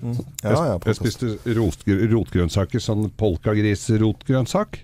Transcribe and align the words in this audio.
Ja, 0.00 0.54
ja, 0.72 0.78
Jeg 0.86 0.96
spiste 0.98 1.34
rotgr 1.56 2.06
rotgrønnsaker, 2.14 2.80
sånn 2.82 3.10
polkagrisrotgrønnsak. 3.20 4.80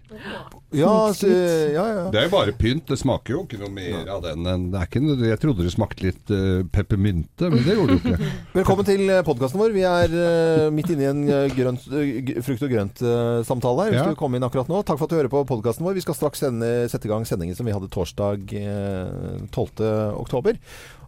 Ja, 0.74 1.12
så, 1.14 1.28
ja, 1.30 1.84
ja. 1.94 2.04
Det 2.10 2.18
er 2.18 2.24
jo 2.26 2.32
bare 2.32 2.52
pynt, 2.58 2.88
det 2.90 2.98
smaker 2.98 3.37
jo 3.37 3.42
ikke 3.44 3.58
noe 3.60 3.71
mer 3.72 4.08
av 4.10 4.24
den 4.24 4.42
det 4.72 4.80
er 4.80 4.88
ikke 4.88 5.00
noe, 5.00 5.14
Jeg 5.29 5.38
trodde 5.40 5.64
det 5.64 5.72
smakte 5.72 6.04
litt 6.04 6.32
uh, 6.34 6.64
peppermynte, 6.74 7.48
men 7.52 7.62
det 7.64 7.76
gjorde 7.79 7.94
det 7.94 8.10
jo 8.10 8.16
ikke. 8.16 8.30
Velkommen 8.58 8.88
til 8.88 9.12
podkasten 9.29 9.62
vår. 9.62 9.74
Vi 9.76 9.84
er 9.88 10.16
uh, 10.16 10.66
midt 10.74 10.90
inne 10.92 11.07
i 11.07 11.09
en 11.12 11.23
eh, 11.30 11.46
grønt, 11.55 11.87
uh, 11.93 12.33
frukt- 12.45 12.67
og 12.67 12.75
grønt-samtale 12.75 13.87
her. 13.87 13.95
Hvis 13.95 14.03
Ja. 14.03 14.11
du 14.11 14.19
kom 14.19 14.35
inn 14.37 14.46
akkurat 14.46 14.69
nå. 14.73 14.83
Takk 14.83 14.98
for 15.01 15.07
at 15.07 15.14
du 15.14 15.19
hører 15.21 15.33
på 15.33 15.45
podkasten 15.48 15.87
vår. 15.87 15.96
Vi 16.01 16.05
skal 16.05 16.19
straks 16.19 16.43
sende, 16.45 16.73
sette 16.93 17.09
i 17.09 17.12
gang 17.14 17.25
sendingen 17.29 17.57
som 17.57 17.69
vi 17.69 17.75
hadde 17.77 17.89
torsdag 17.95 18.53
eh, 18.59 19.46
12. 19.55 19.87
oktober. 20.19 20.59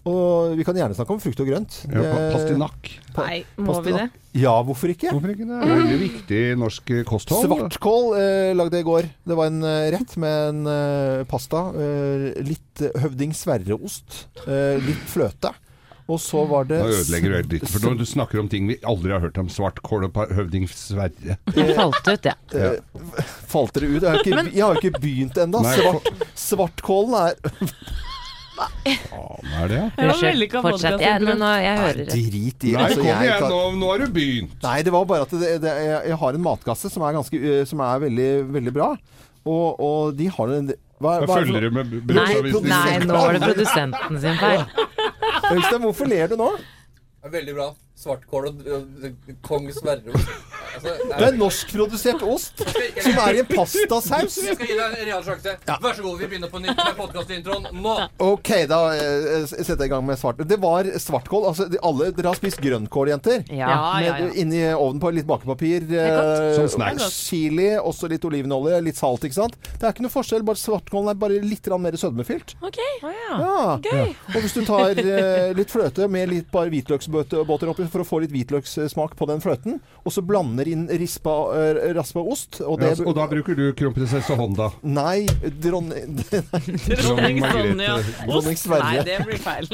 Og 0.09 0.55
vi 0.59 0.65
kan 0.67 0.77
gjerne 0.79 0.97
snakke 0.97 1.15
om 1.15 1.21
frukt 1.23 1.41
og 1.45 1.49
grønt. 1.51 1.77
Ja, 1.93 2.03
Pastinakk. 2.33 2.91
pa- 3.17 3.27
Nei, 3.29 3.43
må 3.61 3.77
vi 3.85 3.93
det? 3.97 4.07
Ja, 4.39 4.55
hvorfor 4.63 4.93
ikke? 4.93 5.11
Hvorfor 5.13 5.33
ikke 5.35 5.47
det? 5.49 5.61
Det 5.61 5.69
er 5.69 5.81
veldig 5.83 6.01
viktig 6.05 6.41
norsk 6.61 6.91
eh, 6.97 7.05
kosthold. 7.09 7.47
Svartkål 7.49 8.11
eh, 8.23 8.51
lagde 8.57 8.79
jeg 8.79 8.87
i 8.87 8.89
går. 8.89 9.09
Det 9.27 9.37
var 9.41 9.51
en 9.53 9.63
eh, 9.67 9.87
rett 9.97 10.17
med 10.23 10.43
en 10.55 10.67
eh, 10.73 11.23
pasta. 11.31 11.65
Eh, 11.75 12.29
litt 12.47 12.85
eh, 12.87 12.95
høvding 13.05 13.35
Sverre-ost. 13.37 14.23
Eh, 14.47 14.77
litt 14.85 15.09
fløte. 15.11 15.53
Og 16.09 16.17
så 16.25 16.41
var 16.49 16.65
det 16.65 16.79
Da 16.81 16.87
ødelegger 16.89 17.29
du 17.29 17.35
helt 17.37 17.51
ditt. 17.53 17.65
For 17.69 17.83
når 17.85 17.99
du 18.01 18.05
snakker 18.09 18.41
om 18.41 18.47
ting 18.49 18.65
vi 18.71 18.79
aldri 18.89 19.13
har 19.13 19.21
hørt 19.27 19.37
om, 19.43 19.51
svartkål 19.53 20.07
og 20.07 20.15
høvding 20.39 20.65
Sverre 20.73 21.35
Jeg 21.53 21.75
falt 21.77 22.09
ut, 22.09 22.29
jeg. 22.31 22.37
Eh, 22.57 23.27
Falt 23.53 23.75
dere 23.77 23.91
ut? 23.93 24.01
Jeg 24.01 24.09
har 24.09 24.23
ikke, 24.23 24.47
jeg 24.57 24.65
har 24.65 24.81
ikke 24.81 25.03
begynt 25.03 25.37
ennå. 25.45 25.61
Svart, 25.69 26.09
svartkålen 26.49 27.19
er 27.27 27.69
Faen 28.59 29.53
er 29.63 29.71
det? 29.71 29.79
ja? 29.83 30.07
Unnskyld, 30.09 30.57
fortsett. 30.65 31.05
Jeg, 31.05 31.23
nå, 31.25 31.51
jeg 31.63 31.79
hører 31.83 32.01
det. 32.01 32.09
drit 32.15 32.67
i 32.67 32.73
Nei, 32.75 32.83
altså, 32.85 32.99
kom 32.99 33.09
jeg 33.09 33.29
igjen, 33.29 33.47
nå, 33.53 33.61
nå 33.79 33.93
har 33.93 34.03
du 34.03 34.13
begynt. 34.19 34.59
Nei, 34.65 34.77
det 34.87 34.95
var 34.95 35.07
bare 35.13 35.29
at 35.29 35.35
det, 35.35 35.53
det, 35.63 35.77
jeg, 35.87 36.03
jeg 36.13 36.21
har 36.25 36.39
en 36.41 36.45
matkasse 36.49 36.91
som 36.93 37.07
er, 37.07 37.17
ganske, 37.19 37.41
eh, 37.55 37.63
som 37.71 37.83
er 37.87 38.05
veldig, 38.09 38.29
veldig 38.59 38.75
bra. 38.75 38.91
Og, 39.49 39.67
og 39.81 40.17
de 40.19 40.29
har 40.35 40.55
en 40.59 40.71
hva, 40.99 41.13
hva 41.23 41.23
er 41.23 41.31
følger 41.31 41.69
du 41.69 41.75
med 41.77 41.93
Nei, 41.95 42.01
bruksanvisning. 42.11 42.71
nei, 42.73 42.95
nå 43.07 43.19
var 43.21 43.37
det 43.37 43.43
produsenten 43.47 44.19
sin 44.25 44.41
feil. 44.41 44.65
Øystein, 45.53 45.85
hvorfor 45.85 46.11
ler 46.11 46.33
du 46.33 46.35
nå? 46.41 46.49
Det 46.59 47.31
er 47.31 47.37
veldig 47.39 47.55
bra. 47.55 47.69
Svartkål 47.99 48.45
og, 48.53 48.59
kong 49.43 49.65
Sverre-ost. 49.75 50.29
Altså, 50.69 50.93
Det 51.11 51.25
er 51.27 51.35
norskprodusert 51.41 52.21
ost 52.23 52.61
som 52.63 53.17
er 53.25 53.39
i 53.39 53.41
en 53.43 53.49
pastasaus. 53.49 54.37
Jeg 54.45 54.55
skal 54.55 54.69
gi 54.69 54.77
deg 54.79 54.93
en 55.01 55.07
real 55.09 55.25
sjanse. 55.27 55.55
Vær 55.83 55.97
så 55.97 56.05
god, 56.05 56.21
vi 56.21 56.29
begynner 56.31 56.51
på 56.53 56.61
nytt 56.63 56.79
med 56.79 56.95
podkastintroen 57.01 57.67
nå. 57.83 57.95
Ok, 58.23 58.51
da 58.71 58.79
eh, 58.95 59.49
setter 59.51 59.83
jeg 59.83 59.89
i 59.89 59.93
gang 59.97 60.05
med 60.07 60.21
svart. 60.21 60.45
Det 60.47 60.59
var 60.63 60.87
svartkål. 61.03 61.49
Altså, 61.51 61.67
de, 61.73 61.81
alle, 61.83 62.13
dere 62.15 62.31
har 62.31 62.39
spist 62.39 62.61
grønnkål, 62.63 63.11
jenter. 63.17 63.43
Ja. 63.51 63.73
med, 63.73 63.81
ja, 64.07 64.15
ja. 64.23 64.31
Inni 64.45 64.63
ovnen 64.77 65.03
på 65.03 65.11
litt 65.17 65.27
bakepapir. 65.27 65.89
eh, 65.91 66.53
Som 66.61 66.71
snacks. 66.77 67.09
Chili, 67.27 67.73
også 67.81 68.07
litt 68.13 68.23
olivenolje, 68.29 68.79
litt 68.87 69.01
salt, 69.01 69.27
ikke 69.27 69.41
sant. 69.41 69.59
Det 69.75 69.83
er 69.89 69.97
ikke 69.97 70.07
noe 70.07 70.15
forskjell, 70.15 70.47
bare 70.47 70.63
svartkålen 70.63 71.11
er 71.11 71.19
bare 71.19 71.43
litt 71.43 71.67
mer 71.83 71.99
sødmefylt. 71.99 72.55
Ok, 72.63 72.79
Oh, 73.03 73.11
ja. 73.11 73.37
Ja. 73.43 73.77
gøy. 73.83 74.15
Og 74.35 74.41
hvis 74.45 74.55
du 74.57 74.63
tar 74.67 74.99
eh, 75.03 75.51
litt 75.59 75.71
fløte 75.75 76.07
med 76.11 76.31
litt 76.31 76.49
bare 76.55 76.71
hvitløksbåter 76.73 77.71
oppi 77.75 77.88
for 77.93 78.05
å 78.05 78.07
få 78.09 78.21
litt 78.23 78.33
hvitløkssmak 78.35 79.17
på 79.19 79.27
den 79.31 79.41
fløten, 79.41 79.81
og 80.05 80.13
så 80.15 80.23
blander 80.25 80.69
inn 80.69 80.87
rispa, 80.89 81.35
eh, 81.57 81.93
raspa 81.97 82.21
ost 82.23 82.61
og 82.65 82.81
det 82.81 82.95
Ja, 82.99 83.05
og 83.09 83.15
da 83.17 83.27
bruker 83.31 83.55
du 83.59 83.73
kronprinsesse 83.77 84.37
Honda. 84.39 84.71
Nei, 84.83 85.27
dronning 85.63 86.19
Dronning 86.89 87.41
Sonja. 87.43 87.97
Ost? 88.29 88.67
Nei, 88.69 89.03
det 89.07 89.19
blir 89.27 89.41
feil. 89.43 89.69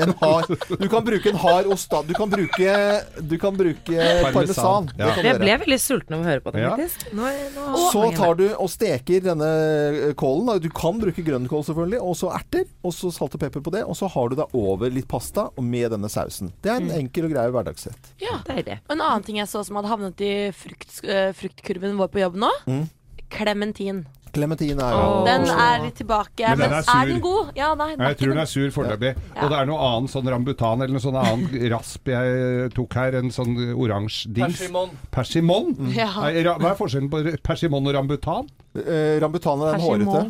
En 0.00 0.12
hard 0.20 0.52
Du 0.80 0.88
kan 0.90 1.04
bruke 1.06 1.30
en 1.32 1.36
hard 1.42 1.66
ost, 1.72 1.88
da. 1.92 2.02
Du 2.06 2.14
kan 2.16 2.30
bruke, 2.30 2.74
du 3.20 3.36
kan 3.40 3.56
bruke 3.58 4.08
parmesan. 4.32 4.90
Ja. 4.98 5.12
Kan 5.16 5.24
Jeg 5.28 5.38
ble 5.42 5.56
veldig 5.64 5.78
sulten 5.82 6.16
av 6.18 6.24
å 6.24 6.28
høre 6.28 6.44
på 6.44 6.52
det, 6.54 6.62
Ja. 6.62 6.74
faktisk. 6.76 7.06
Nå, 7.16 7.28
nå 7.56 7.84
Så 7.92 8.04
tar 8.16 8.34
du 8.38 8.46
og 8.54 8.68
steker 8.72 9.20
denne 9.28 10.14
kålen. 10.18 10.46
da. 10.46 10.58
Du 10.58 10.68
kan 10.70 10.98
bruke 11.00 11.22
grønnkål 11.24 11.64
selvfølgelig, 11.68 12.00
og 12.02 12.16
så 12.16 12.32
erter. 12.34 12.64
Og 12.84 12.92
så 12.94 13.12
salt 13.12 13.34
og 13.34 13.40
pepper 13.40 13.60
på 13.64 13.72
det. 13.74 13.84
Og 13.84 13.96
så 13.98 14.08
har 14.10 14.28
du 14.28 14.36
da 14.38 14.46
over 14.56 14.90
litt 14.90 15.08
pasta 15.08 15.48
og 15.56 15.64
med 15.64 15.90
denne 15.92 16.08
sausen. 16.12 16.52
Det 16.62 16.70
er 16.72 16.80
en 16.82 16.90
enkel 17.02 17.27
og 17.28 17.34
grei 17.34 17.48
hverdagsrett. 17.54 18.12
Ja. 18.24 18.40
Og 18.42 18.94
en 18.96 19.00
annen 19.00 19.26
ting 19.26 19.40
jeg 19.40 19.50
så 19.50 19.62
som 19.66 19.78
hadde 19.78 19.92
havnet 19.92 20.22
i 20.24 20.34
frukt, 20.56 21.00
eh, 21.04 21.30
fruktkurven 21.36 21.98
vår 22.00 22.12
på 22.14 22.24
jobb 22.24 22.38
nå. 22.40 22.52
Mm. 22.68 22.86
Klementin. 23.28 24.06
Klementin 24.32 24.80
er 24.80 24.92
jo 24.92 25.04
oh. 25.04 25.20
Den 25.26 25.46
er 25.48 25.86
tilbake. 25.96 26.44
Men 26.44 26.60
den 26.60 26.70
Men, 26.70 26.78
er 26.78 26.90
er, 26.94 27.06
den 27.08 27.20
god? 27.24 27.52
Ja, 27.56 27.68
nei. 27.74 27.90
den 27.90 28.02
Nei, 28.02 28.08
Jeg 28.12 28.18
tror 28.20 28.32
den 28.32 28.42
er 28.42 28.50
sur 28.50 28.70
foreløpig. 28.74 29.12
Og 29.36 29.52
det 29.52 29.58
er 29.58 29.68
noe 29.70 29.88
annet 29.88 30.12
sånn 30.12 30.30
rambutan 30.34 30.84
eller 30.84 30.96
noe 30.96 31.04
sånn 31.04 31.18
annet 31.20 31.56
rasp 31.72 32.12
jeg 32.12 32.72
tok 32.76 32.98
her. 33.00 33.18
En 33.22 33.32
sånn 33.34 33.56
oransje 33.72 34.32
dings. 34.36 34.58
Persimon. 34.58 34.92
Persimon? 35.14 35.72
Ja. 35.96 36.10
Hva 36.12 36.72
er 36.72 36.78
forskjellen 36.78 37.10
på 37.12 37.22
persimon 37.44 37.88
og 37.88 37.96
rambutan? 37.96 38.50
Eh, 38.78 39.16
Rambutan 39.22 39.64
er 39.64 39.78
den 39.78 39.86
hårete. 39.86 40.28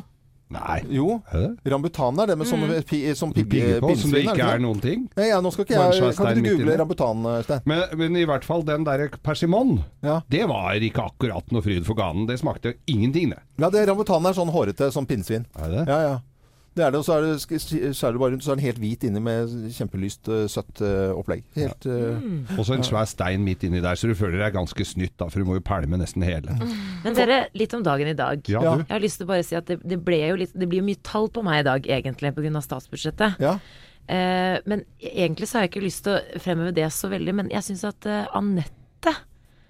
Nei. 0.50 0.78
Jo. 0.96 1.18
Rambutan 1.68 2.18
er 2.22 2.30
det 2.30 2.36
med 2.40 2.48
sånne 2.48 2.78
pi, 2.88 3.02
som 3.18 3.32
Du 3.36 3.42
på 3.44 3.90
som 4.00 4.12
det 4.14 4.22
ikke 4.24 4.36
det 4.38 4.46
er 4.54 4.62
noen 4.64 4.80
ting? 4.80 5.02
Nei, 5.18 5.26
ja, 5.28 5.40
nå 5.44 5.52
skal 5.52 5.66
ikke 5.66 5.76
jeg 5.76 6.14
Kan 6.16 6.30
ikke 6.32 6.44
du 6.44 6.48
google 6.62 6.76
rambutan, 6.80 7.26
Øystein? 7.34 7.60
Men, 7.68 7.84
men 8.00 8.16
i 8.16 8.24
hvert 8.28 8.46
fall 8.48 8.64
den 8.64 8.86
der 8.88 9.08
persimon, 9.22 9.82
Ja. 10.02 10.20
det 10.30 10.46
var 10.48 10.72
ikke 10.80 11.04
akkurat 11.10 11.52
noe 11.52 11.64
fryd 11.64 11.84
for 11.88 11.98
ganen. 11.98 12.26
Det 12.30 12.38
smakte 12.40 12.74
ingenting, 12.88 13.30
det. 13.34 13.42
ja, 13.60 13.68
det 13.70 13.84
rambutan 13.90 14.24
er 14.24 14.32
sånn 14.36 14.52
hårete 14.54 14.90
som 14.94 15.06
pinnsvin. 15.06 15.44
Er 15.58 15.68
det? 15.74 15.84
Ja, 15.90 16.00
ja. 16.06 16.16
Det 16.78 16.84
er 16.86 16.92
det, 16.94 16.98
og 17.02 17.06
så 17.08 17.16
er 17.18 17.24
det, 17.26 17.32
sk- 17.42 17.90
skjærer 17.90 18.14
du 18.14 18.20
bare 18.22 18.32
rundt, 18.36 18.44
så 18.46 18.52
er 18.54 18.58
den 18.60 18.64
helt 18.68 18.78
hvit 18.78 19.04
inni 19.08 19.20
med 19.24 19.50
kjempelyst, 19.74 20.28
eh, 20.30 20.44
søtt 20.52 20.82
eh, 20.86 21.10
opplegg. 21.18 21.42
Helt 21.58 21.88
eh, 21.90 22.28
Og 22.54 22.62
så 22.68 22.76
en 22.78 22.86
svær 22.86 23.08
stein 23.10 23.42
midt 23.44 23.66
inni 23.66 23.80
der, 23.84 23.98
så 23.98 24.06
du 24.06 24.14
føler 24.18 24.38
deg 24.44 24.54
ganske 24.54 24.86
snytt, 24.86 25.16
da, 25.18 25.26
for 25.32 25.42
du 25.42 25.48
må 25.50 25.58
jo 25.58 25.64
pælme 25.66 25.98
nesten 25.98 26.22
hele. 26.24 26.54
Men 27.02 27.18
dere, 27.18 27.40
litt 27.58 27.74
om 27.74 27.82
dagen 27.86 28.08
i 28.12 28.16
dag. 28.18 28.40
Ja, 28.48 28.62
Ja. 28.62 28.76
du. 28.78 28.86
Jeg 28.86 28.94
har 28.94 29.04
lyst 29.04 29.18
til 29.18 29.26
å 29.26 29.32
bare 29.34 29.44
si 29.50 29.58
at 29.58 29.66
det, 29.66 29.80
det 29.82 29.98
ble 30.06 30.22
jo 30.28 30.38
litt 30.40 30.54
Det 30.54 30.68
blir 30.70 30.80
jo 30.84 30.86
mye 30.88 31.02
tall 31.02 31.28
på 31.34 31.42
meg 31.44 31.60
i 31.64 31.68
dag, 31.68 31.90
egentlig, 31.98 32.32
pga. 32.38 32.62
statsbudsjettet. 32.64 33.42
Ja. 33.42 33.58
Eh, 34.08 34.56
men 34.64 34.86
egentlig 35.02 35.48
så 35.50 35.58
har 35.58 35.66
jeg 35.66 35.74
ikke 35.74 35.84
lyst 35.84 36.04
til 36.06 36.14
å 36.16 36.40
fremheve 36.40 36.72
det 36.78 36.86
så 36.96 37.10
veldig, 37.12 37.34
men 37.42 37.50
jeg 37.52 37.66
syns 37.66 37.82
at 37.90 38.06
eh, 38.08 38.24
Anette 38.38 38.72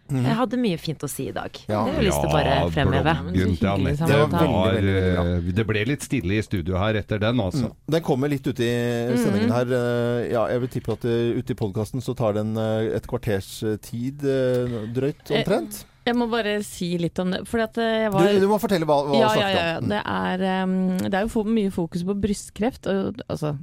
Mhm. 0.08 0.24
Jeg 0.24 0.36
hadde 0.38 0.56
mye 0.60 0.78
fint 0.80 1.02
å 1.04 1.08
si 1.10 1.28
i 1.28 1.32
dag. 1.36 1.50
Ja. 1.68 1.84
Det 1.84 1.92
har 1.94 2.02
jeg 2.02 2.06
lyst 2.08 2.20
til 2.22 2.28
å 2.28 2.32
bare 2.32 2.70
fremheve. 2.72 3.14
Det 3.32 3.58
Det, 3.58 4.08
var 4.08 4.48
var, 4.48 4.78
eh, 4.78 5.64
ble 5.68 5.84
litt 5.84 6.02
stille 6.06 6.38
i 6.38 6.42
studio 6.42 6.78
her 6.78 6.94
etter 6.94 7.18
den, 7.20 7.36
altså. 7.44 7.72
Den 7.88 8.02
kommer 8.02 8.28
litt 8.28 8.46
ute 8.46 8.64
i 8.64 9.12
Mhm. 9.12 9.18
sendingen 9.18 9.52
her. 9.52 9.66
Eh, 9.68 10.28
Ja, 10.32 10.46
jeg 10.48 10.60
vil 10.60 10.68
tippe 10.68 10.92
at 10.92 11.04
eh, 11.04 11.38
ute 11.38 11.50
i 11.52 11.54
podkasten 11.54 12.00
så 12.02 12.14
tar 12.16 12.32
den 12.34 12.56
eh, 12.56 12.96
et 12.96 13.06
kvarters 13.06 13.62
eh, 13.62 13.76
tid 13.76 14.24
eh, 14.24 14.86
drøyt 14.92 15.30
omtrent. 15.30 15.84
Jeg 16.08 16.16
må 16.16 16.28
bare 16.30 16.62
si 16.64 16.96
litt 16.98 17.18
om 17.18 17.30
det. 17.30 17.42
Fordi 17.48 17.62
at 17.64 17.78
eh, 17.78 17.96
jeg 18.04 18.10
Du, 18.12 18.16
var 18.16 18.40
du 18.40 18.48
må 18.48 18.58
fortelle 18.62 18.86
hva, 18.88 18.98
hva 19.04 19.18
ja, 19.18 19.18
du 19.18 19.20
ja, 19.20 19.28
snakket 19.36 19.58
ja, 19.58 19.66
ja. 19.66 19.78
om. 19.78 19.88
Det 19.88 20.02
er, 20.06 20.62
um, 20.64 20.98
det 21.04 21.14
er 21.14 21.26
jo 21.28 21.44
mye 21.44 21.70
fokus 21.74 22.04
på 22.08 22.16
brystkreft, 22.22 22.86
og, 22.86 23.20
altså 23.28 23.56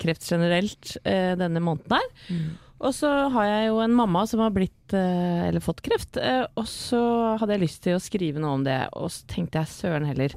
kreft 0.00 0.24
generelt, 0.28 0.96
uh, 1.04 1.34
denne 1.40 1.60
måneden 1.60 1.96
her. 1.96 2.08
Mm. 2.28 2.50
Og 2.80 2.94
så 2.96 3.08
har 3.34 3.44
jeg 3.44 3.64
jo 3.68 3.80
en 3.84 3.92
mamma 3.96 4.22
som 4.28 4.40
har 4.40 4.52
blitt, 4.54 4.94
eh, 4.96 5.48
eller 5.50 5.60
fått 5.60 5.82
kreft, 5.84 6.16
eh, 6.16 6.46
og 6.56 6.64
så 6.68 7.00
hadde 7.40 7.52
jeg 7.52 7.64
lyst 7.66 7.82
til 7.84 7.98
å 7.98 8.00
skrive 8.00 8.40
noe 8.40 8.56
om 8.56 8.64
det, 8.64 8.78
og 8.96 9.10
så 9.12 9.26
tenkte 9.28 9.60
jeg 9.60 9.72
søren 9.74 10.08
heller. 10.08 10.32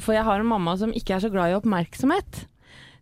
For 0.00 0.16
jeg 0.16 0.26
har 0.26 0.42
en 0.42 0.50
mamma 0.50 0.74
som 0.80 0.90
ikke 0.90 1.14
er 1.14 1.22
så 1.22 1.30
glad 1.30 1.52
i 1.52 1.58
oppmerksomhet. 1.60 2.42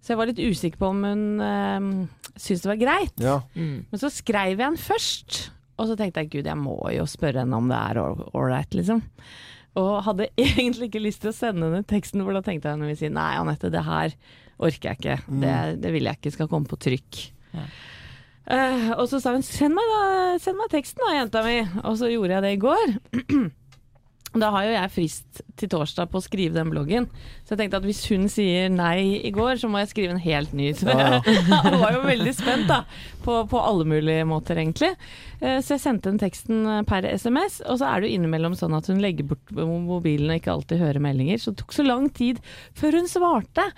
Så 0.05 0.13
jeg 0.13 0.21
var 0.21 0.29
litt 0.29 0.45
usikker 0.45 0.79
på 0.79 0.91
om 0.93 1.01
hun 1.09 1.25
øh, 1.41 1.89
syntes 2.37 2.67
det 2.67 2.73
var 2.75 2.83
greit. 2.83 3.17
Ja. 3.17 3.41
Mm. 3.57 3.89
Men 3.89 4.03
så 4.03 4.13
skrev 4.13 4.53
jeg 4.53 4.61
den 4.61 4.77
først, 4.77 5.41
og 5.81 5.89
så 5.89 5.97
tenkte 5.97 6.23
jeg 6.23 6.35
gud, 6.37 6.53
jeg 6.53 6.61
må 6.61 6.77
jo 6.93 7.09
spørre 7.09 7.47
henne 7.47 7.57
om 7.57 7.73
det 7.73 7.81
er 7.81 8.03
ålreit, 8.05 8.77
liksom. 8.77 9.01
Og 9.81 9.91
hadde 10.05 10.29
egentlig 10.37 10.93
ikke 10.93 11.07
lyst 11.09 11.25
til 11.25 11.33
å 11.33 11.37
sende 11.37 11.71
henne 11.71 11.89
teksten, 11.89 12.21
for 12.29 12.37
da 12.37 12.45
tenkte 12.45 12.69
jeg 12.69 12.77
hun 12.77 12.93
vi 12.93 13.01
sier 13.01 13.17
nei, 13.17 13.33
Anette, 13.41 13.73
det 13.73 13.89
her 13.89 14.13
orker 14.57 14.93
jeg 14.93 15.01
ikke. 15.01 15.19
Det, 15.41 15.59
det 15.81 15.97
vil 15.97 16.09
jeg 16.09 16.21
ikke 16.21 16.37
skal 16.37 16.53
komme 16.53 16.69
på 16.69 16.81
trykk. 16.81 17.25
Ja. 17.57 17.65
Eh, 18.47 18.91
og 18.95 19.07
så 19.11 19.19
sa 19.23 19.33
hun 19.35 19.43
send 19.47 19.75
meg, 19.75 19.93
da, 19.93 20.03
send 20.43 20.59
meg 20.61 20.71
teksten 20.75 21.03
da, 21.03 21.15
jenta 21.19 21.43
mi. 21.47 21.61
Og 21.85 21.97
så 22.01 22.11
gjorde 22.13 22.37
jeg 22.39 22.47
det 22.47 22.57
i 22.57 22.65
går. 22.67 22.99
Da 24.37 24.51
har 24.53 24.67
jo 24.67 24.73
jeg 24.75 24.91
frist 24.93 25.39
til 25.57 25.69
torsdag 25.73 26.11
på 26.13 26.19
å 26.21 26.25
skrive 26.25 26.59
den 26.59 26.69
bloggen. 26.69 27.07
Så 27.47 27.55
jeg 27.55 27.61
tenkte 27.63 27.79
at 27.79 27.87
hvis 27.89 28.03
hun 28.11 28.27
sier 28.29 28.67
nei 28.69 29.23
i 29.25 29.31
går, 29.33 29.55
så 29.63 29.71
må 29.73 29.81
jeg 29.81 29.89
skrive 29.95 30.13
en 30.13 30.21
helt 30.21 30.53
ny. 30.53 30.67
Så 30.77 30.91
Ja, 30.93 31.23
jeg 31.25 31.79
var 31.81 31.95
jo 31.95 32.03
veldig 32.05 32.35
spent 32.37 32.69
da, 32.69 32.83
på, 33.25 33.39
på 33.49 33.63
alle 33.65 33.87
mulige 33.89 34.27
måter 34.29 34.61
egentlig. 34.61 34.91
Eh, 35.41 35.63
Så 35.65 35.79
jeg 35.79 35.85
sendte 35.87 36.11
den 36.13 36.21
teksten 36.21 36.67
eh, 36.69 36.83
per 36.91 37.09
SMS, 37.09 37.63
og 37.65 37.81
så 37.81 37.89
er 37.89 38.03
det 38.05 38.11
jo 38.11 38.19
innimellom 38.19 38.59
sånn 38.61 38.77
at 38.77 38.91
hun 38.93 39.01
legger 39.01 39.31
bort 39.31 39.57
mobilen 39.57 40.35
og 40.35 40.43
ikke 40.43 40.53
alltid 40.59 40.85
hører 40.85 41.07
meldinger. 41.07 41.41
Så 41.41 41.55
det 41.55 41.63
tok 41.63 41.73
så 41.79 41.87
lang 41.89 42.11
tid 42.21 42.43
før 42.77 43.01
hun 43.01 43.09
svarte. 43.09 43.71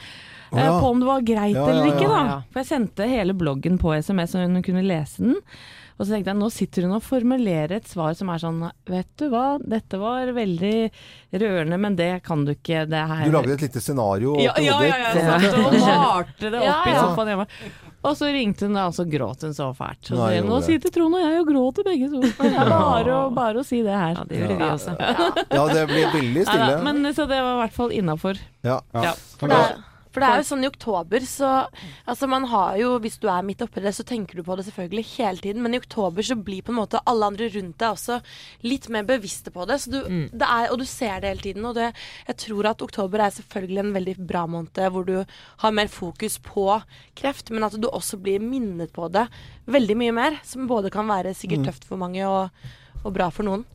Å 0.53 0.59
eh, 0.59 0.65
ja. 0.69 0.77
På 0.81 0.93
om 0.95 1.01
det 1.03 1.07
var 1.11 1.21
greit 1.27 1.55
Ja, 1.57 1.65
ja, 1.65 1.73
eller 1.75 1.91
ikke, 1.95 2.09
da. 2.09 2.21
ja. 2.33 2.39
For 2.53 2.63
jeg 2.63 2.71
sendte 2.75 3.09
hele 3.11 3.35
bloggen 3.37 3.79
på 3.83 3.93
SMS, 3.99 4.33
så 4.37 4.45
hun 4.47 4.63
kunne 4.63 4.85
lese 4.87 5.23
den. 5.27 5.37
Og 5.99 6.07
så 6.07 6.13
tenkte 6.15 6.31
jeg, 6.31 6.39
nå 6.39 6.47
sitter 6.55 6.85
hun 6.87 6.93
og 6.95 7.03
formulerer 7.03 7.73
et 7.81 7.89
svar 7.91 8.13
som 8.15 8.29
er 8.31 8.39
sånn 8.39 8.61
Vet 8.87 9.09
du 9.19 9.25
hva, 9.33 9.57
dette 9.59 9.99
var 9.99 10.29
veldig 10.31 10.93
rørende, 11.43 11.79
men 11.83 11.97
det 11.99 12.23
kan 12.23 12.45
du 12.47 12.53
ikke. 12.55 12.85
Det 12.87 13.01
her 13.11 13.25
Du 13.27 13.35
lagde 13.35 13.57
et 13.57 13.65
lite 13.67 13.83
scenario 13.83 14.37
ja, 14.39 14.53
ja, 14.63 14.77
ja, 14.79 14.87
ja, 14.87 15.01
ja, 15.09 15.11
sånn 15.17 15.43
jeg 15.43 15.57
og 15.59 15.75
malte 16.05 16.53
det 16.55 16.61
opp 16.61 16.69
Ja, 16.69 16.77
i 16.87 16.95
sofaen 17.01 17.33
hjemme. 17.33 17.49
Og 18.07 18.15
så 18.15 18.29
ringte 18.31 18.69
hun 18.69 18.79
da, 18.79 18.85
og 18.87 18.95
så 18.95 19.09
gråt 19.11 19.43
hun 19.43 19.57
så 19.59 19.73
fælt. 19.75 19.99
Så 20.07 20.15
Nei, 20.15 20.29
sier 20.37 20.45
hun, 20.47 20.53
nå 20.55 20.61
sitter 20.69 20.95
Trond 20.95 21.19
og 21.19 21.25
jeg 21.27 21.41
og 21.43 21.51
gråter 21.51 21.89
begge 21.91 22.13
to. 22.15 22.23
Det 22.47 22.53
er 22.55 22.71
bare, 22.71 23.17
å- 23.19 23.35
bare 23.35 23.59
å 23.59 23.67
si 23.67 23.83
det 23.83 23.99
her. 23.99 24.15
Ja, 24.15 24.25
det 24.31 24.39
gjorde 24.45 24.61
vi 24.63 24.71
også. 24.71 24.95
Ja, 25.51 25.67
det 25.75 25.83
blir 25.91 26.07
veldig 26.15 26.47
stille. 26.47 26.79
men 26.87 27.11
så 27.11 27.27
det 27.27 27.43
var 27.43 27.57
i 27.59 27.61
hvert 27.65 27.75
fall 27.83 27.91
innafor. 27.99 28.39
Ja. 28.63 28.79
Ja. 28.95 29.17
For 30.13 30.23
det, 30.23 30.29
er, 30.29 30.41
jo 30.41 30.49
sånn 30.49 30.65
i 30.65 30.71
oktober, 30.71 31.25
så 31.29 31.49
Altså 32.09 32.29
man 32.31 32.47
har 32.49 32.77
jo, 32.81 32.95
hvis 33.03 33.19
du 33.21 33.27
er 33.31 33.45
midt 33.45 33.63
oppi 33.65 33.83
det, 33.85 33.93
så 33.97 34.05
tenker 34.07 34.39
du 34.39 34.45
på 34.47 34.57
det 34.57 34.65
selvfølgelig 34.69 35.05
hele 35.17 35.43
tiden, 35.45 35.63
men 35.65 35.77
i 35.77 35.81
oktober 35.81 36.25
så 36.25 36.37
blir 36.41 36.65
på 36.65 36.73
en 36.73 36.79
måte 36.81 37.03
alle 37.09 37.29
andre 37.29 37.51
rundt 37.53 37.77
deg 37.81 37.93
også 37.93 38.19
litt 38.65 38.89
mer 38.93 39.07
bevisste 39.09 39.53
på 39.55 39.67
det. 39.69 39.81
Så 39.83 39.93
du, 39.93 39.99
det 40.33 40.49
er, 40.49 40.71
og 40.73 40.81
du 40.81 40.87
ser 40.89 41.21
det 41.21 41.33
hele 41.33 41.45
tiden. 41.45 41.67
Og 41.69 41.77
det, 41.77 41.91
jeg 42.31 42.41
tror 42.45 42.71
at 42.73 42.85
oktober 42.85 43.25
er 43.25 43.35
selvfølgelig 43.37 43.85
en 43.85 43.95
veldig 43.99 44.17
bra 44.29 44.47
måned 44.49 44.81
hvor 44.95 45.05
du 45.09 45.17
har 45.63 45.75
mer 45.75 45.91
fokus 45.93 46.39
på 46.45 46.67
kreft, 47.19 47.53
men 47.55 47.67
at 47.67 47.77
du 47.77 47.89
også 47.91 48.19
blir 48.23 48.43
minnet 48.43 48.93
på 48.95 49.09
det 49.13 49.27
veldig 49.69 49.99
mye 50.01 50.17
mer. 50.17 50.41
Som 50.47 50.69
både 50.71 50.93
kan 50.95 51.09
være 51.09 51.37
sikkert 51.37 51.69
tøft 51.69 51.89
for 51.89 52.01
mange 52.01 52.25
og, 52.29 52.49
og 53.05 53.13
bra 53.15 53.29
for 53.35 53.47
noen. 53.49 53.67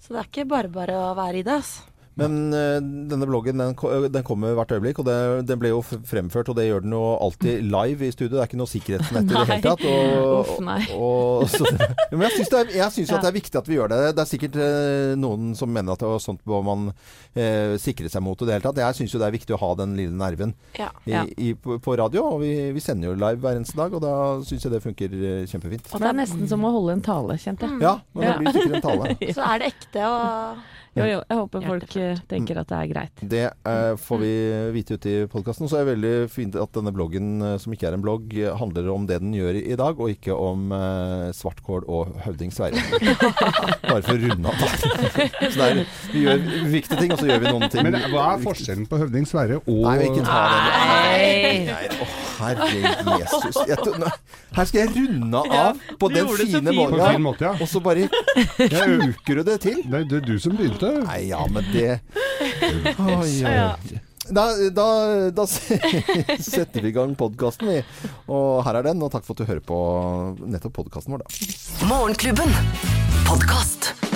Så 0.00 0.14
det 0.14 0.22
er 0.22 0.28
ikke 0.30 0.48
bare 0.48 0.72
bare 0.72 0.96
å 0.96 1.14
være 1.18 1.42
i 1.42 1.46
det. 1.46 1.60
altså. 1.60 1.89
Men 2.18 2.52
eh, 2.52 2.80
denne 3.08 3.26
bloggen 3.28 3.60
den, 3.62 3.74
den 4.12 4.24
kommer 4.26 4.56
hvert 4.58 4.72
øyeblikk, 4.74 4.98
og 4.98 5.06
det, 5.06 5.14
den 5.48 5.60
ble 5.62 5.70
jo 5.70 5.78
fremført, 5.86 6.48
og 6.50 6.56
det 6.58 6.66
gjør 6.66 6.82
den 6.84 6.92
jo 6.96 7.02
alltid 7.22 7.62
live 7.70 8.04
i 8.04 8.10
studio. 8.12 8.32
Det 8.34 8.42
er 8.42 8.48
ikke 8.50 8.58
noe 8.60 8.68
sikkerhetsnett 8.72 9.30
i 9.30 9.36
det 9.36 9.44
hele 9.46 9.60
tatt. 9.64 9.84
Og, 9.86 10.34
Uff, 10.40 10.50
nei. 10.66 10.80
og, 10.96 11.46
så, 11.48 11.64
men 12.10 12.24
jeg 12.26 12.34
syns, 12.40 12.50
det 12.52 12.58
er, 12.64 12.72
jeg 12.80 12.94
syns 12.96 13.12
Ja. 13.14 13.20
det 13.22 13.30
er 13.30 13.36
viktig 13.38 13.60
at 13.62 13.70
vi 13.70 13.78
gjør 13.78 13.92
det. 13.94 14.00
Det 14.18 14.24
er 14.24 14.30
sikkert 14.32 14.58
eh, 14.60 15.12
noen 15.22 15.54
som 15.56 15.70
mener 15.72 15.94
at 15.94 16.02
det 16.02 16.10
var 16.10 16.20
sånt 16.26 16.42
bør 16.50 16.66
man 16.66 16.88
eh, 17.38 17.76
sikre 17.80 18.10
seg 18.12 18.24
mot 18.26 18.42
i 18.42 18.48
det 18.50 18.58
hele 18.58 18.66
tatt. 18.66 18.82
Jeg 18.82 18.98
syns 19.00 19.14
jo 19.14 19.22
det 19.22 19.30
er 19.30 19.36
viktig 19.38 19.56
å 19.56 19.60
ha 19.62 19.70
den 19.80 19.94
lille 20.00 20.16
nerven 20.18 20.52
Ja. 20.80 20.90
i, 21.06 21.14
i, 21.50 21.54
på, 21.54 21.78
på 21.80 21.96
radio. 22.02 22.26
Og 22.34 22.42
vi, 22.42 22.52
vi 22.74 22.82
sender 22.84 23.12
jo 23.12 23.16
live 23.20 23.40
hver 23.44 23.56
eneste 23.62 23.78
dag, 23.78 23.94
og 23.96 24.02
da 24.04 24.12
syns 24.44 24.66
jeg 24.66 24.74
det 24.74 24.82
funker 24.84 25.08
kjempefint. 25.14 25.54
kjempefint. 25.54 25.94
Det 26.02 26.10
er 26.10 26.20
nesten 26.20 26.50
som 26.50 26.66
å 26.66 26.74
holde 26.74 26.98
en 26.98 27.06
tale, 27.06 27.38
kjente 27.40 27.70
jeg. 27.70 27.80
Ja, 27.86 27.96
men 28.12 28.26
det 28.26 28.36
blir 28.42 28.58
sikkert 28.58 28.76
en 28.82 28.86
tale. 28.90 29.16
Så 29.38 29.46
er 29.46 29.62
det 29.62 29.72
ekte 29.72 30.04
og 30.10 30.68
Jo, 30.98 31.04
jo, 31.06 31.18
jeg 31.22 31.38
håper 31.38 31.62
folk 31.62 31.92
eh, 32.02 32.18
tenker 32.26 32.58
at 32.58 32.70
det 32.70 32.78
er 32.80 32.88
greit. 32.90 33.20
Det 33.30 33.42
eh, 33.46 33.92
får 34.00 34.18
vi 34.18 34.30
vite 34.74 34.96
ute 34.98 35.10
i 35.12 35.28
podkasten. 35.30 35.68
Så 35.70 35.78
er 35.78 35.84
det 35.86 35.92
veldig 35.92 36.14
fint 36.32 36.56
at 36.58 36.72
denne 36.74 36.90
bloggen, 36.94 37.28
eh, 37.46 37.54
som 37.62 37.76
ikke 37.76 37.86
er 37.92 37.94
en 37.94 38.02
blogg, 38.02 38.34
eh, 38.34 38.50
handler 38.58 38.90
om 38.90 39.06
det 39.06 39.20
den 39.22 39.36
gjør 39.36 39.60
i, 39.60 39.76
dag, 39.78 40.00
og 40.02 40.10
ikke 40.10 40.34
om 40.34 40.74
eh, 40.74 41.28
svartkål 41.36 41.86
og 41.86 42.10
høvding 42.24 42.50
Sverre. 42.54 42.82
Bare 43.90 44.02
for 44.02 44.16
å 44.16 44.18
runde 44.18 44.50
av. 44.50 44.58
Så 45.46 45.54
det 45.54 45.68
er, 45.68 45.82
vi 46.10 46.24
gjør 46.26 46.42
viktige 46.74 46.98
ting, 47.04 47.14
og 47.14 47.22
så 47.22 47.30
gjør 47.30 47.44
vi 47.44 47.54
noen 47.54 47.70
ting 47.70 47.86
Men 47.86 47.98
hva 48.10 48.26
er 48.34 48.42
forskjellen 48.48 48.90
på 48.90 48.98
høvding 49.04 49.30
Sverre 49.30 49.60
og 49.62 49.84
Nei, 49.86 49.96
vi 50.02 50.10
ikke 50.10 50.26
tar 50.26 50.56
den. 50.56 50.62
Nei. 50.90 51.49
Nei, 51.50 51.86
å, 51.94 52.08
herre 52.40 52.68
Jesus. 53.20 53.58
Jeg, 53.68 53.78
her 54.56 54.68
skal 54.70 54.80
jeg 54.82 54.92
runde 54.96 55.42
av 55.60 55.80
på 56.00 56.10
den 56.12 56.30
fine 56.38 56.74
måten, 56.76 57.22
måte, 57.24 57.48
ja. 57.48 57.54
og 57.56 57.70
så 57.70 57.82
bare 57.84 58.08
kuker 58.58 59.40
du 59.40 59.42
det 59.50 59.58
til. 59.66 59.82
Det 59.90 60.04
er 60.20 60.28
du 60.28 60.36
som 60.42 60.56
begynte. 60.58 60.92
Nei, 61.06 61.22
ja, 61.30 61.42
men 61.50 61.66
det 61.74 61.98
oh, 62.98 63.20
oi. 63.20 64.00
Da, 64.30 64.44
da, 64.70 64.86
da 65.34 65.46
setter 66.52 66.80
vi 66.80 66.92
i 66.92 66.94
gang 66.94 67.16
podkasten, 67.18 67.72
vi. 67.72 67.80
Og 68.30 68.62
her 68.66 68.78
er 68.80 68.90
den. 68.90 69.02
Og 69.02 69.10
takk 69.12 69.26
for 69.26 69.34
at 69.34 69.42
du 69.42 69.50
hører 69.50 69.64
på 69.64 69.80
nettopp 70.44 70.78
podkasten 70.82 71.16
vår, 71.16 71.24
da. 71.26 71.88
Morgenklubben. 71.90 72.54
Podkast. 73.26 74.09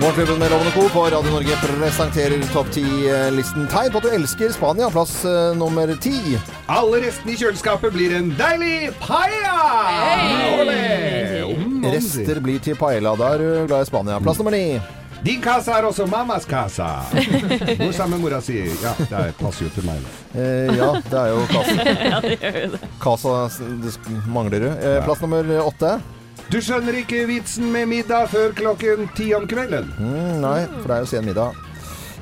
Morgenklubben 0.00 0.38
med 0.38 0.50
Lovende 0.50 0.70
Co. 0.72 0.88
på 0.88 1.00
Radio 1.04 1.30
Norge 1.30 1.56
presenterer 1.62 2.42
topp 2.52 2.68
ti-listen 2.74 3.64
tegn 3.72 3.90
på 3.90 3.98
at 3.98 4.04
du 4.06 4.10
elsker 4.14 4.52
Spania. 4.54 4.86
Plass 4.94 5.16
eh, 5.26 5.56
nummer 5.58 5.90
ti. 6.02 6.36
Alle 6.70 7.00
restene 7.02 7.34
i 7.34 7.38
kjøleskapet 7.40 7.90
blir 7.96 8.14
en 8.14 8.28
deilig 8.38 8.92
paella! 9.02 9.56
Olé! 10.60 10.84
Om, 11.48 11.64
om, 11.80 11.88
Rester 11.90 12.38
blir 12.44 12.62
til 12.62 12.78
paella. 12.78 13.16
Da 13.18 13.32
er 13.34 13.42
du 13.42 13.48
glad 13.72 13.82
i 13.82 13.88
Spania. 13.90 14.20
Plass 14.22 14.38
nummer 14.38 14.54
ni. 14.54 14.78
Din 15.26 15.40
casa 15.42 15.80
er 15.80 15.88
også 15.88 16.06
mammas 16.06 16.46
casa. 16.46 16.86
Hvor 17.80 17.90
sammen 17.96 18.22
mora 18.22 18.38
si. 18.44 18.60
Ja, 18.84 18.92
det 19.00 19.32
passer 19.40 19.66
jo 19.66 19.72
til 19.80 19.88
meg. 19.88 20.04
Eh, 20.38 20.70
ja, 20.78 20.92
det 21.08 21.24
er 21.24 21.32
jo 21.34 21.42
Casa. 21.56 21.74
Casa 23.02 23.34
det 23.82 23.96
sk- 23.98 24.14
mangler 24.30 24.62
du. 24.62 24.68
Eh, 24.78 25.00
plass 25.08 25.26
nummer 25.26 25.50
åtte. 25.66 25.96
Du 26.48 26.58
skjønner 26.64 26.96
ikke 27.02 27.26
vitsen 27.28 27.68
med 27.72 27.90
middag 27.90 28.30
før 28.32 28.54
klokken 28.56 29.08
ti 29.16 29.30
om 29.36 29.44
kvelden. 29.48 29.90
Mm, 30.00 30.38
nei, 30.40 30.60
for 30.78 30.88
det 30.88 30.96
er 30.96 31.02
jo 31.04 31.10
sen 31.10 31.28
middag. 31.28 31.64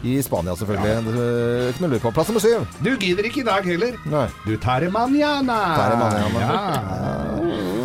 I 0.07 0.17
Spania, 0.23 0.55
selvfølgelig. 0.59 0.97
Det 1.07 1.23
er 1.23 1.69
Ikke 1.71 1.85
noe 1.85 1.93
lurt 1.95 2.05
på. 2.05 2.13
Plass 2.15 2.29
nummer 2.31 2.43
syv. 2.43 2.67
Du 2.85 2.93
gidder 3.01 3.27
ikke 3.27 3.41
i 3.41 3.47
dag 3.47 3.65
heller. 3.65 3.97
Nei. 4.11 4.27
Du 4.45 4.57
tar 4.61 4.87
manjana. 4.91 5.61
Tar 5.79 5.95
det 5.95 5.99
Ja. 6.43 6.47
Ja. 6.47 7.76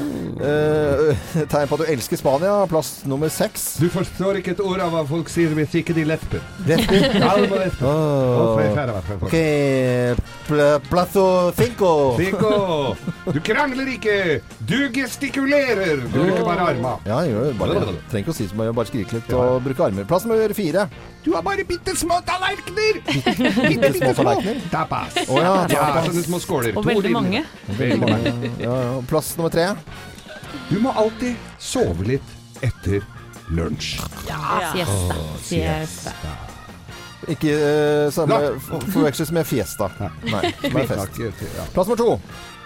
Eh, 0.41 1.45
tegn 1.51 1.69
på 1.69 1.77
at 1.77 1.83
du 1.83 1.91
elsker 1.93 2.17
Spania. 2.19 2.53
Plass 2.71 2.89
nummer 3.09 3.29
seks. 3.31 3.75
Du 3.81 3.87
forstår 3.93 4.39
ikke 4.41 4.55
et 4.55 4.63
ord 4.65 4.81
av 4.83 4.93
hva 4.95 5.03
folk 5.09 5.29
sier 5.31 5.53
hvis 5.57 5.75
ikke 5.81 5.95
de 5.97 6.05
lesper. 6.09 6.41
Inn. 6.65 7.21
Alle 7.21 7.47
må 7.51 7.61
Ok, 9.21 9.35
pl 10.47 10.61
plasso 10.89 11.25
cinco. 11.57 11.91
cinco. 12.17 12.51
du 13.31 13.39
krangler 13.45 13.93
ikke. 13.95 14.17
Du 14.67 14.77
gestikulerer. 14.95 16.01
Du 16.07 16.17
bruker 16.17 16.43
bare 16.47 16.67
arma. 16.73 16.95
Ja, 17.07 17.21
jeg 17.25 17.35
gjør 17.35 17.57
bare. 17.61 17.85
Trenger 18.11 18.25
ikke 18.25 18.33
å 18.35 18.37
si 18.41 18.49
så 18.49 18.57
mye, 18.59 18.73
bare 18.75 18.89
skrike 18.91 19.19
litt 19.19 19.33
og 19.37 19.61
bruke 19.65 19.85
armer. 19.87 20.07
Plass 20.09 20.25
nummer 20.27 20.53
fire. 20.57 20.87
Du 21.21 21.31
har 21.35 21.43
bare 21.45 21.63
bitte 21.69 21.93
små 21.97 22.17
tallerkener. 22.25 22.97
Bitte 23.69 23.91
små 23.93 24.13
tallerkener. 24.17 24.61
Tapas. 24.73 25.19
Oh, 25.27 25.37
ja, 25.37 25.51
Ja, 25.61 25.67
tapas. 25.69 26.07
sånne 26.09 26.23
små 26.25 26.39
skåler. 26.41 26.73
Og 26.81 26.87
veldig 26.87 27.11
mange. 27.13 27.43
Veldig 27.77 27.99
mange. 28.01 28.33
Ja, 28.63 28.73
ja. 28.87 28.95
Plass 29.11 29.35
nummer 29.37 29.53
tre. 29.53 29.67
Du 30.69 30.79
må 30.83 30.93
alltid 30.95 31.35
sove 31.59 32.07
litt 32.07 32.37
etter 32.61 33.03
lunsj. 33.51 33.99
Ja, 34.29 34.71
siesta. 34.71 35.19
Siesta. 35.43 36.37
Ikke 37.29 37.53
uh, 37.53 38.13
samme 38.13 38.37
forveksles 38.89 39.29
med 39.31 39.45
Fiesta. 39.45 39.91
Nei, 40.25 40.53
som 40.63 40.79
er 40.81 40.87
fest. 40.89 41.19
Plass 41.75 41.91
nummer 41.91 41.99
to. 41.99 42.15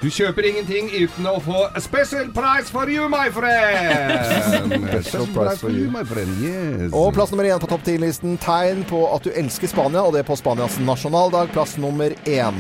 Du 0.02 0.08
kjøper 0.12 0.48
ingenting 0.48 0.90
uten 0.92 1.28
å 1.28 1.38
få 1.44 1.66
a 1.66 1.82
special 1.82 2.30
price 2.36 2.72
for 2.72 2.92
you, 2.92 3.08
my 3.12 3.28
friend. 3.34 4.76
Special 5.04 5.28
price 5.34 5.60
for 5.60 5.72
you. 5.72 5.90
my 5.92 6.04
friend. 6.08 6.32
Yes. 6.44 6.92
Og 6.94 7.14
plass 7.16 7.32
nummer 7.34 7.48
én 7.48 7.60
på 7.64 7.70
topp 7.72 7.86
ti-listen. 7.88 8.38
Tegn 8.44 8.84
på 8.88 9.06
at 9.12 9.28
du 9.28 9.32
elsker 9.36 9.72
Spania, 9.72 10.04
og 10.04 10.16
det 10.16 10.24
er 10.24 10.30
på 10.30 10.38
Spanias 10.40 10.78
nasjonaldag. 10.84 11.52
Plass 11.56 11.78
nummer 11.82 12.16
én. 12.28 12.60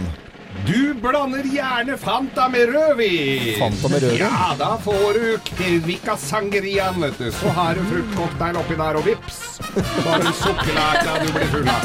Du 0.64 0.94
blander 0.94 1.44
gjerne 1.44 1.98
Fanta 1.98 2.48
med 2.50 2.70
rødvin. 2.74 3.60
Fanta 3.60 3.88
med 3.92 4.04
rødvin? 4.04 4.20
Ja, 4.20 4.56
da 4.60 4.78
får 4.84 5.14
du 5.14 5.38
Kvikka 5.52 6.18
Sangerian, 6.18 7.02
vet 7.02 7.20
du. 7.20 7.32
Så 7.32 7.48
har 7.58 7.76
du 7.76 7.84
fruktcocktail 7.92 8.56
oppi 8.64 8.80
der, 8.80 8.96
og 9.02 9.06
vips, 9.06 9.44
så 9.60 10.10
har 10.10 10.24
du 10.24 10.32
sukkerlakra 10.42 11.20
du 11.26 11.32
blir 11.36 11.48
full 11.54 11.70
av. 11.76 11.84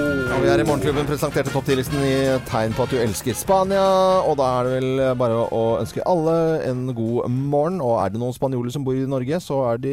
Ja, 0.34 0.40
vi 0.42 0.48
er 0.50 0.58
i 0.58 0.64
Morgenklubben 0.66 1.06
presenterte 1.06 1.52
topp 1.54 1.68
10-listen 1.70 2.00
i 2.02 2.14
tegn 2.48 2.72
på 2.74 2.82
at 2.82 2.90
du 2.90 2.96
elsker 2.98 3.36
Spania. 3.38 3.84
Og 4.26 4.34
da 4.40 4.48
er 4.58 4.66
det 4.66 4.72
vel 4.80 5.02
bare 5.20 5.44
å 5.54 5.60
ønske 5.78 6.02
alle 6.10 6.34
en 6.66 6.88
god 6.96 7.28
morgen. 7.30 7.76
Og 7.78 8.00
er 8.02 8.10
det 8.10 8.18
noen 8.18 8.34
spanjoler 8.34 8.74
som 8.74 8.82
bor 8.82 8.98
i 8.98 9.04
Norge, 9.06 9.38
så 9.38 9.60
er 9.70 9.78
de 9.84 9.92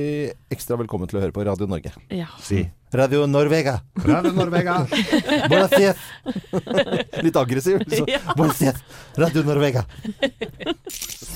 ekstra 0.50 0.80
velkommen 0.82 1.12
til 1.12 1.20
å 1.20 1.22
høre 1.22 1.36
på 1.36 1.46
Radio 1.46 1.70
Norge. 1.70 1.94
Ja. 2.10 2.32
Si. 2.42 2.64
Radio 2.90 3.28
Norvega. 3.30 3.78
Radio 4.02 4.34
Norvega. 4.34 4.80
Buenos 5.52 5.78
dias. 5.78 6.02
Litt 7.22 7.38
aggressiv. 7.38 7.86
Så. 8.02 8.10
Buenos 8.34 8.66
dias. 8.66 8.82
Radio 9.22 9.46
Norvega. 9.46 9.86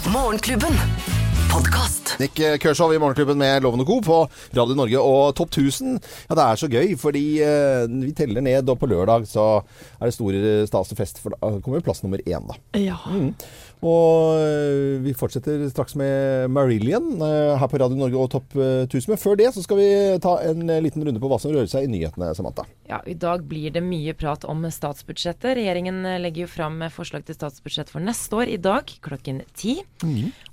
Morgenklubben. 0.09 0.81
Podkast. 1.55 2.17
Nick 2.19 2.35
Kershaw 2.59 2.91
i 2.91 2.97
Morgenklubben 3.00 3.38
med 3.39 3.63
Loven 3.63 3.79
og 3.79 3.88
Co. 3.88 4.01
på 4.03 4.15
Radio 4.57 4.75
Norge. 4.75 5.00
Og 5.00 5.35
Topp 5.38 5.53
1000, 5.53 5.93
ja 6.27 6.35
det 6.35 6.43
er 6.43 6.59
så 6.59 6.67
gøy, 6.67 6.89
fordi 7.00 7.21
eh, 7.45 7.85
vi 7.88 8.12
teller 8.17 8.43
ned, 8.43 8.67
og 8.67 8.81
på 8.81 8.89
lørdag 8.91 9.24
så 9.29 9.45
er 9.95 10.09
det 10.09 10.15
stor 10.17 10.35
stas 10.67 10.91
og 10.91 11.00
fest, 11.00 11.21
for 11.24 11.31
da 11.31 11.53
kommer 11.63 11.85
plass 11.85 12.03
nummer 12.03 12.19
én, 12.27 12.43
da. 12.50 12.59
ja. 12.75 12.97
Og 13.86 14.39
øh, 14.42 15.04
vi 15.06 15.13
fortsetter 15.18 15.68
straks 15.70 15.94
med 16.00 16.50
Marillion 16.50 17.20
øh, 17.22 17.54
her 17.60 17.70
på 17.70 17.80
Radio 17.82 18.00
Norge 18.00 18.18
og 18.18 18.32
Topp 18.34 18.56
øh, 18.58 18.88
1000. 18.88 19.13
Men 19.13 19.22
før 19.22 19.38
det 19.38 19.51
så 19.54 19.63
skal 19.65 19.80
vi 19.80 19.89
ta 20.24 20.38
en 20.50 20.65
liten 20.82 21.06
runde 21.06 21.22
på 21.22 21.30
hva 21.30 21.38
som 21.42 21.54
rører 21.54 21.70
seg 21.70 21.86
i 21.86 21.92
nyhetene, 21.92 22.32
Samantha. 22.38 22.65
Ja, 22.89 23.01
I 23.06 23.18
dag 23.20 23.46
blir 23.50 23.74
det 23.75 23.84
mye 23.86 24.15
prat 24.18 24.46
om 24.50 24.65
statsbudsjettet. 24.72 25.56
Regjeringen 25.60 26.01
eh, 26.06 26.20
legger 26.24 26.46
jo 26.46 26.51
fram 26.51 26.82
eh, 26.82 26.94
forslag 26.94 27.25
til 27.27 27.38
statsbudsjett 27.38 27.92
for 27.94 28.04
neste 28.04 28.42
år 28.42 28.51
i 28.56 28.60
dag 28.62 28.89
klokken 29.06 29.44
ti. 29.58 29.80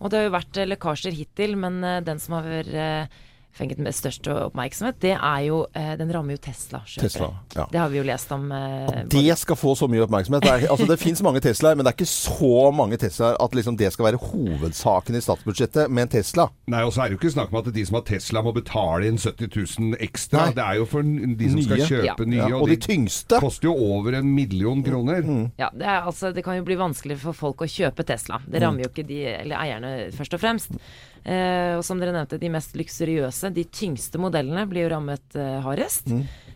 Og 0.00 0.10
det 0.12 0.20
har 0.20 0.28
jo 0.28 0.36
vært 0.36 0.60
eh, 0.60 0.68
lekkasjer 0.68 1.16
hittil, 1.16 1.56
men 1.60 1.82
eh, 1.86 2.00
den 2.04 2.20
som 2.22 2.38
har 2.38 2.48
vært 2.48 2.72
eh, 2.76 3.20
fenget 3.52 3.78
med 3.84 3.92
størst 3.92 4.26
oppmerksomhet, 4.32 4.96
det 5.02 5.12
er 5.16 5.40
jo 5.46 5.66
eh, 5.76 5.92
Den 6.00 6.08
rammer 6.14 6.36
jo 6.36 6.40
Tesla-kjøpere. 6.40 7.02
Tesla, 7.04 7.28
ja. 7.56 7.66
Det 7.72 7.78
har 7.82 7.90
vi 7.92 7.98
jo 7.98 8.04
lest 8.08 8.30
om. 8.32 8.46
Eh, 8.52 9.02
Det 9.12 9.36
skal 9.38 9.56
få 9.60 9.74
så 9.76 9.88
mye 9.92 10.06
oppmerksomhet. 10.06 10.42
Det, 10.46 10.52
er, 10.52 10.68
altså, 10.72 10.86
det 10.88 10.98
fins 11.02 11.20
mange 11.22 11.40
Teslaer, 11.44 11.76
men 11.76 11.84
det 11.84 11.92
er 11.92 11.98
ikke 12.00 12.08
så 12.08 12.70
mange 12.72 12.96
Teslaer 13.02 13.36
at 13.42 13.54
liksom 13.58 13.76
det 13.76 13.90
skal 13.92 14.06
være 14.08 14.20
hovedsaken 14.22 15.16
i 15.18 15.20
statsbudsjettet 15.22 15.90
med 15.92 16.06
en 16.06 16.12
Tesla. 16.16 16.48
Nei, 16.72 16.82
og 16.86 16.92
så 16.94 17.04
er 17.04 17.10
det 17.12 17.18
jo 17.18 17.20
ikke 17.22 17.34
snakk 17.36 17.52
om 17.52 17.60
at 17.60 17.70
de 17.74 17.84
som 17.88 17.98
har 18.00 18.06
Tesla 18.08 18.42
må 18.46 18.54
betale 18.56 19.08
inn 19.10 19.20
70 19.20 19.52
000 19.52 19.98
ekstra. 20.08 20.46
Nei. 20.48 20.56
Det 20.56 20.64
er 20.66 20.80
jo 20.80 20.88
for 20.88 21.02
de 21.42 21.50
som 21.52 21.62
skal 21.68 21.84
kjøpe 21.86 22.08
Ja. 22.08 22.16
nye. 22.32 22.48
Ja, 22.52 22.56
og 22.62 22.68
de 22.72 22.76
tyngste. 22.80 23.38
koster 23.42 23.68
jo 23.68 23.74
over 23.76 24.16
en 24.18 24.32
million 24.34 24.82
kroner. 24.82 25.22
Ja, 25.60 25.68
det, 25.74 25.84
er, 25.86 26.02
altså, 26.08 26.32
det 26.34 26.44
kan 26.44 26.56
jo 26.56 26.64
bli 26.66 26.76
vanskelig 26.80 27.18
for 27.22 27.32
folk 27.36 27.62
å 27.64 27.68
kjøpe 27.68 28.04
Tesla. 28.08 28.40
Det 28.48 28.62
rammer 28.62 28.84
jo 28.86 28.90
ikke 28.92 29.06
de, 29.06 29.20
eller 29.42 29.56
eierne 29.60 29.92
først 30.16 30.34
og 30.34 30.40
fremst. 30.42 30.72
Eh, 31.22 31.76
og 31.78 31.84
som 31.86 32.00
dere 32.02 32.14
nevnte, 32.14 32.38
de 32.40 32.50
mest 32.50 32.74
luksuriøse, 32.78 33.52
de 33.54 33.62
tyngste 33.70 34.18
modellene 34.18 34.64
blir 34.70 34.88
jo 34.88 34.94
rammet 34.96 35.36
eh, 35.38 35.60
hardest. 35.62 36.10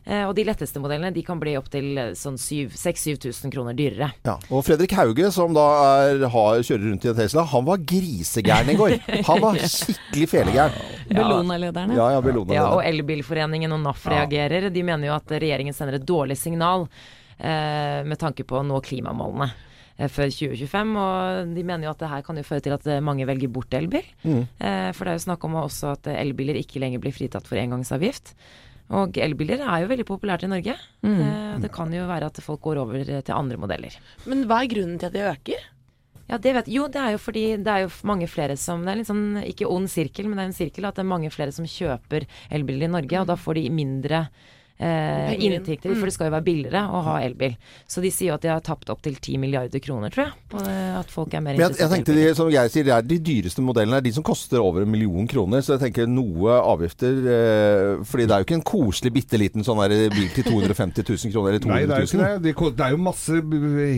Eh, 0.06 0.22
og 0.22 0.36
de 0.38 0.44
letteste 0.46 0.78
modellene 0.82 1.12
de 1.14 1.22
kan 1.26 1.38
bli 1.38 1.56
opptil 1.58 1.98
eh, 1.98 2.10
sånn 2.18 2.38
6000-7000 2.38 3.54
kroner 3.54 3.76
dyrere. 3.78 4.12
Ja. 4.26 4.36
Og 4.50 4.64
Fredrik 4.66 4.94
Hauge, 4.98 5.30
som 5.34 5.54
da 5.54 5.66
er, 6.06 6.26
har, 6.30 6.62
kjører 6.66 6.88
rundt 6.90 7.06
i 7.06 7.10
en 7.10 7.18
Tesla, 7.18 7.46
han 7.50 7.66
var 7.66 7.82
grisegæren 7.94 8.70
i 8.70 8.78
går. 8.78 8.96
Han 9.26 9.42
var 9.42 9.60
skikkelig 9.62 10.30
felegæren. 10.30 10.80
Bellona-lederne. 11.10 11.98
Ja, 11.98 12.08
ja, 12.16 12.22
Bellona. 12.22 12.54
Ja, 12.54 12.66
og. 12.74 12.82
Elbilforeningen 12.86 13.74
og 13.74 13.82
NAF 13.82 14.06
reagerer. 14.10 14.68
De 14.74 14.82
mener 14.86 15.10
jo 15.10 15.14
at 15.16 15.30
regjeringen 15.34 15.74
sender 15.74 15.98
et 15.98 16.06
dårlig 16.06 16.38
signal 16.38 16.88
eh, 17.38 18.02
med 18.06 18.18
tanke 18.18 18.46
på 18.46 18.58
å 18.60 18.66
nå 18.66 18.82
klimamålene 18.86 19.50
før 19.98 20.28
2025. 20.28 20.92
Og 21.00 21.54
de 21.56 21.64
mener 21.64 21.88
jo 21.88 21.94
at 21.94 22.02
det 22.04 22.10
her 22.12 22.22
kan 22.26 22.36
jo 22.36 22.44
føre 22.46 22.64
til 22.64 22.74
at 22.76 22.86
eh, 22.86 23.00
mange 23.04 23.26
velger 23.28 23.48
bort 23.52 23.72
elbil. 23.76 24.04
Eh, 24.26 24.92
for 24.92 25.04
det 25.04 25.14
er 25.14 25.18
jo 25.20 25.26
snakk 25.28 25.44
om 25.48 25.56
også 25.62 25.94
at 25.96 26.06
eh, 26.12 26.20
elbiler 26.22 26.58
ikke 26.60 26.82
lenger 26.82 27.00
blir 27.02 27.14
fritatt 27.16 27.48
for 27.48 27.56
engangsavgift. 27.60 28.34
Og 28.96 29.16
elbiler 29.18 29.64
er 29.66 29.80
jo 29.82 29.88
veldig 29.90 30.04
populært 30.06 30.44
i 30.46 30.50
Norge. 30.52 30.76
Eh, 31.02 31.56
det 31.64 31.72
kan 31.74 31.90
jo 31.94 32.04
være 32.06 32.28
at 32.30 32.42
folk 32.44 32.60
går 32.68 32.82
over 32.84 33.00
eh, 33.02 33.22
til 33.26 33.34
andre 33.34 33.56
modeller. 33.58 33.96
Men 34.30 34.44
hva 34.46 34.60
er 34.62 34.70
grunnen 34.70 35.00
til 35.00 35.08
at 35.10 35.16
de 35.16 35.24
øker? 35.32 35.64
Ja, 36.26 36.38
det 36.42 36.52
vet 36.56 36.68
Jo, 36.74 36.88
det 36.90 36.98
er 36.98 37.12
jo 37.14 37.18
fordi 37.22 37.42
det 37.62 37.70
er 37.70 37.84
jo 37.84 37.90
mange 38.02 38.26
flere 38.26 38.56
som 38.58 38.80
Det 38.82 38.90
er 38.90 38.98
litt 38.98 39.06
sånn, 39.06 39.38
ikke 39.46 39.68
ond 39.70 39.86
sirkel, 39.90 40.26
men 40.26 40.38
det 40.40 40.42
er 40.42 40.48
en 40.50 40.56
sirkel 40.58 40.88
at 40.88 40.96
det 40.98 41.04
er 41.04 41.10
mange 41.12 41.30
flere 41.30 41.54
som 41.54 41.68
kjøper 41.70 42.26
elbiler 42.50 42.88
i 42.88 42.90
Norge, 42.90 43.20
og 43.20 43.28
da 43.30 43.36
får 43.38 43.60
de 43.60 43.70
mindre 43.70 44.24
eh, 44.78 45.32
inntekter, 45.40 45.94
for 45.96 46.08
det 46.08 46.14
skal 46.14 46.28
jo 46.30 46.34
være 46.36 46.46
billigere 46.46 46.82
å 46.90 47.02
ha 47.06 47.16
elbil. 47.24 47.56
Så 47.88 48.02
de 48.04 48.10
sier 48.14 48.30
jo 48.32 48.36
at 48.36 48.44
de 48.44 48.50
har 48.52 48.64
tapt 48.64 48.90
opptil 48.92 49.16
10 49.18 49.40
milliarder 49.42 49.82
kroner, 49.82 50.12
tror 50.12 50.28
jeg, 50.28 50.36
på 50.52 50.62
at 50.66 51.12
folk 51.12 51.34
er 51.34 51.44
mer 51.44 51.58
Men 51.58 51.66
jeg, 51.66 51.78
jeg 51.80 51.92
tenkte 51.92 52.16
de, 52.16 52.26
som 52.38 52.50
Geir 52.52 52.72
sier, 52.72 52.86
det 52.88 52.94
er 52.96 53.06
de 53.06 53.20
dyreste 53.30 53.64
modellene 53.64 54.00
er 54.00 54.06
de 54.06 54.14
som 54.16 54.26
koster 54.26 54.62
over 54.62 54.84
en 54.84 54.92
million 54.92 55.28
kroner. 55.30 55.64
Så 55.64 55.76
jeg 55.76 55.86
tenker 55.86 56.10
noe 56.10 56.58
avgifter 56.60 57.22
eh, 57.32 58.04
Fordi 58.06 58.26
det 58.26 58.36
er 58.36 58.42
jo 58.42 58.48
ikke 58.48 58.58
en 58.60 58.66
koselig 58.66 59.14
bitte 59.16 59.40
liten 59.40 59.66
sånn 59.66 59.80
der 59.84 60.10
bil 60.12 60.28
til 60.34 60.46
250 60.48 61.06
000 61.06 61.34
kroner 61.34 61.56
eller 61.56 61.70
Nei, 61.70 61.82
det 61.86 61.96
er 61.96 62.04
jo 62.04 62.10
ikke 62.10 62.22
det. 62.22 62.34
Det 62.46 62.74
Det 62.76 62.86
er 62.86 62.94
jo 62.94 63.00
masse 63.02 63.40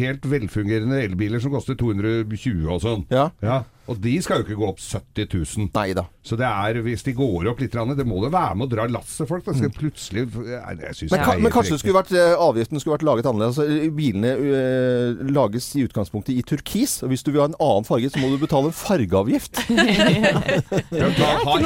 helt 0.03 0.29
velfungerende 0.29 1.03
elbiler 1.05 1.43
som 1.43 1.53
koster 1.55 1.77
220 1.79 2.69
og 2.69 2.81
sånn. 2.85 3.05
Ja. 3.13 3.29
Ja, 3.45 3.63
og 3.89 4.01
de 4.05 4.15
skal 4.25 4.43
jo 4.43 4.47
ikke 4.47 4.59
gå 4.61 4.69
opp 4.69 4.81
70 4.83 5.29
000. 5.33 5.69
Neida. 5.79 6.05
Så 6.27 6.37
det 6.37 6.45
er, 6.49 6.81
hvis 6.85 7.05
de 7.07 7.15
går 7.17 7.49
opp 7.51 7.61
litt, 7.63 7.73
det 7.73 8.05
må 8.07 8.21
jo 8.25 8.31
være 8.33 8.57
med 8.59 8.67
å 8.69 8.71
dra 8.73 8.85
lasset, 8.91 9.25
folk. 9.29 9.45
Da 9.47 9.55
skal 9.57 9.73
plutselig 9.75 10.27
jeg, 10.29 10.79
jeg 10.83 10.95
synes 11.01 11.09
Mm. 11.09 11.17
Men, 11.17 11.25
ka, 11.25 11.35
men 11.41 11.53
kanskje 11.55 11.79
skulle 11.81 11.97
vært, 11.97 12.11
eh, 12.13 12.35
avgiften 12.37 12.81
skulle 12.83 12.97
vært 12.99 13.07
laget 13.09 13.27
annerledes. 13.31 13.59
Altså, 13.63 13.89
bilene 13.97 14.33
eh, 14.37 15.23
lages 15.33 15.71
i 15.79 15.87
utgangspunktet 15.89 16.37
i 16.37 16.43
turkis. 16.47 16.99
Og 17.03 17.13
hvis 17.15 17.25
du 17.25 17.31
vil 17.33 17.41
ha 17.43 17.49
en 17.49 17.57
annen 17.57 17.87
farge, 17.89 18.11
så 18.13 18.21
må 18.21 18.29
du 18.33 18.37
betale 18.43 18.69
en 18.71 18.77
fargeavgift. 18.77 19.63
Ja, 20.99 21.09
da, 21.17 21.31
ha. 21.45 21.57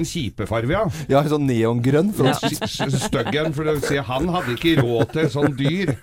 En 0.00 0.06
kjipefarge, 0.06 0.70
ja. 0.72 0.82
Ja, 1.10 1.22
sånn 1.30 1.46
neongrønn. 1.48 2.12
For 2.16 2.30
Ja. 2.30 2.34
Styggen, 2.40 3.54
for 3.56 3.70
å 3.70 3.76
si 3.82 3.98
han 4.10 4.28
hadde 4.34 4.54
ikke 4.56 4.76
råd 4.82 5.14
til 5.14 5.30
sånn 5.32 5.54
dyr. 5.58 5.94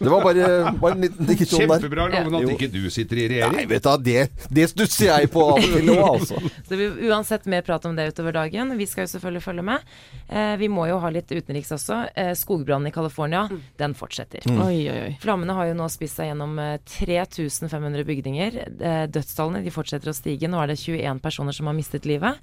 Det 0.00 0.08
var 0.10 0.24
bare, 0.24 0.48
bare 0.80 0.96
en 0.96 1.04
liten 1.06 1.26
digresjon 1.30 1.64
der. 1.66 1.80
Kjempebra 1.82 2.08
loven 2.12 2.38
at 2.40 2.46
Jo. 2.46 2.54
ikke 2.56 2.70
du 2.72 2.80
sitter 2.92 3.22
i 3.24 3.28
regjering. 3.34 3.58
Nei, 3.60 3.66
vet 3.70 3.84
du, 3.84 3.90
hva, 3.90 3.96
det, 4.20 4.48
det 4.60 4.66
stusser 4.72 5.08
jeg 5.10 5.30
på 5.32 5.42
av 5.50 5.58
og 5.58 5.66
til 5.74 5.86
nå, 5.88 5.96
altså. 6.04 6.38
Så 6.66 6.70
det 6.74 6.78
blir 6.80 7.10
uansett 7.10 7.46
mer 7.50 7.64
prat 7.66 7.84
om 7.88 7.96
det 7.98 8.08
utover 8.12 8.36
dagen. 8.36 8.74
Vi 8.78 8.86
skal 8.86 9.06
jo 9.06 9.12
selvfølgelig 9.14 9.42
følge 9.44 9.64
med. 9.66 9.88
Eh, 10.28 10.54
vi 10.60 10.68
må 10.72 10.86
jo 10.90 10.98
ha 11.02 11.10
litt 11.12 11.30
utenriks 11.32 11.72
også. 11.76 12.00
Eh, 12.14 12.32
skogbrannen 12.38 12.90
i 12.90 12.94
California, 12.94 13.46
den 13.80 13.94
fortsetter. 13.98 14.44
Oi, 14.50 14.84
oi, 14.92 14.98
oi. 15.08 15.12
Flammene 15.22 15.56
har 15.58 15.70
jo 15.70 15.76
nå 15.78 15.88
spist 15.92 16.20
seg 16.20 16.30
gjennom 16.30 16.58
eh, 16.62 16.76
3500 16.92 18.04
bygninger. 18.08 18.58
Eh, 18.70 19.02
Dødstallene 19.10 19.64
de 19.64 19.72
fortsetter 19.74 20.12
å 20.12 20.16
stige. 20.16 20.48
Nå 20.50 20.60
er 20.62 20.72
det 20.72 20.78
21 20.82 21.20
personer 21.24 21.56
som 21.56 21.70
har 21.70 21.76
mistet 21.78 22.06
livet. 22.08 22.38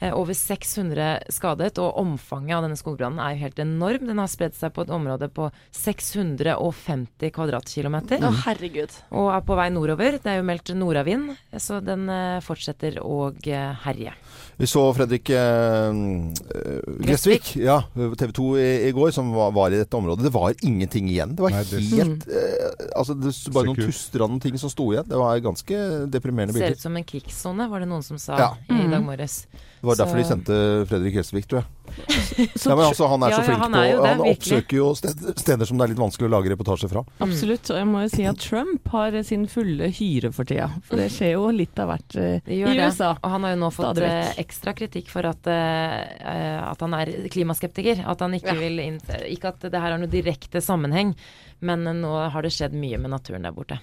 Eh, 0.00 0.10
Over 0.16 0.36
600 0.36 1.10
skadet, 1.32 1.76
og 1.80 1.96
omfanget 2.00 2.56
av 2.58 2.64
denne 2.66 2.78
skogbrannen 2.80 3.20
er 3.22 3.36
jo 3.36 3.44
helt 3.46 3.60
enorm. 3.62 4.06
Den 4.10 4.20
har 4.20 4.30
spredd 4.32 4.56
seg 4.58 4.74
på 4.76 4.84
et 4.86 4.92
område 4.94 5.28
på 5.32 5.50
650 5.76 7.30
kvadratkilometer. 7.34 8.22
Å, 8.24 8.30
herregud. 8.46 8.94
Og 9.16 9.30
er 9.34 9.44
på 9.46 9.56
vei 9.58 9.68
nordover. 9.72 10.18
Det 10.22 10.30
er 10.32 10.40
jo 10.40 10.46
meldt 10.48 10.72
nordavind, 10.76 11.19
så 11.58 11.80
den 11.84 12.08
eh, 12.12 12.40
fortsetter 12.44 12.98
å 13.02 13.30
eh, 13.46 13.72
herje. 13.84 14.12
Vi 14.60 14.68
så 14.68 14.82
Fredrik 14.92 15.30
eh, 15.32 15.88
eh, 15.88 16.90
Gressvik, 17.00 17.54
ja, 17.60 17.78
TV 17.96 18.32
2 18.36 18.48
i, 18.60 18.68
i 18.88 18.92
går, 18.96 19.10
som 19.16 19.30
var, 19.32 19.52
var 19.56 19.72
i 19.72 19.80
dette 19.80 19.96
området. 19.96 20.26
Det 20.28 20.32
var 20.34 20.54
ingenting 20.66 21.08
igjen. 21.08 21.34
Det 21.36 21.46
var 21.46 21.54
Nei, 21.56 21.64
det- 21.70 21.82
helt 21.94 22.28
eh, 22.28 22.66
Altså, 22.96 23.14
det 23.16 23.32
bare 23.54 23.70
noen 23.70 23.78
tustrande 23.78 24.10
tustrende 24.20 24.40
ting 24.42 24.58
som 24.58 24.70
sto 24.72 24.90
igjen. 24.92 25.06
Det 25.08 25.18
var 25.18 25.38
ganske 25.44 25.76
deprimerende 26.12 26.52
bilder. 26.54 26.74
Ser 26.74 26.80
ut 26.80 26.84
som 26.88 26.96
en 26.98 27.06
krigssone, 27.06 27.68
var 27.70 27.80
det 27.80 27.88
noen 27.90 28.04
som 28.04 28.18
sa 28.20 28.38
Ja. 28.38 28.50
i 28.68 28.88
dag 28.90 29.02
morges. 29.04 29.46
Det 29.80 29.86
var 29.88 29.96
derfor 29.96 30.20
de 30.20 30.24
sendte 30.28 30.56
Fredrik 30.90 31.14
Gressvik, 31.16 31.46
tror 31.48 31.62
jeg. 31.62 31.68
Ja, 32.00 32.74
men 32.76 32.84
altså, 32.86 33.06
han 33.10 33.22
er 33.26 33.34
så 33.34 33.40
så 33.40 33.42
ja, 33.42 33.46
flink 33.48 33.60
han 33.62 33.72
på 33.74 33.80
er 33.80 33.96
Han 34.00 34.20
virkelig. 34.22 34.36
oppsøker 34.36 34.76
jo 34.78 34.88
steder, 34.98 35.34
steder 35.40 35.68
som 35.68 35.78
det 35.80 35.84
er 35.86 35.92
litt 35.94 36.00
vanskelig 36.00 36.28
å 36.28 36.32
lage 36.34 36.52
reportasje 36.54 36.88
fra. 36.92 37.02
Absolutt. 37.26 37.70
Og 37.72 37.80
jeg 37.80 37.88
må 37.90 38.02
jo 38.04 38.10
si 38.14 38.24
at 38.30 38.40
Trump 38.44 38.88
har 38.94 39.18
sin 39.26 39.46
fulle 39.50 39.90
hyre 39.98 40.30
for 40.36 40.48
tida. 40.48 40.70
For 40.88 41.00
det 41.00 41.08
skjer 41.14 41.34
jo 41.36 41.50
litt 41.54 41.78
av 41.82 41.92
hvert 41.92 42.16
eh, 42.20 42.40
i 42.46 42.60
USA. 42.64 43.12
det. 43.14 43.20
Og 43.24 43.30
han 43.34 43.46
har 43.48 43.54
jo 43.56 43.60
nå 43.64 43.70
fått 43.74 44.02
eh, 44.06 44.32
ekstra 44.44 44.74
kritikk 44.78 45.10
for 45.12 45.28
at, 45.28 45.50
uh, 45.50 46.70
at 46.70 46.80
han 46.86 46.96
er 47.00 47.12
klimaskeptiker. 47.32 48.04
At 48.08 48.20
han 48.24 48.34
ikke 48.38 48.54
Ja. 48.54 48.58
vil 48.60 48.78
inn, 48.82 48.98
Ikke 49.30 49.52
at 49.54 49.60
det 49.70 49.74
her 49.78 49.90
har 49.94 49.98
noe 50.00 50.10
direkte 50.10 50.60
sammenheng, 50.64 51.14
men 51.60 51.84
nå 52.00 52.10
har 52.32 52.42
det 52.42 52.50
skjedd 52.56 52.72
mye 52.72 52.96
med 52.98 53.10
naturen 53.12 53.42
der 53.44 53.52
borte. 53.52 53.78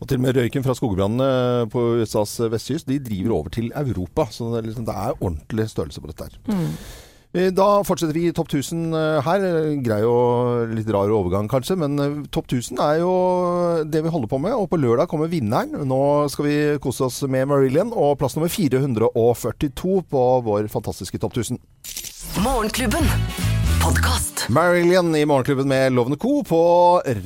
Og 0.00 0.08
til 0.08 0.16
og 0.16 0.22
med 0.24 0.36
røyken 0.38 0.64
fra 0.64 0.72
skogbrannene 0.74 1.68
på 1.72 1.82
USAs 2.00 2.38
vestkyst, 2.48 2.86
de 2.88 2.96
driver 3.04 3.34
over 3.36 3.52
til 3.52 3.68
Europa. 3.76 4.24
Så 4.32 4.48
det 4.54 4.62
er, 4.62 4.68
liksom, 4.70 4.86
det 4.88 4.94
er 4.96 5.18
ordentlig 5.20 5.66
størrelse 5.68 6.00
på 6.00 6.08
dette 6.08 6.28
her. 6.30 6.38
Eh, 6.48 6.72
Da 7.28 7.66
fortsetter 7.84 8.16
vi 8.16 8.22
i 8.28 8.32
Topp 8.32 8.48
1000 8.48 8.94
eh, 8.96 9.18
her. 9.26 9.42
Eh, 9.44 9.74
Grei 9.84 10.00
og 10.08 10.72
litt 10.72 10.88
rar 10.88 11.12
overgang 11.12 11.48
kanskje, 11.50 11.76
men 11.76 12.00
eh, 12.00 12.14
Topp 12.32 12.48
1000 12.48 12.80
er 12.80 13.02
jo 13.02 13.12
det 13.84 14.00
vi 14.06 14.12
holder 14.14 14.30
på 14.32 14.40
med. 14.40 14.56
Og 14.56 14.70
på 14.72 14.80
lørdag 14.80 15.10
kommer 15.12 15.28
vinneren. 15.28 15.76
Nå 15.88 16.00
skal 16.32 16.48
vi 16.48 16.56
kose 16.82 17.04
oss 17.08 17.20
med 17.28 17.50
Marillion 17.50 17.92
og 17.92 18.16
plass 18.22 18.38
nummer 18.38 18.48
442 18.52 20.00
på 20.08 20.24
vår 20.48 20.70
fantastiske 20.72 21.20
Topp 21.20 21.36
1000. 21.36 21.60
Morgenklubben. 22.44 23.04
Marillion 24.48 25.16
i 25.16 25.24
Morgenklubben 25.28 25.68
med 25.68 25.92
Lovende 25.92 26.16
Co. 26.16 26.42
på 26.42 26.62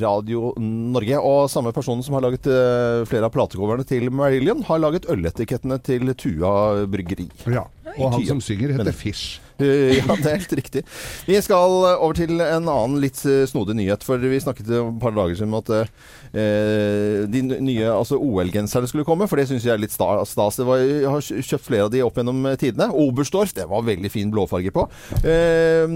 Radio 0.01 0.53
Norge. 0.59 1.19
Og 1.19 1.51
samme 1.51 1.73
person 1.73 2.03
som 2.03 2.19
har 2.19 2.27
laget 2.27 2.47
eh, 2.51 3.07
flere 3.07 3.31
av 3.31 3.35
platecoverne 3.35 3.87
til 3.87 4.11
Marillion, 4.11 4.63
har 4.67 4.83
laget 4.83 5.07
øletikettene 5.11 5.79
til 5.83 6.11
Tua 6.19 6.85
bryggeri. 6.91 7.31
Ja. 7.47 7.69
Og 7.99 8.15
han 8.15 8.27
som 8.27 8.43
synger, 8.43 8.75
heter 8.79 8.95
Fish. 8.95 9.42
Eh, 9.59 9.99
Ja, 10.03 10.17
det 10.17 10.27
er 10.33 10.39
helt 10.41 10.53
riktig. 10.59 10.83
Vi 11.29 11.37
skal 11.45 11.77
over 11.93 12.17
til 12.19 12.41
en 12.41 12.69
annen 12.69 12.99
litt 13.03 13.21
eh, 13.29 13.45
snodig 13.51 13.77
nyhet. 13.79 14.05
For 14.07 14.19
vi 14.23 14.41
snakket 14.43 14.71
et 14.73 14.99
par 15.03 15.15
dager 15.17 15.37
siden 15.39 15.53
om 15.53 15.61
at 15.61 15.73
eh, 15.77 17.27
de 17.33 17.43
nye 17.63 17.89
altså 17.93 18.17
OL-genserne 18.21 18.89
skulle 18.91 19.07
komme. 19.09 19.29
For 19.31 19.39
det 19.41 19.49
syns 19.51 19.67
jeg 19.67 19.75
er 19.77 19.83
litt 19.83 19.93
stas. 19.95 20.35
Jeg 20.59 21.09
har 21.09 21.23
kjøpt 21.29 21.67
flere 21.67 21.87
av 21.89 21.93
de 21.95 22.03
opp 22.05 22.19
gjennom 22.21 22.45
tidene. 22.61 22.89
Oberstdorf, 22.93 23.53
det 23.57 23.67
var 23.71 23.85
veldig 23.87 24.11
fin 24.13 24.33
blåfarge 24.33 24.73
på. 24.75 24.87
Eh, 25.23 25.87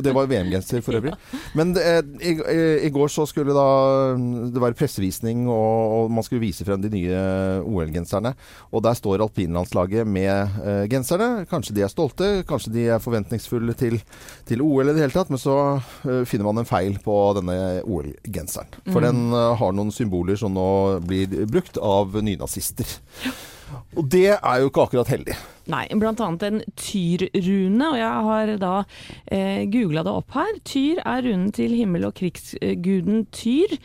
det 0.00 0.14
var 0.16 0.30
VM-genser 0.30 0.82
for 0.86 0.98
øvrig. 1.00 1.14
Men 1.58 1.74
eh, 1.78 2.00
i, 2.22 2.36
i- 2.86 2.90
går 2.90 3.10
så 3.12 3.22
skulle 3.30 3.54
da 3.54 3.66
mm, 4.18 4.50
det 4.54 4.62
være 4.62 4.74
pressevisning, 4.78 5.44
og, 5.46 5.94
og 6.06 6.10
man 6.14 6.24
skulle 6.26 6.42
vise 6.42 6.64
frem 6.66 6.82
de 6.82 6.90
nye 6.92 7.20
OL-genserne. 7.62 8.32
Og 8.74 8.82
der 8.84 8.96
står 8.98 9.22
alpinlandslaget 9.24 10.08
med 10.10 10.58
eh, 10.64 10.84
genserne. 10.90 11.44
Kanskje 11.50 11.76
de 11.76 11.84
er 11.86 11.92
stolte, 11.92 12.30
kanskje 12.48 12.72
de 12.74 12.86
er 12.96 12.99
forventningsfulle 13.04 13.74
til, 13.78 13.98
til 14.48 14.64
OL 14.64 14.90
i 14.90 14.94
det 14.94 15.04
hele 15.04 15.14
tatt. 15.14 15.30
Men 15.32 15.40
så 15.42 15.56
eh, 15.76 16.24
finner 16.28 16.48
man 16.48 16.62
en 16.62 16.68
feil 16.68 16.98
på 17.04 17.16
denne 17.38 17.56
OL-genseren. 17.84 18.72
For 18.90 19.04
den 19.04 19.30
eh, 19.36 19.54
har 19.60 19.76
noen 19.76 19.94
symboler 19.94 20.38
som 20.40 20.54
nå 20.56 20.68
blir 21.06 21.42
brukt 21.50 21.80
av 21.80 22.18
nynazister. 22.24 22.98
Og 23.98 24.06
det 24.10 24.28
er 24.36 24.60
jo 24.60 24.70
ikke 24.70 24.84
akkurat 24.86 25.10
heldig. 25.12 25.36
Nei, 25.70 25.84
blant 26.00 26.20
annet 26.24 26.44
en 26.46 26.60
tyrrune, 26.78 27.84
og 27.86 27.96
jeg 27.98 28.24
har 28.26 28.52
da 28.58 28.72
eh, 29.30 29.62
googla 29.70 30.02
det 30.06 30.14
opp 30.18 30.34
her. 30.34 30.50
Tyr 30.66 30.98
er 31.04 31.22
runen 31.26 31.52
til 31.54 31.76
himmel- 31.78 32.08
og 32.08 32.16
krigsguden 32.18 33.26
Tyr. 33.34 33.76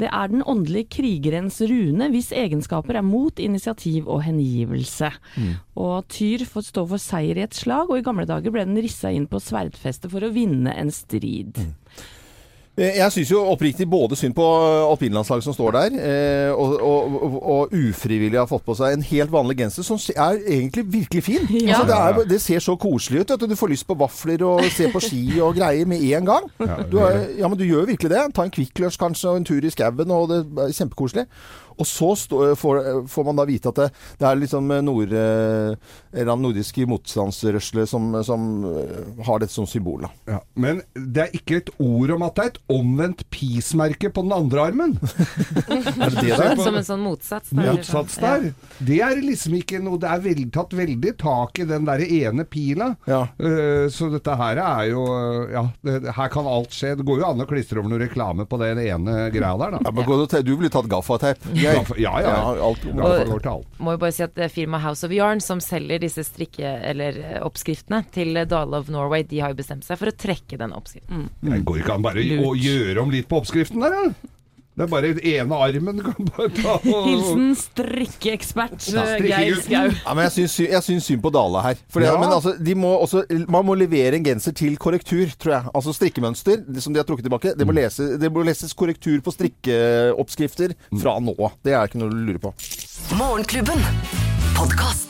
Det 0.00 0.08
er 0.08 0.32
den 0.32 0.44
åndelige 0.46 0.88
krigerens 0.96 1.60
rune, 1.60 2.08
hvis 2.14 2.32
egenskaper 2.32 3.00
er 3.00 3.04
mot, 3.04 3.42
initiativ 3.42 4.08
og 4.08 4.24
hengivelse. 4.24 5.12
Og 5.76 6.08
Tyr 6.08 6.46
får 6.48 6.68
stå 6.70 6.86
for 6.94 7.02
seier 7.02 7.40
i 7.40 7.44
et 7.44 7.56
slag, 7.56 7.90
og 7.90 8.00
i 8.00 8.06
gamle 8.06 8.28
dager 8.30 8.54
ble 8.54 8.64
den 8.64 8.80
rissa 8.80 9.12
inn 9.12 9.28
på 9.28 9.42
sverdfestet 9.42 10.12
for 10.14 10.24
å 10.24 10.32
vinne 10.32 10.72
en 10.72 10.92
strid. 10.94 11.60
Eh, 11.60 12.13
Jeg 12.74 13.06
syns 13.14 13.30
jo 13.30 13.38
oppriktig 13.46 13.86
både 13.86 14.16
synd 14.18 14.34
på 14.34 14.44
alpinlandslaget 14.90 15.46
som 15.46 15.54
står 15.54 15.76
der, 15.76 15.92
eh, 15.94 16.50
og, 16.50 16.72
og, 16.82 17.12
og, 17.22 17.36
og 17.54 17.74
ufrivillig 17.76 18.40
har 18.40 18.48
fått 18.50 18.64
på 18.66 18.74
seg 18.74 18.96
en 18.96 19.04
helt 19.06 19.30
vanlig 19.30 19.60
genser 19.60 19.86
som 19.86 20.00
er 20.10 20.40
egentlig 20.42 20.82
virkelig 20.90 21.22
fin. 21.22 21.44
Ja. 21.54 21.76
Altså, 21.76 21.84
det, 21.86 21.98
er, 22.00 22.28
det 22.32 22.40
ser 22.42 22.64
så 22.64 22.74
koselig 22.74 23.22
ut 23.22 23.34
at 23.36 23.44
du 23.46 23.54
får 23.54 23.70
lyst 23.70 23.86
på 23.86 23.94
vafler 24.00 24.42
og 24.42 24.66
se 24.74 24.88
på 24.90 25.02
ski 25.06 25.22
og 25.38 25.54
greier 25.54 25.86
med 25.86 26.02
en 26.02 26.26
gang. 26.26 26.50
Ja, 26.58 26.80
Du 26.90 26.98
er, 26.98 27.20
ja, 27.38 27.46
men 27.46 27.58
du 27.58 27.62
gjør 27.64 27.86
virkelig 27.92 28.10
det. 28.10 28.24
Ta 28.34 28.48
en 28.48 28.54
Kvikk 28.54 28.82
Lunsj 28.82 28.98
kanskje 28.98 29.30
og 29.30 29.38
en 29.38 29.46
tur 29.46 29.62
i 29.62 29.70
skauen, 29.70 30.10
og 30.10 30.32
det 30.32 30.42
er 30.66 30.74
kjempekoselig. 30.74 31.28
Og 31.78 31.88
så 31.88 32.12
stå, 32.18 32.40
får, 32.58 32.80
får 33.10 33.26
man 33.28 33.40
da 33.40 33.46
vite 33.48 33.70
at 33.70 33.80
det, 33.80 33.88
det 34.20 34.28
er 34.28 34.40
liksom 34.40 34.70
nord, 34.84 35.12
eh, 35.12 35.74
en 36.14 36.20
eller 36.20 36.32
annen 36.36 36.90
motstandsrørsle 36.90 37.86
som, 37.90 38.10
som 38.24 38.46
eh, 38.68 39.24
har 39.26 39.42
dette 39.42 39.54
som 39.54 39.66
symbol. 39.66 40.04
Da. 40.04 40.10
Ja, 40.36 40.40
men 40.54 40.82
det 40.94 41.26
er 41.26 41.36
ikke 41.36 41.60
et 41.62 41.72
ord 41.82 42.14
om 42.14 42.24
at 42.26 42.36
det 42.36 42.44
er 42.44 42.52
et 42.52 42.60
omvendt 42.74 43.24
peace-merke 43.34 44.10
på 44.14 44.24
den 44.26 44.34
andre 44.36 44.68
armen. 44.70 44.96
Er 46.04 46.10
det 46.10 46.22
det 46.24 46.36
der? 46.36 46.56
Som 46.58 46.76
en 46.78 46.86
sånn 46.86 47.02
motsats. 47.04 47.50
Der. 47.52 47.70
Motsats 47.72 48.16
der. 48.20 48.46
Det 48.84 48.98
er 49.04 49.18
liksom 49.22 49.54
ikke 49.58 49.78
noe 49.82 49.98
Det 50.00 50.08
er 50.10 50.22
vel, 50.24 50.42
tatt 50.52 50.74
veldig 50.76 51.12
tak 51.20 51.60
i 51.62 51.66
den 51.68 51.86
der 51.86 52.02
ene 52.04 52.44
pila. 52.48 52.90
Ja. 53.08 53.24
Uh, 53.38 53.86
så 53.92 54.08
dette 54.12 54.34
her 54.38 54.60
er 54.62 54.90
jo 54.90 55.04
Ja, 55.52 55.64
det, 55.84 55.98
her 56.16 56.32
kan 56.32 56.48
alt 56.50 56.74
skje. 56.74 56.94
Det 56.98 57.06
går 57.06 57.22
jo 57.22 57.28
an 57.28 57.44
å 57.44 57.48
klistre 57.48 57.80
over 57.80 57.92
noe 57.92 58.02
reklame 58.02 58.46
på 58.48 58.58
den 58.62 58.80
ene 58.82 59.28
greia 59.34 59.54
der, 59.60 59.76
da. 59.76 59.82
Ja, 59.86 59.94
men 59.94 60.44
du 60.44 60.54
blir 60.60 60.72
tatt 60.72 60.90
gaffateip. 60.90 61.42
Ja, 61.64 62.12
ja. 62.20 62.28
ja. 62.28 62.34
alt, 62.68 62.84
går 62.84 63.44
til 63.44 63.50
alt. 63.54 63.80
Må 63.82 63.96
jo 63.96 64.02
bare 64.04 64.14
si 64.16 64.24
at 64.26 64.34
det 64.36 64.46
er 64.48 64.52
firmaet 64.52 64.84
House 64.84 65.06
of 65.06 65.14
Yarn 65.14 65.42
som 65.44 65.62
selger 65.64 66.02
disse 66.04 66.24
strikke- 66.26 66.76
eller 66.90 67.18
eh, 67.22 67.40
oppskriftene 67.44 68.04
til 68.14 68.38
Dale 68.50 68.80
of 68.80 68.92
Norway, 68.92 69.24
de 69.28 69.40
har 69.42 69.54
jo 69.54 69.60
bestemt 69.62 69.86
seg 69.86 70.00
for 70.00 70.12
å 70.12 70.16
trekke 70.16 70.60
den 70.60 70.74
oppskriften. 70.76 71.28
Det 71.44 71.62
går 71.66 71.82
ikke 71.82 71.98
an 71.98 72.06
bare 72.06 72.24
å 72.44 72.54
gjøre 72.58 73.02
om 73.02 73.12
litt 73.14 73.28
på 73.30 73.40
oppskriften 73.42 73.84
der, 73.84 73.94
da? 73.96 74.30
Det 74.74 74.82
er 74.82 74.88
bare 74.90 75.10
den 75.14 75.20
ene 75.22 75.58
armen 75.62 76.00
du 76.00 76.02
kan 76.02 76.26
bare 76.34 76.48
ta 76.56 76.72
og 76.82 77.04
Hilsen 77.06 77.52
strikkeekspert 77.60 78.88
Ja, 78.90 79.04
eh, 79.14 79.22
Geir. 79.28 79.60
Skau. 79.62 79.92
Ja, 79.94 80.14
men 80.18 80.26
jeg 80.26 80.48
syns, 80.50 81.04
synd 81.06 81.22
på 81.22 81.30
Dale 81.34 81.62
her. 81.62 81.78
Fordi, 81.94 82.08
Ja. 82.08 82.16
men 82.18 82.34
altså, 82.34 82.56
de 82.58 82.74
må 82.74 82.90
også, 82.98 83.22
man 83.48 83.64
må 83.68 83.76
levere 83.78 84.18
en 84.18 84.24
genser 84.26 84.52
til 84.52 84.74
korrektur, 84.76 85.30
tror 85.38 85.52
jeg. 85.54 85.70
Altså 85.74 85.94
strikkemønster, 85.94 86.64
det 86.66 86.82
som 86.82 86.92
de 86.92 86.98
har 86.98 87.06
trukket 87.06 87.28
tilbake. 87.28 87.54
Det 87.56 87.66
må, 87.66 87.72
lese, 87.76 88.18
det 88.18 88.32
må 88.34 88.42
leses 88.42 88.74
korrektur 88.74 89.22
på 89.22 89.30
strikkeoppskrifter 89.36 90.74
fra 90.98 91.20
nå. 91.22 91.36
Det 91.62 91.72
er 91.72 91.86
ikke 91.86 92.02
noe 92.02 92.10
å 92.10 92.24
lure 92.26 92.42
på. 92.42 92.54
Morgenklubben. 93.14 93.78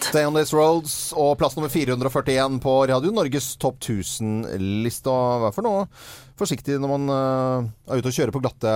Stay 0.04 0.24
on 0.28 0.36
these 0.36 0.54
roads 0.54 1.12
og 1.16 1.38
plass 1.40 1.56
nummer 1.56 1.72
441 1.72 2.60
på 2.62 2.74
Radio 2.90 3.10
Norges 3.14 3.54
topp 3.60 3.80
1000-liste. 3.80 5.10
Og 5.10 5.46
vær 5.46 5.56
for 5.56 5.66
noe? 5.66 5.86
forsiktig 6.38 6.80
når 6.82 6.90
man 6.90 7.10
uh, 7.12 7.66
er 7.94 8.00
ute 8.00 8.10
og 8.10 8.16
kjører 8.16 8.34
på 8.34 8.40
glatte, 8.42 8.70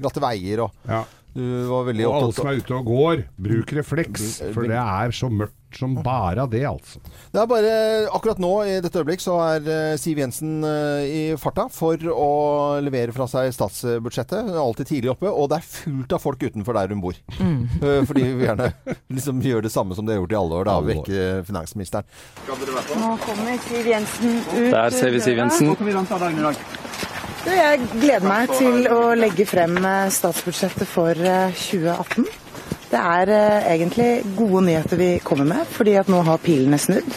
glatte 0.00 0.22
veier. 0.24 0.64
Og 0.64 0.88
Ja. 0.88 1.02
du 1.36 1.42
var 1.68 1.88
Og 1.88 2.14
alle 2.16 2.32
som 2.36 2.48
er 2.48 2.60
ute 2.60 2.74
og 2.76 2.86
går, 2.88 3.24
bruk 3.36 3.72
refleks. 3.76 4.40
For 4.54 4.68
det 4.68 4.78
er 4.80 5.12
så 5.12 5.28
mørkt 5.32 5.56
som 5.78 5.94
bare 6.04 6.44
av 6.44 6.50
det, 6.52 6.64
altså. 6.68 7.00
Det 7.32 7.40
er 7.42 7.48
bare 7.50 7.72
akkurat 8.12 8.40
nå, 8.42 8.52
i 8.68 8.78
dette 8.84 9.02
øyeblikk, 9.02 9.22
så 9.24 9.38
er 9.44 9.70
eh, 9.70 9.94
Siv 10.00 10.20
Jensen 10.22 10.62
eh, 10.66 11.04
i 11.06 11.22
farta 11.40 11.68
for 11.72 12.00
å 12.12 12.30
levere 12.84 13.14
fra 13.16 13.28
seg 13.30 13.52
statsbudsjettet. 13.56 14.48
Hun 14.48 14.54
er 14.56 14.62
alltid 14.62 14.92
tidlig 14.92 15.12
oppe, 15.14 15.30
og 15.30 15.50
det 15.52 15.60
er 15.60 15.68
fullt 15.68 16.16
av 16.16 16.22
folk 16.24 16.42
utenfor 16.42 16.78
der 16.78 16.94
hun 16.94 17.02
bor. 17.04 17.18
Mm. 17.38 18.06
Fordi 18.08 18.28
vi 18.28 18.46
gjerne 18.46 18.70
liksom 19.16 19.42
gjør 19.44 19.66
det 19.66 19.72
samme 19.74 19.96
som 19.98 20.06
de 20.06 20.14
har 20.14 20.22
gjort 20.22 20.36
i 20.36 20.40
alle 20.42 20.60
år, 20.60 20.70
da. 20.70 20.78
Vekke 20.92 21.26
finansministeren. 21.48 22.08
Nå 22.48 23.14
kommer 23.26 23.58
Siv 23.68 23.92
Jensen 23.94 24.40
ut. 24.52 24.72
Der 24.72 24.94
ser 24.94 25.14
vi 25.14 25.22
Siv 25.24 25.40
Jensen. 25.40 25.72
Jeg 27.42 27.80
gleder 27.90 28.22
meg 28.22 28.52
til 28.54 28.86
å 28.86 29.16
legge 29.18 29.44
frem 29.50 29.74
eh, 29.82 30.06
statsbudsjettet 30.14 30.86
for 30.86 31.18
eh, 31.18 31.50
2018. 31.58 32.28
Det 32.92 33.00
er 33.00 33.30
eh, 33.32 33.70
egentlig 33.72 34.10
gode 34.36 34.64
nyheter 34.66 34.98
vi 35.00 35.10
kommer 35.24 35.48
med, 35.48 35.66
fordi 35.72 35.94
at 36.00 36.10
nå 36.12 36.20
har 36.26 36.40
pilene 36.44 36.78
snudd. 36.80 37.14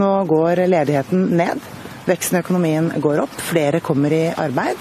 Nå 0.00 0.08
går 0.30 0.62
ledigheten 0.70 1.26
ned. 1.36 1.60
Veksten 2.08 2.38
i 2.38 2.42
økonomien 2.44 2.88
går 3.04 3.20
opp. 3.26 3.34
Flere 3.50 3.82
kommer 3.84 4.14
i 4.16 4.22
arbeid. 4.32 4.80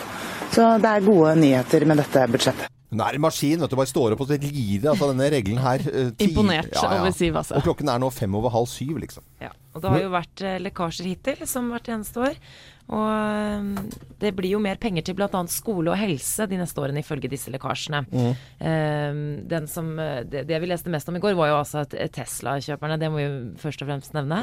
Så 0.53 0.65
det 0.81 0.89
er 0.95 1.03
gode 1.05 1.33
nyheter 1.41 1.83
med 1.89 1.99
dette 2.01 2.23
budsjettet. 2.31 2.69
Hun 2.89 3.03
er 3.05 3.17
en 3.19 3.21
maskin, 3.21 3.59
vet 3.61 3.69
du. 3.69 3.75
Bare 3.77 3.91
står 3.91 4.15
opp 4.15 4.23
og 4.23 4.31
lirer 4.31 4.87
altså 4.89 5.11
denne 5.11 5.27
regelen 5.29 5.59
her. 5.61 5.83
eh, 5.91 6.07
ti- 6.17 6.31
Imponert 6.31 6.71
over 6.81 7.11
Siv, 7.13 7.35
altså. 7.37 7.59
Og 7.59 7.67
klokken 7.67 7.91
er 7.93 7.99
nå 8.01 8.09
fem 8.15 8.33
over 8.39 8.49
halv 8.55 8.65
syv, 8.71 8.95
liksom. 9.03 9.21
Ja, 9.43 9.51
og 9.75 9.83
det 9.83 9.91
har 9.91 10.01
jo 10.07 10.09
vært 10.15 10.41
eh, 10.41 10.55
lekkasjer 10.63 11.05
hittil, 11.11 11.43
som 11.45 11.67
hvert 11.69 11.91
eneste 11.93 12.23
år. 12.31 12.39
Og 12.89 13.05
eh, 13.05 13.97
det 14.19 14.31
blir 14.35 14.55
jo 14.55 14.61
mer 14.61 14.79
penger 14.81 15.05
til 15.05 15.15
bl.a. 15.17 15.41
skole 15.51 15.93
og 15.93 15.99
helse 15.99 16.47
de 16.49 16.57
neste 16.59 16.81
årene, 16.81 17.03
ifølge 17.03 17.29
disse 17.31 17.51
lekkasjene. 17.53 18.01
Eh, 18.59 19.19
den 19.49 19.69
som, 19.71 19.91
eh, 20.01 20.23
det, 20.27 20.45
det 20.49 20.59
vi 20.61 20.69
leste 20.71 20.91
mest 20.91 21.09
om 21.11 21.19
i 21.19 21.23
går, 21.23 21.37
var 21.37 21.51
jo 21.51 21.59
altså 21.59 21.83
at 21.85 21.95
Tesla-kjøperne, 22.15 22.99
det 22.99 23.11
må 23.11 23.21
vi 23.21 23.29
først 23.61 23.85
og 23.85 23.91
fremst 23.91 24.15
nevne. 24.17 24.41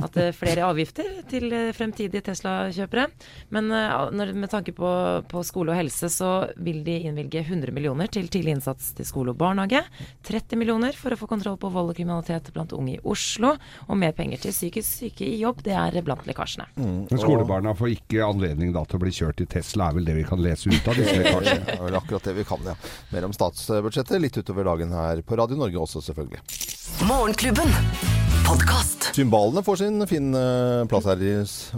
At 0.00 0.14
det 0.16 0.28
er 0.30 0.36
flere 0.36 0.68
avgifter 0.70 1.08
til 1.30 1.50
fremtidige 1.76 2.24
Tesla-kjøpere. 2.30 3.08
Men 3.54 3.70
uh, 3.74 4.08
når, 4.14 4.32
med 4.38 4.52
tanke 4.52 4.72
på, 4.76 4.90
på 5.30 5.42
skole 5.46 5.74
og 5.74 5.80
helse, 5.80 6.10
så 6.12 6.30
vil 6.60 6.82
de 6.86 6.96
innvilge 7.08 7.42
100 7.42 7.74
millioner 7.74 8.10
til 8.12 8.30
tidlig 8.30 8.56
innsats 8.56 8.92
til 8.96 9.08
skole 9.08 9.34
og 9.34 9.40
barnehage. 9.40 9.82
30 10.26 10.60
millioner 10.60 10.96
for 10.96 11.14
å 11.14 11.18
få 11.20 11.28
kontroll 11.30 11.58
på 11.60 11.72
vold 11.74 11.92
og 11.92 11.98
kriminalitet 11.98 12.52
blant 12.54 12.74
unge 12.76 12.96
i 12.96 13.02
Oslo. 13.02 13.54
Og 13.88 13.98
mer 14.00 14.14
penger 14.16 14.44
til 14.44 14.54
psykisk 14.54 15.02
syke 15.02 15.26
i 15.26 15.40
jobb. 15.42 15.64
Det 15.66 15.74
er 15.76 16.00
blant 16.06 16.26
lekkasjene. 16.28 16.70
Mm. 16.80 17.18
skolebarna 17.20 17.74
får 17.80 17.94
ikke 17.96 18.24
anledning 18.26 18.72
da 18.76 18.84
til 18.84 19.00
å 19.00 19.02
bli 19.04 19.12
kjørt 19.14 19.42
i 19.44 19.48
Tesla, 19.50 19.90
er 19.90 19.98
vel 19.98 20.08
det 20.08 20.16
vi 20.20 20.24
kan 20.28 20.42
lese 20.44 20.70
ut 20.70 20.88
av 20.90 21.00
disse 21.00 21.16
Det 21.16 21.76
er 21.76 21.84
vel 21.86 21.98
akkurat 22.00 22.30
det 22.30 22.36
vi 22.36 22.46
kan, 22.48 22.64
ja. 22.68 22.76
Mer 23.14 23.28
om 23.28 23.36
statsbudsjettet 23.36 24.20
litt 24.22 24.40
utover 24.40 24.68
dagen 24.68 24.94
her 24.96 25.24
på 25.24 25.40
Radio 25.40 25.60
Norge 25.60 25.86
også, 25.88 26.04
selvfølgelig. 26.10 26.44
Morgenklubben. 27.08 28.19
Podkast. 28.50 29.04
Symbalene 29.14 29.62
får 29.62 29.76
sin 29.78 30.02
fin 30.10 30.32
eh, 30.34 30.80
plass 30.90 31.04
her 31.06 31.20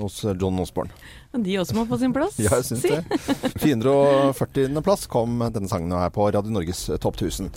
hos 0.01 0.15
John 0.41 0.57
Osborne. 0.63 0.89
De 1.37 1.57
også 1.61 1.75
må 1.77 1.83
få 1.85 1.99
sin 2.01 2.15
plass. 2.17 2.39
Ja, 2.41 2.55
jeg 2.63 2.65
syns 2.65 2.87
si. 2.87 2.93
det. 2.97 3.51
440. 3.61 4.79
plass 4.87 5.05
kom 5.13 5.43
denne 5.53 5.69
sangen 5.69 5.93
her 5.93 6.09
på 6.15 6.31
Radio 6.33 6.55
Norges 6.55 6.87
eh, 6.89 6.97
Topp 7.03 7.19
1000. 7.21 7.51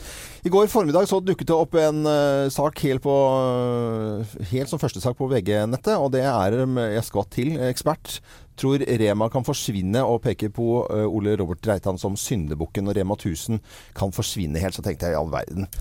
I 0.44 0.52
går 0.52 0.68
formiddag 0.68 1.08
så 1.08 1.22
dukket 1.24 1.48
det 1.48 1.56
opp 1.56 1.78
en 1.80 2.02
uh, 2.04 2.52
sak 2.52 2.82
helt, 2.84 3.06
på, 3.06 3.14
uh, 3.16 4.34
helt 4.52 4.74
som 4.74 4.82
første 4.82 5.00
sak 5.00 5.16
på 5.16 5.30
VG-nettet, 5.32 5.96
og 5.96 6.12
det 6.12 6.26
er 6.28 6.58
Jeg 6.98 7.06
skvatt 7.08 7.32
til, 7.38 7.54
ekspert. 7.70 8.18
Tror 8.60 8.84
Rema 8.84 9.30
kan 9.32 9.48
forsvinne, 9.48 10.04
og 10.04 10.26
peker 10.28 10.52
på 10.52 10.84
uh, 10.90 11.06
Ole 11.08 11.38
Robert 11.40 11.64
Reitan 11.72 12.02
som 12.02 12.20
syndebukken, 12.20 12.92
og 12.92 13.00
Rema 13.00 13.16
1000 13.16 13.64
kan 13.96 14.12
forsvinne 14.12 14.60
helt. 14.60 14.76
Så 14.76 14.84
tenkte 14.84 15.08
jeg 15.08 15.16
i 15.16 15.22
all 15.22 15.32
verden. 15.32 15.72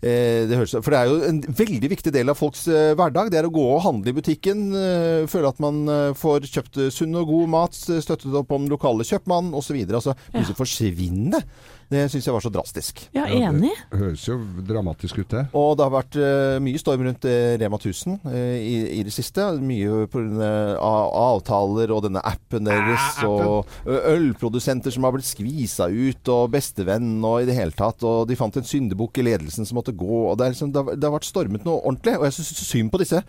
Eh, 0.00 0.46
det 0.48 0.56
høres, 0.56 0.72
for 0.80 0.94
det 0.94 0.98
er 0.98 1.10
jo 1.10 1.18
en 1.28 1.40
veldig 1.44 1.90
viktig 1.92 2.12
del 2.14 2.32
av 2.32 2.38
folks 2.38 2.64
eh, 2.72 2.92
hverdag. 2.96 3.28
Det 3.32 3.40
er 3.40 3.48
å 3.48 3.52
gå 3.52 3.64
og 3.74 3.82
handle 3.84 4.12
i 4.12 4.16
butikken. 4.16 4.70
Eh, 4.72 5.26
føle 5.30 5.50
at 5.52 5.60
man 5.60 5.82
får 6.16 6.48
kjøpt 6.48 6.80
sunn 6.94 7.18
og 7.20 7.28
god 7.28 7.52
mat, 7.52 7.76
støttet 7.76 8.38
opp 8.40 8.54
om 8.56 8.68
lokale 8.70 9.04
kjøpmann 9.06 9.52
osv. 9.56 9.76
Altså, 9.84 10.16
plutselig 10.32 10.58
forsvinne. 10.58 11.42
Det 11.90 12.04
syns 12.06 12.26
jeg 12.28 12.34
var 12.36 12.44
så 12.44 12.52
drastisk. 12.54 13.00
Ja, 13.16 13.24
enig. 13.26 13.72
Høres 13.90 14.22
jo 14.28 14.36
dramatisk 14.62 15.18
ut, 15.18 15.32
det. 15.32 15.42
Og 15.58 15.72
det 15.74 15.86
har 15.86 15.94
vært 15.96 16.18
eh, 16.22 16.58
mye 16.62 16.78
storm 16.78 17.02
rundt 17.08 17.26
eh, 17.26 17.56
Rema 17.58 17.80
1000 17.80 18.28
eh, 18.30 18.58
i, 18.62 18.74
i 19.00 19.02
det 19.06 19.14
siste. 19.14 19.48
Mye 19.58 20.06
pga. 20.12 20.50
avtaler 20.78 21.90
og 21.90 22.04
denne 22.06 22.22
appen 22.22 22.70
deres. 22.70 23.18
Ah, 23.18 23.26
appen. 23.26 23.50
og 23.90 24.06
ølprodusenter 24.14 24.94
som 24.94 25.08
har 25.08 25.16
blitt 25.16 25.26
skvisa 25.26 25.90
ut, 25.90 26.30
og 26.30 26.52
bestevenn 26.54 27.16
og 27.26 27.42
i 27.42 27.50
det 27.50 27.58
hele 27.58 27.74
tatt. 27.74 28.06
Og 28.06 28.22
de 28.30 28.38
fant 28.38 28.60
en 28.60 28.70
syndebukk 28.70 29.18
i 29.18 29.26
ledelsen 29.26 29.66
som 29.66 29.80
måtte 29.80 29.96
gå. 29.96 30.28
og 30.30 30.38
Det, 30.38 30.46
er 30.46 30.54
liksom, 30.54 30.70
det, 30.70 30.84
har, 30.84 30.94
det 30.94 31.10
har 31.10 31.18
vært 31.18 31.32
stormet 31.32 31.66
noe 31.66 31.82
ordentlig. 31.82 32.20
Og 32.20 32.28
jeg 32.28 32.38
syns 32.38 32.68
synd 32.70 32.94
på 32.94 33.02
disse 33.02 33.24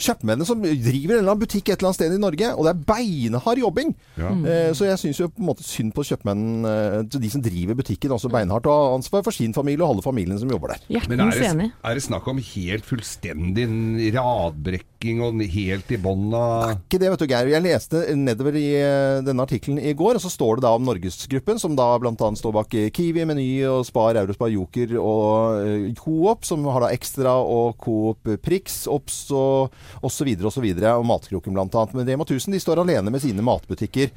kjøpmennene 0.00 0.46
som 0.48 0.62
driver 0.64 1.14
en 1.14 1.20
eller 1.20 1.32
annen 1.34 1.42
butikk 1.42 1.68
et 1.68 1.76
eller 1.78 1.90
annet 1.90 1.98
sted 2.00 2.14
i 2.16 2.20
Norge. 2.22 2.50
Og 2.56 2.66
det 2.66 2.72
er 2.72 2.84
beinhard 2.90 3.60
jobbing. 3.62 3.94
Ja. 4.16 4.30
Eh, 4.32 4.70
Så 4.76 4.88
jeg 4.88 5.00
syns 5.02 5.20
jo 5.20 5.28
på 5.28 5.42
en 5.44 5.48
måte 5.50 5.66
synd 5.66 5.94
på 5.96 6.04
kjøpmennene, 6.08 6.74
eh, 7.00 7.18
de 7.20 7.30
som 7.32 7.42
driver 7.44 7.78
butikken, 7.78 8.14
også 8.16 8.32
beinhardt. 8.32 8.66
Og 8.66 8.72
har 8.74 8.96
ansvar 8.98 9.24
for 9.26 9.36
sin 9.36 9.54
familie 9.56 9.84
og 9.84 9.94
alle 9.96 10.06
familiene 10.06 10.40
som 10.40 10.50
jobber 10.50 10.74
der. 10.74 10.86
Men 11.08 11.20
er 11.28 11.30
det, 11.36 11.72
er 11.84 11.94
det 11.94 12.02
snakk 12.06 12.26
om 12.32 12.40
helt 12.40 12.84
fullstendig 12.88 13.68
radbrekk 14.16 14.89
sminking 15.00 15.22
og 15.24 15.40
helt 15.40 15.90
i 15.90 15.98
bånn 15.98 16.32
av 16.34 16.74
Ikke 16.74 16.98
det, 17.00 17.10
vet 17.10 17.20
du, 17.20 17.26
Geir. 17.26 17.48
Jeg 17.48 17.64
leste 17.64 18.02
nedover 18.14 18.54
i 18.54 18.76
eh, 18.76 19.22
denne 19.24 19.42
artikkelen 19.42 19.78
i 19.80 19.94
går, 19.94 20.16
og 20.16 20.20
så 20.22 20.30
står 20.30 20.58
det 20.58 20.64
da 20.66 20.74
om 20.76 20.84
Norgesgruppen, 20.84 21.58
som 21.58 21.74
da 21.76 21.98
bl.a. 21.98 22.14
står 22.36 22.52
bak 22.52 22.74
eh, 22.74 22.90
Kiwi, 22.90 23.24
Meny 23.24 23.64
og 23.68 23.86
Spar, 23.86 24.16
Eurospar, 24.20 24.50
Joker 24.52 24.96
og 25.00 25.64
eh, 25.64 25.94
Coop, 25.96 26.44
som 26.44 26.64
har 26.68 26.84
da 26.84 26.92
Extra 26.92 27.38
og 27.40 27.78
Coop 27.80 28.28
Prix, 28.42 28.86
Obs 28.90 29.30
og 29.32 29.72
osv. 30.02 30.34
osv. 30.44 30.68
Og 30.68 31.08
Matkroken 31.08 31.56
bl.a. 31.56 31.86
Men 31.94 32.08
Rema 32.08 32.26
1000 32.28 32.54
de 32.54 32.60
står 32.60 32.82
alene 32.84 33.10
med 33.10 33.24
sine 33.24 33.44
matbutikker. 33.44 34.12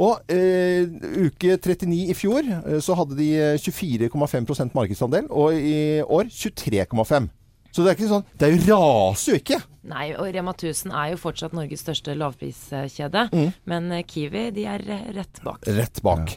Og 0.00 0.32
eh, 0.32 0.88
uke 1.26 1.58
39 1.60 2.08
i 2.08 2.16
fjor 2.16 2.46
eh, 2.48 2.80
så 2.80 2.96
hadde 2.96 3.18
de 3.18 3.28
eh, 3.36 3.60
24,5% 3.60 4.72
markedsandel, 4.72 5.28
og 5.28 5.52
i 5.52 6.00
år 6.00 6.32
23,5. 6.32 7.28
Så 7.72 7.84
det 7.84 7.92
er 7.92 7.96
ikke 7.96 8.08
sånn 8.10 8.24
Det 8.36 8.48
er 8.48 8.66
raser 8.72 9.32
jo 9.32 9.38
ikke! 9.40 9.60
Nei, 9.82 10.12
og 10.14 10.28
Rema 10.30 10.52
1000 10.54 10.92
er 10.94 11.08
jo 11.10 11.18
fortsatt 11.18 11.54
Norges 11.56 11.80
største 11.82 12.14
lavpriskjede. 12.14 13.24
Mm. 13.34 13.48
Men 13.66 13.88
eh, 13.96 14.04
Kiwi, 14.06 14.44
de 14.54 14.66
er 14.70 14.84
eh, 14.86 15.08
rett 15.16 15.40
bak. 15.42 15.66
Rett 15.66 15.98
bak. 16.06 16.36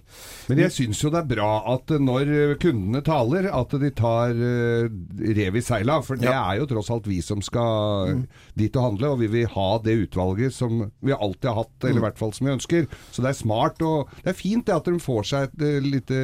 Men 0.50 0.62
jeg 0.64 0.74
syns 0.74 1.02
jo 1.04 1.12
det 1.14 1.20
er 1.22 1.30
bra 1.30 1.50
at 1.76 1.94
eh, 1.94 2.02
når 2.02 2.32
kundene 2.64 3.04
taler, 3.06 3.46
at 3.54 3.76
de 3.82 3.92
tar 3.94 4.34
rev 4.34 5.60
i 5.60 5.64
seila. 5.66 6.00
For 6.06 6.18
det 6.18 6.32
er 6.32 6.58
jo 6.58 6.66
tross 6.72 6.90
alt 6.94 7.06
vi 7.10 7.20
som 7.26 7.44
skal 7.46 8.24
dit 8.58 8.74
og 8.80 8.88
handle, 8.88 9.14
og 9.14 9.22
vi 9.22 9.30
vil 9.36 9.52
ha 9.54 9.68
det 9.86 9.98
utvalget 10.08 10.56
som 10.56 10.88
vi 11.06 11.14
alltid 11.14 11.52
har 11.52 11.60
hatt, 11.62 11.78
eller 11.86 12.02
i 12.02 12.06
hvert 12.08 12.20
fall 12.22 12.34
som 12.34 12.50
vi 12.50 12.56
ønsker. 12.56 12.90
Så 13.14 13.22
det 13.22 13.30
er 13.30 13.40
smart 13.44 13.82
og 13.86 14.10
Det 14.24 14.32
er 14.34 14.38
fint 14.40 14.66
det 14.66 14.74
at 14.74 14.88
de 14.90 14.98
får 15.02 15.30
seg 15.30 15.48
et 15.52 15.86
lite 15.86 16.18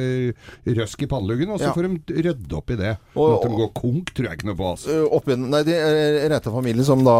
røsk 0.74 1.06
i 1.06 1.10
panneluggen, 1.10 1.54
og 1.54 1.60
så 1.62 1.70
Ja. 1.70 1.76
får 1.76 1.86
de 1.86 2.22
rydde 2.26 2.58
opp 2.58 2.70
i 2.74 2.80
det. 2.82 2.96
Og- 3.14 3.38
at 3.38 3.48
de 3.48 3.56
går 3.62 3.72
konk, 3.78 4.10
tror 4.14 4.26
jeg 4.28 4.38
ikke 4.38 4.50
noe 4.50 4.58
på. 4.58 4.70
Altså. 4.74 4.98
Opp 5.12 5.26
nei, 5.26 5.62
det 5.62 5.78
er 5.78 6.28
rette 6.32 6.50
familie 6.50 6.84
som 6.84 7.04
da 7.04 7.11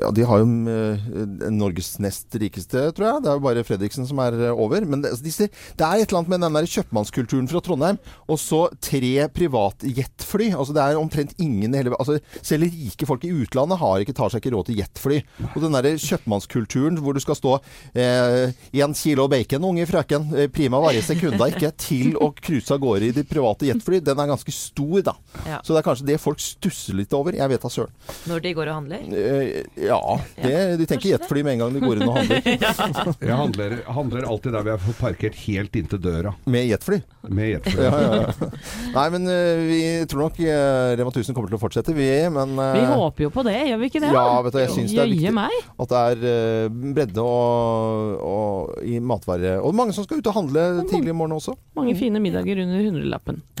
ja, 0.00 0.10
De 0.16 0.26
har 0.26 0.42
jo 0.42 0.46
uh, 0.46 1.50
Norges 1.52 1.92
nest 2.02 2.34
rikeste, 2.40 2.86
tror 2.96 3.06
jeg. 3.06 3.24
Det 3.24 3.32
er 3.32 3.38
jo 3.38 3.44
bare 3.44 3.64
Fredriksen 3.66 4.08
som 4.08 4.22
er 4.24 4.36
uh, 4.38 4.48
over. 4.54 4.86
Men 4.88 5.04
det, 5.04 5.12
altså, 5.14 5.48
det 5.48 5.86
er 5.86 6.00
et 6.00 6.06
eller 6.08 6.20
annet 6.22 6.32
med 6.34 6.44
den 6.46 6.58
der 6.58 6.70
kjøpmannskulturen 6.74 7.50
fra 7.50 7.62
Trondheim. 7.64 8.00
Og 8.30 8.40
så 8.42 8.62
tre 8.82 9.12
privatjetfly. 9.34 10.50
Altså 10.54 10.76
det 10.76 10.84
er 10.84 11.00
omtrent 11.00 11.36
ingen 11.42 11.74
hele 11.76 11.92
altså, 11.98 12.18
Selv 12.46 12.68
rike 12.70 13.08
folk 13.08 13.24
i 13.26 13.32
utlandet 13.34 13.80
har 13.80 14.02
ikke, 14.02 14.16
tar 14.16 14.32
seg 14.32 14.42
ikke 14.42 14.54
råd 14.56 14.70
til 14.70 14.80
jetfly. 14.80 15.20
Og 15.52 15.60
den 15.64 15.76
der 15.76 15.90
kjøpmannskulturen 16.00 17.00
hvor 17.00 17.16
du 17.16 17.22
skal 17.22 17.38
stå 17.38 17.56
én 17.96 18.94
kilo 19.00 19.26
bacon, 19.28 19.64
unge 19.64 19.86
frøken, 19.86 20.28
eh, 20.36 20.48
prima 20.52 20.80
varie 20.80 21.02
sekunda 21.02 21.48
ikke, 21.50 21.72
til 21.86 22.16
å 22.20 22.30
cruise 22.36 22.72
av 22.74 22.80
gårde 22.82 23.10
i 23.10 23.14
de 23.16 23.24
private 23.26 23.68
jetfly, 23.68 24.00
den 24.04 24.20
er 24.22 24.30
ganske 24.30 24.54
stor, 24.54 25.00
da. 25.10 25.14
Ja. 25.46 25.60
Så 25.64 25.74
det 25.74 25.82
er 25.82 25.86
kanskje 25.88 26.08
det 26.10 26.20
folk 26.22 26.42
stusser 26.42 26.98
litt 26.98 27.14
over. 27.16 27.36
Jeg 27.36 27.52
vet 27.52 27.64
da 27.64 27.72
søren. 27.72 27.94
Når 28.30 28.44
de 28.44 28.54
går 28.58 28.70
og 28.70 28.78
handler. 28.80 29.06
Eh, 29.20 29.86
ja, 29.86 30.00
det, 30.36 30.54
de 30.80 30.86
tenker 30.88 31.12
jetfly 31.14 31.42
med 31.46 31.52
en 31.56 31.64
gang 31.64 31.74
de 31.76 31.82
går 31.82 32.00
inn 32.00 32.08
og 32.08 32.16
handler. 32.18 32.40
Jeg 33.30 33.36
handler, 33.36 33.76
handler 33.86 34.28
alltid 34.32 34.54
der 34.56 34.66
vi 34.66 34.72
har 34.74 34.80
fått 34.82 35.00
parkert 35.00 35.36
helt 35.46 35.76
inntil 35.76 36.00
døra. 36.02 36.34
Med 36.50 36.66
jetfly. 36.70 37.00
Med 37.28 37.50
jetfly. 37.54 37.84
Ja, 37.84 38.00
ja, 38.00 38.22
ja. 38.22 38.50
Nei, 38.94 39.06
men 39.14 39.28
eh, 39.30 39.62
vi 39.68 39.80
tror 40.10 40.26
nok 40.26 40.40
uh, 40.40 40.96
Rema 40.98 41.12
1000 41.12 41.36
kommer 41.36 41.50
til 41.52 41.58
å 41.58 41.62
fortsette, 41.62 41.94
vi. 41.96 42.08
Men 42.32 42.54
eh, 42.56 42.78
Vi 42.78 42.84
håper 42.88 43.26
jo 43.26 43.30
på 43.34 43.44
det, 43.46 43.56
gjør 43.70 43.80
vi 43.82 43.90
ikke 43.92 44.02
det? 44.04 44.12
Ja, 44.14 44.26
vet 44.46 44.56
du, 44.56 44.60
jeg 44.62 44.72
syns 44.74 44.94
det 44.94 45.02
er 45.04 45.10
viktig 45.12 45.34
meg. 45.36 45.56
at 45.84 45.92
det 45.92 46.00
er 46.00 46.18
eh, 46.32 46.78
bredde 46.96 47.24
og, 47.24 48.24
og 48.24 48.86
i 48.86 48.98
matvare. 49.04 49.56
Og 49.60 49.76
mange 49.76 49.94
som 49.96 50.06
skal 50.06 50.20
ut 50.20 50.30
og 50.32 50.38
handle 50.40 50.66
tidlig 50.90 51.12
i 51.14 51.16
morgen 51.16 51.36
også. 51.38 51.56
Mange 51.78 51.94
fine 51.98 52.22
middager 52.22 52.62
under 52.64 52.80
hundrelappen. 52.88 53.42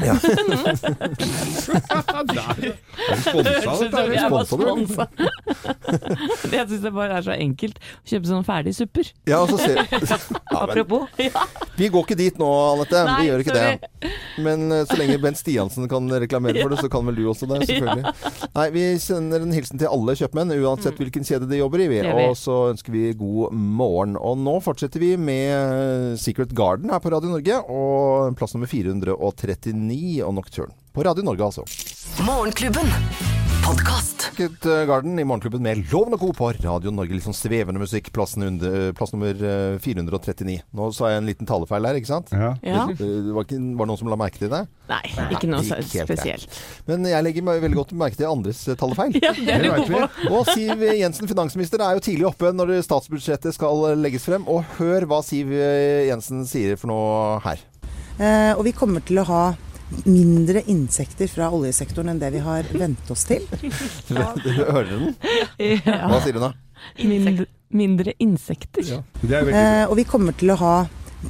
Der. 2.30 2.36
Er 2.40 2.56
du 2.60 2.70
sponsa, 3.22 3.72
dette? 3.84 4.02
Jeg 4.14 4.30
var 4.32 4.44
sponsa. 4.48 5.06
Jeg 6.54 6.66
syns 6.68 6.82
det 6.84 6.92
bare 6.94 7.18
er 7.18 7.26
så 7.26 7.34
enkelt 7.34 7.80
å 7.80 8.12
kjøpe 8.12 8.30
sånne 8.30 8.46
ferdige 8.46 8.78
supper. 8.78 9.10
Ja, 9.28 9.40
og 9.42 9.52
så 9.52 9.58
ser 9.60 9.80
ja, 9.80 9.86
men, 9.90 10.40
Apropos. 10.60 11.08
Vi 11.78 11.88
går 11.92 12.06
ikke 12.06 12.18
dit 12.18 12.40
nå, 12.40 12.48
Anette. 12.74 13.02
Nei, 13.06 13.16
vi 13.20 13.28
gjør 13.30 13.44
ikke 13.44 13.56
sorry. 13.56 13.78
det. 13.80 14.12
Men 14.44 14.66
eh, 14.74 14.84
så 14.88 14.98
lenge 15.00 15.18
Bent 15.22 15.40
Stiansen 15.40 15.88
kan 15.90 16.10
reklamere 16.22 16.62
for 16.62 16.74
det, 16.74 16.80
så 16.82 16.90
kan 16.92 17.06
vel 17.08 17.18
du 17.20 17.24
også 17.30 17.48
det, 17.50 17.62
selvfølgelig. 17.70 18.14
Nei, 18.56 18.66
vi 18.76 18.84
sender 19.02 19.46
en 19.46 19.56
hilsen 19.56 19.80
til 19.82 19.90
alle 19.90 20.16
kjøpmenn, 20.20 20.54
uansett 20.60 21.00
hvilken 21.00 21.26
kjede 21.26 21.50
de 21.50 21.60
jobber 21.60 21.84
i. 21.86 21.90
Og 22.10 22.36
så 22.38 22.58
ønsker 22.74 22.94
vi 22.94 23.10
god 23.18 23.56
morgen. 23.56 24.16
Og 24.20 24.38
nå 24.40 24.58
fortsetter 24.64 25.02
vi 25.02 25.14
med 25.20 26.16
Secret 26.20 26.54
Garden 26.56 26.92
her 26.92 27.02
på 27.02 27.12
Radio 27.12 27.32
Norge, 27.32 27.60
og 27.70 28.36
plass 28.38 28.56
nummer 28.56 28.70
439 28.70 30.20
og 30.26 30.36
Nocturne. 30.38 30.74
På 30.94 31.06
Radio 31.06 31.24
Norge, 31.26 31.52
altså. 31.52 31.64
Morgenklubben. 32.26 33.39
Podkast. 33.70 34.24
Garden 34.88 35.18
i 35.18 35.24
Morgenklubben 35.24 35.62
med 35.62 35.84
Loven 35.92 36.14
og 36.16 36.20
Co. 36.24 36.30
på 36.34 36.48
Radio 36.64 36.90
Norge. 36.90 37.14
Litt 37.14 37.22
sånn 37.22 37.36
svevende 37.38 37.78
musikk. 37.78 38.08
Plassen 38.10 38.42
under, 38.42 38.88
plass 38.98 39.12
nummer 39.14 39.30
eh, 39.46 39.76
439. 39.84 40.56
Nå 40.74 40.88
sa 40.96 41.12
jeg 41.12 41.20
en 41.20 41.28
liten 41.28 41.46
talefeil 41.46 41.86
der, 41.86 41.98
ikke 42.00 42.10
sant? 42.10 42.32
Ja. 42.34 42.48
Ja. 42.66 42.80
Eh, 42.90 42.98
Det 42.98 43.30
var, 43.36 43.46
ikke, 43.46 43.60
var 43.78 43.86
det 43.86 43.90
noen 43.92 44.00
som 44.00 44.10
la 44.10 44.18
merke 44.18 44.42
til 44.42 44.50
det? 44.50 44.64
Nei, 44.90 45.00
ikke 45.36 45.52
noe 45.52 45.62
greit. 45.68 45.86
spesielt. 45.92 46.58
Men 46.90 47.06
jeg 47.12 47.26
legger 47.28 47.46
meg 47.46 47.62
veldig 47.62 47.78
godt 47.78 47.94
merke 48.02 48.18
til 48.18 48.26
andres 48.32 48.64
eh, 48.66 48.78
talefeil. 48.82 49.14
Ja, 49.22 49.32
det 49.38 49.54
er 49.54 49.62
Det 49.62 49.70
du 49.70 49.76
god 49.76 49.86
vi. 49.86 50.02
på. 50.26 50.34
Og 50.40 50.50
Siv 50.50 50.84
Jensen, 51.04 51.30
finansminister, 51.30 51.86
er 51.86 51.94
jo 52.00 52.04
tidlig 52.10 52.26
oppe 52.32 52.50
når 52.56 52.74
statsbudsjettet 52.88 53.54
skal 53.54 53.86
eh, 53.92 53.98
legges 54.02 54.26
frem. 54.26 54.50
Og 54.50 54.66
hør 54.80 55.06
hva 55.12 55.22
Siv 55.22 55.54
eh, 55.54 56.08
Jensen 56.10 56.42
sier 56.50 56.74
for 56.80 56.90
noe 56.90 57.38
her. 57.46 57.62
Eh, 58.18 58.50
og 58.58 58.66
vi 58.66 58.74
kommer 58.74 59.06
til 59.06 59.22
å 59.22 59.28
ha 59.30 59.44
mindre 60.06 60.62
insekter 60.70 61.30
fra 61.30 61.50
oljesektoren 61.54 62.12
enn 62.12 62.20
det 62.22 62.32
vi 62.34 62.42
har 62.44 62.68
vent 62.72 63.10
oss 63.12 63.26
til. 63.28 63.46
Hører 64.10 64.86
dere 64.86 64.98
den? 64.98 65.16
Hva 65.84 66.20
sier 66.24 66.38
hun 66.38 66.46
da? 66.46 66.52
Mindre, 67.04 67.46
mindre 67.76 68.14
insekter. 68.22 69.02
Er 69.28 69.50
Eh, 69.50 69.84
og 69.88 69.96
vi 69.98 70.06
kommer 70.08 70.36
til 70.36 70.54
å 70.54 70.58
ha 70.60 70.74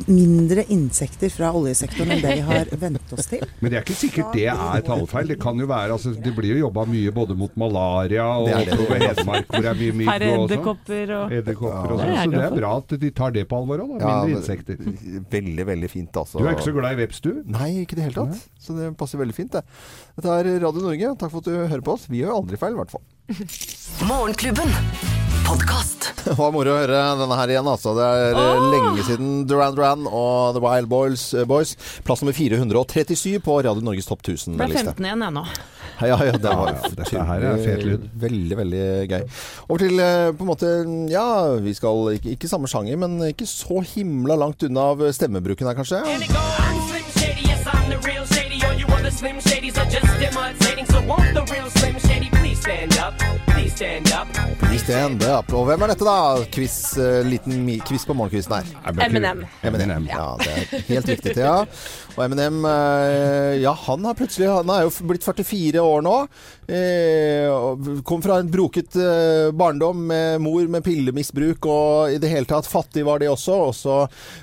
mindre 0.07 0.62
insekter 0.70 1.31
fra 1.35 1.50
oljesektoren 1.57 2.12
enn 2.14 2.20
det 2.22 2.35
vi 2.38 2.44
har 2.46 2.68
vent 2.81 3.12
oss 3.16 3.26
til. 3.31 3.42
Men 3.61 3.72
det 3.72 3.79
er 3.81 3.85
ikke 3.87 3.96
sikkert 3.98 4.33
det 4.37 4.44
er 4.53 4.85
tallfeil. 4.87 5.29
Det 5.33 5.38
kan 5.42 5.59
jo 5.59 5.66
være, 5.70 5.92
altså, 5.96 6.12
det 6.14 6.33
blir 6.37 6.55
jo 6.55 6.61
jobba 6.66 6.85
mye 6.90 7.11
både 7.16 7.37
mot 7.38 7.55
malaria 7.61 8.26
og 8.38 8.48
er 8.53 8.70
oppover 8.74 9.03
Hedmark 9.05 9.50
hvor 9.50 9.64
det 9.64 9.70
er 9.72 9.81
mye 9.81 9.96
mygg 10.00 10.11
Her 10.11 10.24
og 10.26 10.31
sånn. 10.31 10.44
edderkopper 10.46 11.14
og 11.18 11.35
Edderkopper 11.40 11.94
og 11.96 12.00
Ja, 12.00 12.07
sånn. 12.07 12.14
er 12.14 12.24
Så 12.24 12.31
det 12.37 12.44
er 12.46 12.57
bra 12.61 12.72
at 12.81 12.96
de 13.05 13.11
tar 13.22 13.31
det 13.37 13.46
på 13.50 13.61
alvor 13.61 13.85
òg. 13.87 13.94
Ja, 14.00 14.14
Mindre 14.24 14.40
insekter. 14.40 14.76
Veldig, 15.31 15.66
veldig 15.74 15.90
fint, 15.90 16.12
altså. 16.22 16.38
Du 16.38 16.46
er 16.46 16.55
ikke 16.55 16.68
så 16.70 16.76
glad 16.76 16.92
i 16.98 17.00
veps, 17.05 17.20
du? 17.26 17.33
Nei, 17.46 17.70
ikke 17.85 17.98
i 17.98 18.00
det 18.00 18.09
hele 18.11 18.18
tatt. 18.24 18.44
Så 18.61 18.76
det 18.79 18.92
passer 19.00 19.18
veldig 19.22 19.35
fint, 19.37 19.53
det. 19.59 19.64
Dette 20.16 20.37
er 20.40 20.53
Radio 20.66 20.87
Norge. 20.87 21.14
Takk 21.20 21.31
for 21.35 21.38
at 21.42 21.50
du 21.50 21.57
hører 21.57 21.83
på 21.87 21.96
oss. 21.98 22.07
Vi 22.11 22.22
gjør 22.22 22.37
aldri 22.40 22.57
feil, 22.61 22.76
i 22.79 22.81
hvert 22.83 22.94
fall. 22.94 23.03
Morgenklubben. 24.09 25.19
Podkast. 25.51 26.13
Det 26.25 26.37
var 26.39 26.53
moro 26.55 26.71
å 26.71 26.79
høre 26.79 26.99
denne 27.19 27.37
her 27.41 27.51
igjen, 27.51 27.67
altså. 27.67 27.91
Det 27.97 28.05
er 28.07 28.37
eh, 28.39 28.67
lenge 28.71 29.03
siden 29.03 29.31
Duran 29.51 29.75
Duran 29.75 30.05
og 30.07 30.55
The 30.55 30.61
Wild 30.63 30.87
Boys, 30.93 31.25
eh, 31.35 31.47
Boys. 31.49 31.73
Plass 32.07 32.23
nummer 32.23 32.37
437 32.37 33.41
på 33.43 33.57
Radio 33.67 33.83
Norges 33.83 34.07
topp 34.07 34.23
1000-liste. 34.23 34.85
15 34.93 35.09
igjen, 35.09 35.25
jeg 35.27 35.35
nå. 35.35 35.43
Ja, 36.01 36.21
ja, 36.23 36.37
det 36.39 36.53
var 36.55 36.71
Ja, 36.71 36.91
dette 37.01 37.25
her 37.33 37.47
er 37.51 37.59
fet 37.65 37.83
lyd. 37.83 38.07
Veldig, 38.23 38.59
veldig 38.61 38.85
gøy. 39.11 39.25
Over 39.67 39.83
til 39.83 40.05
eh, 40.05 40.29
på 40.31 40.47
en 40.47 40.53
måte 40.53 40.71
Ja, 41.11 41.27
vi 41.61 41.75
skal 41.77 42.15
ikke, 42.15 42.37
ikke 42.37 42.53
samme 42.53 42.71
sjanger, 42.71 43.01
men 43.03 43.19
ikke 43.33 43.49
så 43.51 43.83
himla 43.97 44.39
langt 44.39 44.63
unna 44.69 44.93
av 44.95 45.03
stemmebruken 45.19 45.67
her, 45.67 45.81
kanskje. 45.81 46.05
I'm 46.05 46.21
Slim 49.21 49.41
Shady, 49.41 49.69
are 49.71 49.85
just 49.85 50.21
demonstrating. 50.21 50.87
So 50.87 51.03
won't 51.03 51.35
the 51.35 51.45
real 51.53 51.69
Slim 51.69 51.99
Shady 51.99 52.31
please 52.31 52.59
stand 52.61 52.97
up? 52.97 53.30
Stand 53.81 54.12
up. 54.12 54.29
Please 54.61 54.85
stand 54.85 55.23
up. 55.25 55.49
Og 55.57 55.64
hvem 55.64 55.81
er 55.87 55.95
dette, 55.95 56.05
da? 56.05 56.43
Quiz, 56.53 56.75
uh, 57.01 57.23
liten 57.25 57.62
mi- 57.64 57.79
quiz 57.81 58.05
på 58.05 58.12
morgenkvisten 58.12 58.59
her. 58.59 58.66
Eminem. 59.07 59.47
Eminem. 59.64 60.05
Ja, 60.11 60.27
det 60.37 60.51
er 60.53 60.83
helt 60.90 61.09
riktig, 61.09 61.33
Thea. 61.38 61.55
Og 62.12 62.21
Eminem, 62.27 62.59
uh, 62.61 63.57
ja, 63.57 63.73
han 63.87 64.05
har 64.05 64.19
plutselig 64.19 64.51
Han 64.53 64.69
er 64.75 64.85
jo 64.85 64.93
blitt 65.09 65.25
44 65.25 65.81
år 65.81 66.05
nå. 66.05 66.16
Uh, 66.69 68.03
kom 68.05 68.21
fra 68.21 68.37
en 68.43 68.51
broket 68.53 68.99
barndom 69.57 70.05
med 70.11 70.45
mor 70.45 70.69
med 70.69 70.85
pillemisbruk, 70.85 71.64
og 71.64 72.12
i 72.12 72.21
det 72.21 72.29
hele 72.31 72.47
tatt 72.47 72.69
fattig 72.69 73.07
var 73.09 73.25
de 73.25 73.33
også. 73.33 73.57
Og 73.71 73.75
så 73.75 73.97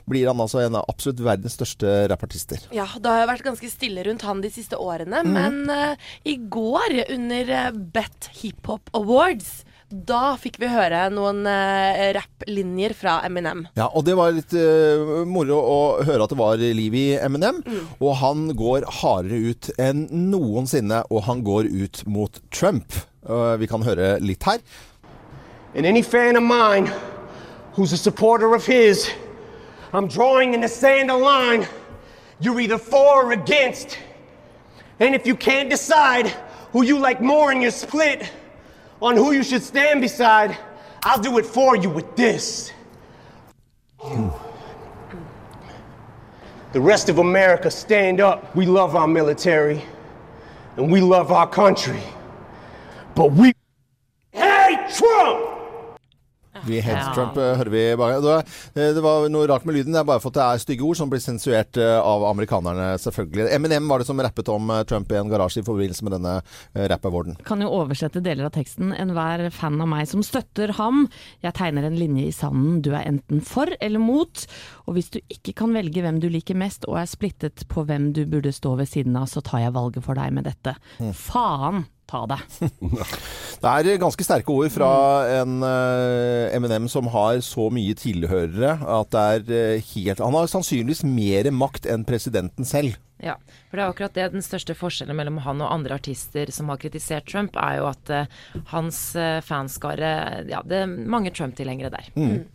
blir 0.09 0.31
han 0.31 0.41
altså 0.41 0.63
en 0.65 0.79
av 0.81 0.89
absolutt 0.89 1.21
verdens 1.21 1.59
største 1.59 2.07
rappartister. 2.09 2.65
Ja, 2.73 2.89
det 2.97 3.13
har 3.13 3.21
jo 3.21 3.29
vært 3.35 3.45
ganske 3.51 3.69
stille 3.69 4.01
rundt 4.09 4.25
han 4.25 4.41
de 4.41 4.49
siste 4.51 4.81
årene, 4.81 5.21
men 5.29 5.69
eh, 5.69 6.09
i 6.25 6.39
går 6.41 6.97
under 7.13 7.53
Bet 7.93 8.31
Hiphop 8.41 8.89
Awards 9.27 9.65
da 9.87 10.35
fikk 10.35 10.57
vi 10.59 10.67
høre 10.67 11.05
noen 11.15 11.45
uh, 11.47 12.11
rapplinjer 12.15 12.91
fra 12.95 13.17
Eminem. 13.23 13.65
Ja, 13.79 13.85
og 13.87 14.03
det 14.03 14.17
var 14.19 14.33
litt 14.35 14.51
eh, 14.55 15.23
moro 15.27 15.59
å 15.63 15.77
høre 16.03 16.25
at 16.25 16.33
det 16.33 16.37
var 16.39 16.59
liv 16.59 16.95
i 16.95 17.05
Eminem. 17.15 17.61
Og 18.03 18.17
han 18.19 18.49
går 18.55 18.83
hardere 18.99 19.51
ut 19.51 19.69
enn 19.79 20.05
noensinne, 20.31 21.05
og 21.07 21.23
han 21.29 21.43
går 21.47 21.69
ut 21.71 22.01
mot 22.03 22.39
Trump. 22.51 22.99
Uh, 23.23 23.55
vi 23.59 23.67
kan 23.71 23.83
høre 23.87 24.17
litt 24.19 24.43
her. 24.47 24.59
And 25.73 25.85
any 25.85 26.03
fan 26.03 26.35
of 26.35 26.43
mine 26.43 26.91
who's 27.75 27.93
a 27.93 27.97
supporter 27.97 28.55
of 28.55 28.65
his, 28.65 29.09
I'm 29.93 30.07
drawing 30.07 30.53
in 30.53 30.59
the 30.59 30.71
sand 30.71 31.11
a 31.11 31.15
line. 31.15 31.67
You're 32.41 32.59
either 32.59 32.77
for 32.77 33.23
or 33.23 33.31
against. 33.31 33.99
And 34.99 35.15
if 35.15 35.25
you 35.25 35.35
can't 35.35 35.69
decide 35.69 36.27
who 36.73 36.83
you 36.83 36.99
like 36.99 37.21
more 37.21 37.53
in 37.53 37.61
your 37.61 37.71
split, 37.71 38.29
on 39.01 39.15
who 39.15 39.31
you 39.31 39.43
should 39.43 39.63
stand 39.63 40.01
beside, 40.01 40.57
I'll 41.03 41.21
do 41.21 41.37
it 41.37 41.45
for 41.45 41.75
you 41.75 41.89
with 41.89 42.15
this. 42.15 42.71
The 46.73 46.81
rest 46.81 47.09
of 47.09 47.19
America, 47.19 47.71
stand 47.71 48.19
up. 48.19 48.55
We 48.55 48.65
love 48.65 48.95
our 48.95 49.07
military 49.07 49.81
and 50.75 50.91
we 50.91 51.01
love 51.01 51.31
our 51.31 51.47
country. 51.47 52.01
But 53.15 53.31
we 53.31 53.53
Vi 56.67 56.81
hate 56.83 56.97
Ja. 56.97 57.13
Trump, 57.15 57.37
eh, 57.37 57.55
hører 57.55 57.71
vi 57.71 57.83
bare. 57.95 58.19
Det 58.21 58.29
var, 58.31 58.43
eh, 58.75 58.93
det 58.93 59.03
var 59.03 59.27
noe 59.29 59.47
rart 59.47 59.65
med 59.65 59.75
lyden. 59.75 59.93
Det 59.93 59.99
er 60.01 60.07
bare 60.07 60.19
for 60.19 60.29
at 60.29 60.37
det 60.37 60.43
er 60.43 60.63
stygge 60.65 60.83
ord 60.87 60.97
som 60.97 61.09
blir 61.09 61.21
sensurert 61.23 61.77
eh, 61.77 61.99
av 61.99 62.25
amerikanerne, 62.27 62.97
selvfølgelig. 62.99 63.51
Eminem 63.55 63.87
var 63.87 63.99
det 63.99 64.07
som 64.07 64.19
rappet 64.19 64.49
om 64.49 64.67
Trump 64.85 65.11
i 65.11 65.15
en 65.15 65.29
garasje 65.29 65.61
i 65.61 65.67
forbindelse 65.67 66.03
med 66.03 66.17
denne 66.17 66.41
rap-awarden. 66.75 67.37
Kan 67.47 67.61
jo 67.61 67.69
oversette 67.69 68.21
deler 68.23 68.45
av 68.49 68.51
teksten. 68.55 68.91
Enhver 68.97 69.49
fan 69.51 69.79
av 69.81 69.87
meg 69.87 70.07
som 70.07 70.23
støtter 70.25 70.73
ham. 70.77 71.07
Jeg 71.43 71.53
tegner 71.53 71.87
en 71.87 71.97
linje 71.97 72.27
i 72.27 72.31
sanden. 72.35 72.81
Du 72.81 72.91
er 72.93 73.05
enten 73.07 73.41
for 73.41 73.67
eller 73.79 73.99
mot. 73.99 74.45
Og 74.87 74.95
hvis 74.97 75.09
du 75.13 75.19
ikke 75.29 75.55
kan 75.63 75.73
velge 75.73 76.01
hvem 76.03 76.19
du 76.19 76.29
liker 76.29 76.55
mest, 76.55 76.85
og 76.87 76.97
er 76.99 77.09
splittet 77.09 77.67
på 77.71 77.85
hvem 77.87 78.11
du 78.13 78.25
burde 78.25 78.51
stå 78.55 78.75
ved 78.77 78.87
siden 78.89 79.15
av, 79.19 79.27
så 79.31 79.41
tar 79.43 79.59
jeg 79.65 79.73
valget 79.77 80.03
for 80.03 80.17
deg 80.19 80.33
med 80.33 80.43
dette. 80.49 80.75
Faen 81.13 81.85
ta 82.09 82.25
det. 82.29 82.39
Det 83.57 83.71
er 83.73 83.97
ganske 83.97 84.21
sterke 84.21 84.53
ord 84.53 84.69
fra 84.69 84.89
en 85.39 85.55
MNM 85.57 86.67
Eminem 86.67 86.87
som 86.91 87.07
har 87.09 87.39
så 87.45 87.69
mye 87.73 87.95
tilhørere 87.97 88.75
at 88.99 89.11
det 89.13 89.23
er 89.23 89.53
eh, 89.77 89.87
helt 89.95 90.21
Han 90.21 90.35
har 90.37 90.49
sannsynligvis 90.51 91.03
mer 91.07 91.49
makt 91.55 91.87
enn 91.89 92.05
presidenten 92.07 92.67
selv. 92.67 92.97
Ja, 93.23 93.35
for 93.69 93.77
det 93.79 93.83
er 93.83 93.89
akkurat 93.91 94.13
det. 94.17 94.27
Den 94.35 94.45
største 94.45 94.75
forskjellen 94.77 95.17
mellom 95.17 95.39
han 95.45 95.61
og 95.65 95.71
andre 95.73 95.97
artister 95.97 96.51
som 96.53 96.69
har 96.69 96.77
kritisert 96.81 97.25
Trump, 97.29 97.55
er 97.57 97.79
jo 97.79 97.87
at 97.89 98.11
uh, 98.13 98.37
hans 98.73 98.99
uh, 99.17 99.39
fanskare 99.45 100.11
Ja, 100.47 100.61
det 100.65 100.83
er 100.83 100.87
mange 100.87 101.31
Trump-tilhengere 101.33 101.89
der. 101.93 102.11
Mm. 102.15 102.45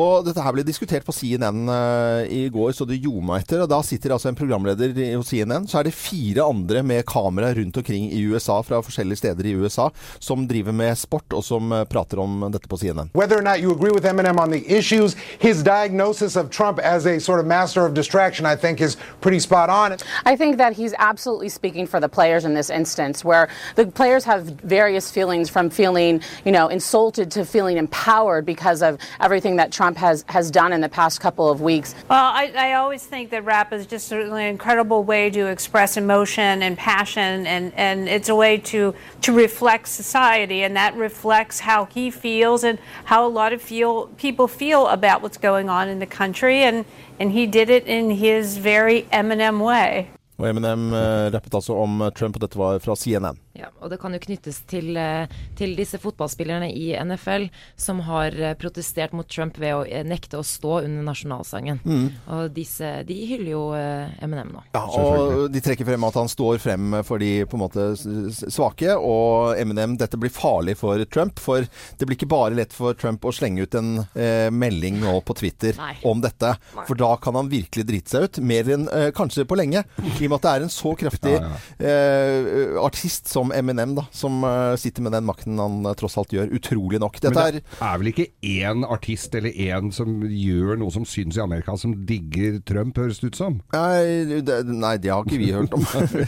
Og 0.00 0.24
dette 0.26 0.42
her 0.42 0.54
ble 0.54 0.64
diskutert 0.66 1.06
på 1.06 1.14
CNN 1.14 1.64
uh, 1.68 2.22
i 2.30 2.46
går, 2.52 2.72
så 2.76 2.86
det 2.86 3.00
meg 3.04 3.42
etter. 3.42 3.64
Og 3.64 3.70
da 3.70 3.80
sitter 3.82 4.14
altså 4.14 4.30
en 4.30 4.38
programleder 4.38 4.94
i- 4.94 5.14
hos 5.14 5.28
CNN, 5.28 5.66
så 5.68 5.80
er 5.80 5.88
det 5.88 5.94
fire 5.94 6.46
andre 6.46 6.82
med 6.82 7.04
kamera 7.06 7.52
rundt 7.54 7.76
omkring 7.76 8.10
i 8.12 8.22
USA, 8.30 8.60
fra 8.62 8.80
forskjellige 8.82 9.18
steder 9.18 9.46
i 9.46 9.54
USA, 9.54 9.90
som 10.18 10.46
driver 10.48 10.72
med 10.72 10.96
sport, 10.98 11.26
og 11.32 11.44
som 11.44 11.72
eh, 11.72 11.84
prater 11.84 12.20
om 12.22 12.46
dette 12.52 12.68
på 12.68 12.78
CNN. 12.78 13.10
Whether 13.14 13.38
or 13.38 13.42
not 13.42 13.60
you 13.60 13.72
agree 13.72 13.92
with 13.92 14.06
Eminem 14.06 14.38
on 14.38 14.50
the 14.50 14.62
issues, 14.68 15.16
his 15.38 15.62
diagnosis 15.62 16.36
of 16.36 16.50
Trump 16.50 16.78
as 16.78 17.06
a 17.06 17.18
sort 17.20 17.40
of 17.40 17.46
master 17.46 17.84
of 17.86 17.94
distraction, 17.94 18.46
I 18.46 18.56
think, 18.56 18.80
is 18.80 18.96
pretty 19.20 19.40
spot 19.40 19.70
on. 19.70 19.96
I 20.24 20.36
think 20.36 20.58
that 20.58 20.72
he's 20.72 20.94
absolutely 20.98 21.48
speaking 21.48 21.86
for 21.86 22.00
the 22.00 22.08
players 22.08 22.44
in 22.44 22.54
this 22.54 22.70
instance, 22.70 23.24
where 23.24 23.48
the 23.76 23.86
players 23.86 24.24
have 24.24 24.44
various 24.44 25.10
feelings 25.10 25.50
from 25.50 25.70
feeling, 25.70 26.20
you 26.44 26.52
know, 26.52 26.68
insulted 26.68 27.30
to 27.32 27.44
feeling 27.44 27.76
empowered 27.76 28.44
because 28.44 28.82
of 28.82 28.98
everything 29.20 29.56
that 29.56 29.72
Trump 29.72 29.96
has, 29.96 30.24
has 30.28 30.50
done 30.50 30.72
in 30.72 30.80
the 30.80 30.88
past 30.88 31.20
couple 31.20 31.48
of 31.48 31.60
weeks. 31.60 31.94
Well, 32.08 32.24
I, 32.24 32.52
I 32.56 32.72
always 32.74 33.04
think 33.04 33.30
that 33.30 33.44
rap 33.44 33.72
is 33.72 33.86
just 33.86 34.12
an 34.12 34.36
incredible 34.36 35.04
way 35.04 35.30
to 35.30 35.46
express 35.46 35.96
emotion 35.96 36.62
and 36.62 36.76
passion, 36.76 37.46
and, 37.46 37.72
and 37.74 38.08
it's 38.08 38.28
a 38.28 38.34
way 38.34 38.58
to, 38.58 38.94
to 39.22 39.32
reflect 39.32 39.88
society, 39.88 40.62
and 40.62 40.76
that 40.76 40.94
reflects 40.96 41.60
how 41.60 41.86
he 41.86 42.10
feels 42.10 42.64
and 42.64 42.78
how 43.04 43.26
a 43.26 43.28
lot 43.28 43.52
of 43.52 43.62
feel, 43.62 44.06
people 44.16 44.48
feel 44.48 44.86
about 44.88 45.22
what's 45.22 45.38
going 45.38 45.68
on 45.68 45.88
in 45.88 45.98
the 45.98 46.06
country, 46.06 46.62
and, 46.62 46.84
and 47.20 47.32
he 47.32 47.46
did 47.46 47.70
it 47.70 47.86
in 47.86 48.10
his 48.10 48.58
very 48.58 49.04
Eminem 49.12 49.60
way. 49.60 50.06
Og 50.38 50.48
Eminem 50.48 50.92
eh, 50.92 51.30
rappet 51.34 51.54
altså 51.54 51.74
om 51.78 52.00
eh, 52.02 52.10
Trump, 52.10 52.36
og 52.36 52.42
dette 52.42 52.58
var 52.58 52.78
fra 52.82 52.96
CNN. 52.96 53.38
Ja, 53.54 53.68
og 53.78 53.92
det 53.92 54.00
kan 54.02 54.14
jo 54.14 54.18
knyttes 54.18 54.56
til, 54.66 54.96
eh, 54.98 55.30
til 55.54 55.76
disse 55.78 56.00
fotballspillerne 56.02 56.72
i 56.74 56.88
NFL 56.98 57.46
som 57.78 58.00
har 58.02 58.34
eh, 58.34 58.56
protestert 58.58 59.14
mot 59.14 59.28
Trump 59.30 59.60
ved 59.62 59.76
å 59.76 59.84
eh, 59.86 60.02
nekte 60.02 60.40
å 60.40 60.46
stå 60.46 60.80
under 60.80 61.06
nasjonalsangen. 61.06 61.78
Mm. 61.86 62.08
Og 62.34 62.48
disse, 62.56 62.88
de 63.06 63.18
hyller 63.30 63.52
jo 63.52 63.62
Eminem 63.74 64.50
nå. 64.56 64.64
Ja, 64.74 64.82
og 64.84 65.52
de 65.54 65.62
trekker 65.62 65.86
frem 65.86 66.06
at 66.08 66.18
han 66.18 66.30
står 66.30 66.58
frem 66.62 66.98
for 67.06 67.22
de 67.22 67.44
på 67.46 67.54
en 67.54 67.62
måte 67.62 67.86
svake, 67.94 68.96
og 68.98 69.54
Eminem, 69.60 69.94
dette 70.00 70.18
blir 70.18 70.34
farlig 70.34 70.74
for 70.80 70.98
Trump. 71.06 71.38
For 71.42 71.62
det 71.62 72.08
blir 72.08 72.18
ikke 72.18 72.30
bare 72.34 72.58
lett 72.58 72.74
for 72.74 72.98
Trump 72.98 73.22
å 73.22 73.32
slenge 73.34 73.62
ut 73.62 73.78
en 73.78 74.02
eh, 74.18 74.50
melding 74.50 74.98
nå 75.02 75.14
på 75.26 75.38
Twitter 75.38 75.78
Nei. 75.78 75.94
om 76.10 76.22
dette. 76.24 76.56
For 76.88 76.98
da 76.98 77.12
kan 77.22 77.38
han 77.38 77.52
virkelig 77.52 77.86
drite 77.86 78.16
seg 78.16 78.26
ut, 78.26 78.42
mer 78.42 78.74
enn 78.76 78.90
eh, 78.90 79.08
kanskje 79.14 79.46
på 79.46 79.58
lenge. 79.62 79.84
I 80.02 80.26
og 80.26 80.34
med 80.34 80.38
at 80.40 80.48
det 80.48 80.54
er 80.56 80.66
en 80.66 80.74
så 80.74 80.94
kraftig 80.98 81.38
eh, 81.38 82.74
artist 82.82 83.30
som 83.30 83.43
Eminem, 83.52 83.94
da, 83.96 84.06
som 84.14 84.44
eh, 84.44 84.76
sitter 84.80 85.04
med 85.04 85.12
den 85.12 85.26
makten 85.26 85.58
han 85.60 85.84
eh, 85.86 85.96
tross 85.98 86.16
alt 86.20 86.32
gjør. 86.34 86.52
Utrolig 86.54 87.00
nok. 87.02 87.18
Dette 87.20 87.34
Men 87.34 87.58
det 87.58 87.62
er 87.80 88.00
vel 88.00 88.10
ikke 88.12 88.26
én 88.40 88.84
artist 88.86 89.34
eller 89.36 89.50
én 89.50 89.90
som 89.94 90.22
gjør 90.24 90.78
noe 90.80 90.94
som 90.94 91.06
syns 91.08 91.38
i 91.38 91.42
Amerika, 91.44 91.76
som 91.80 91.94
digger 92.08 92.60
Trump, 92.66 92.98
høres 93.00 93.20
det 93.22 93.32
ut 93.32 93.40
som? 93.40 93.58
Nei, 93.74 94.40
det, 94.46 94.60
nei, 94.70 94.94
det 95.02 95.12
har 95.12 95.26
ikke 95.26 95.40
vi 95.40 95.50
hørt 95.54 95.74
om. 95.76 95.84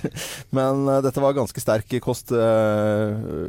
Men 0.56 0.84
uh, 0.88 0.98
dette 1.04 1.22
var 1.22 1.36
ganske 1.36 1.62
sterk 1.62 1.96
kost, 2.02 2.32
i 2.34 2.44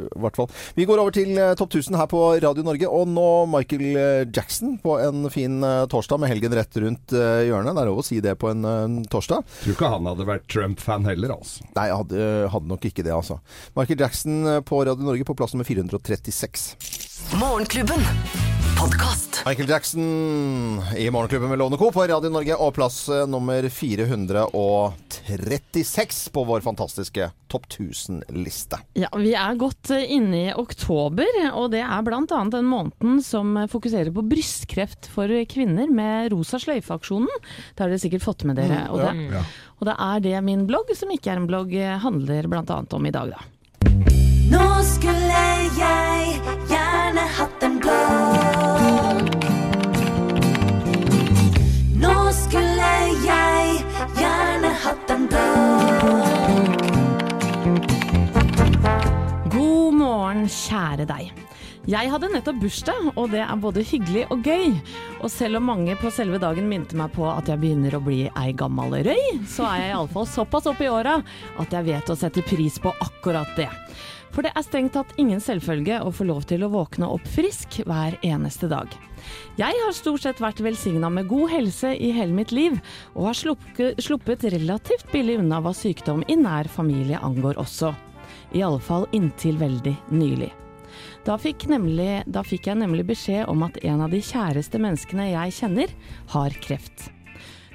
i 0.08 0.20
hvert 0.22 0.36
fall. 0.38 0.48
Vi 0.76 0.86
går 0.88 1.00
over 1.02 1.14
til 1.14 1.34
uh, 1.36 1.52
Topp 1.58 1.74
1000 1.74 1.98
her 1.98 2.08
på 2.10 2.20
Radio 2.42 2.64
Norge. 2.66 2.88
Og 2.88 3.08
nå 3.10 3.28
Michael 3.50 4.28
Jackson 4.34 4.76
på 4.82 4.96
en 5.02 5.28
fin 5.32 5.60
torsdag 5.90 6.22
med 6.22 6.32
helgen 6.32 6.54
rett 6.56 6.78
rundt 6.80 7.12
hjørnet. 7.12 7.74
Det 7.74 7.82
er 7.82 7.90
lov 7.90 8.02
å 8.02 8.06
si 8.06 8.20
det 8.24 8.34
på 8.40 8.50
en 8.52 9.02
torsdag. 9.10 9.44
Tror 9.62 9.74
ikke 9.74 9.92
han 9.92 10.08
hadde 10.08 10.28
vært 10.28 10.46
Trump-fan 10.50 11.06
heller, 11.08 11.34
altså. 11.38 11.66
Nei, 11.76 11.88
hadde, 11.92 12.28
hadde 12.52 12.70
nok 12.70 12.86
ikke 12.88 13.04
det, 13.06 13.14
altså. 13.14 13.38
Michael 13.74 14.00
Jackson 14.00 14.46
eh, 14.46 14.60
på 14.60 14.84
Radio 14.84 15.04
Norge 15.04 15.24
på 15.24 15.34
plass 15.34 15.54
nummer 15.54 15.64
436. 15.64 16.76
Morgenklubben. 17.40 18.00
Podkast. 18.80 19.42
Michael 19.46 19.68
Jackson 19.68 20.02
i 20.96 21.10
Morgenklubben 21.10 21.48
med 21.48 21.58
Lovende 21.58 21.78
Co. 21.78 21.92
på 21.92 22.02
Radio 22.06 22.30
Norge 22.30 22.54
og 22.56 22.74
plass 22.76 23.08
eh, 23.08 23.24
nummer 23.28 23.68
436 23.68 26.28
på 26.34 26.44
vår 26.46 26.60
fantastiske 26.64 27.30
Topp 27.50 27.66
1000-liste. 27.72 28.76
Ja, 28.98 29.08
Vi 29.18 29.32
er 29.34 29.54
godt 29.58 29.90
eh, 29.94 30.04
inne 30.14 30.36
i 30.48 30.52
oktober, 30.54 31.26
og 31.52 31.70
det 31.74 31.80
er 31.82 32.02
bl.a. 32.06 32.22
den 32.52 32.64
måneden 32.70 33.22
som 33.24 33.56
eh, 33.58 33.66
fokuserer 33.72 34.10
på 34.14 34.22
brystkreft 34.30 35.06
for 35.14 35.28
kvinner 35.50 35.86
med 35.90 36.32
Rosa 36.34 36.58
sløyfe-aksjonen. 36.62 37.28
Det 37.74 37.80
har 37.82 37.88
dere 37.92 37.98
sikkert 38.04 38.22
fått 38.26 38.44
med 38.48 38.56
dere. 38.62 38.78
Mm, 38.86 38.90
Og 38.94 38.98
ja. 39.02 39.06
det, 39.10 39.16
Ja. 39.34 39.42
og 39.78 39.82
det 39.90 39.96
er 40.10 40.16
det 40.28 40.38
min 40.46 40.66
blogg, 40.70 40.88
som 40.98 41.10
ikke 41.14 41.30
er 41.34 41.38
en 41.42 41.50
blogg, 41.50 41.70
handler 42.04 42.42
bl.a. 42.52 42.78
om 42.94 43.04
i 43.10 43.14
dag, 43.14 43.28
da. 43.34 43.40
Nå 44.48 44.64
skulle 44.88 45.28
jeg 45.28 45.68
gjerne 45.76 46.77
kjære 60.68 61.08
deg. 61.08 61.32
Jeg 61.88 62.10
hadde 62.12 62.28
nettopp 62.28 62.58
bursdag, 62.60 63.06
og 63.16 63.30
det 63.32 63.40
er 63.40 63.60
både 63.62 63.84
hyggelig 63.86 64.26
og 64.34 64.44
gøy. 64.44 64.74
Og 65.22 65.32
selv 65.32 65.60
om 65.60 65.70
mange 65.70 65.96
på 65.96 66.12
selve 66.12 66.40
dagen 66.42 66.68
minte 66.68 66.98
meg 66.98 67.14
på 67.16 67.24
at 67.30 67.48
jeg 67.48 67.62
begynner 67.62 67.96
å 67.96 68.02
bli 68.04 68.26
ei 68.28 68.52
gammal 68.52 68.92
røy, 69.06 69.24
så 69.48 69.64
er 69.70 69.82
jeg 69.86 69.94
iallfall 69.94 70.28
såpass 70.28 70.68
oppe 70.68 70.84
i 70.84 70.92
åra 70.92 71.18
at 71.58 71.72
jeg 71.72 71.88
vet 71.88 72.12
å 72.12 72.18
sette 72.18 72.44
pris 72.44 72.76
på 72.82 72.92
akkurat 73.00 73.56
det. 73.56 73.70
For 74.34 74.44
det 74.44 74.52
er 74.52 74.64
strengt 74.66 74.92
tatt 74.92 75.14
ingen 75.20 75.40
selvfølge 75.40 76.02
å 76.04 76.10
få 76.12 76.26
lov 76.28 76.44
til 76.50 76.66
å 76.66 76.70
våkne 76.72 77.08
opp 77.08 77.24
frisk 77.32 77.80
hver 77.88 78.18
eneste 78.26 78.68
dag. 78.68 78.92
Jeg 79.58 79.74
har 79.80 79.96
stort 79.96 80.26
sett 80.26 80.42
vært 80.42 80.60
velsigna 80.62 81.08
med 81.12 81.30
god 81.30 81.48
helse 81.54 81.94
i 81.96 82.12
hele 82.14 82.36
mitt 82.36 82.52
liv, 82.52 82.76
og 83.16 83.30
har 83.30 83.40
sluppet 84.04 84.44
relativt 84.52 85.08
billig 85.14 85.40
unna 85.40 85.62
hva 85.64 85.72
sykdom 85.74 86.22
i 86.28 86.36
nær 86.38 86.68
familie 86.70 87.20
angår 87.24 87.58
også. 87.64 87.94
I 88.56 88.64
alle 88.64 88.80
fall 88.80 89.06
inntil 89.16 89.58
veldig 89.60 89.94
nylig. 90.14 90.50
Da 91.26 91.36
fikk, 91.38 91.66
nemlig, 91.68 92.24
da 92.26 92.42
fikk 92.46 92.70
jeg 92.70 92.80
nemlig 92.80 93.04
beskjed 93.10 93.46
om 93.50 93.62
at 93.66 93.76
en 93.84 94.02
av 94.04 94.12
de 94.14 94.22
kjæreste 94.24 94.80
menneskene 94.80 95.30
jeg 95.30 95.56
kjenner, 95.60 95.94
har 96.32 96.56
kreft. 96.64 97.10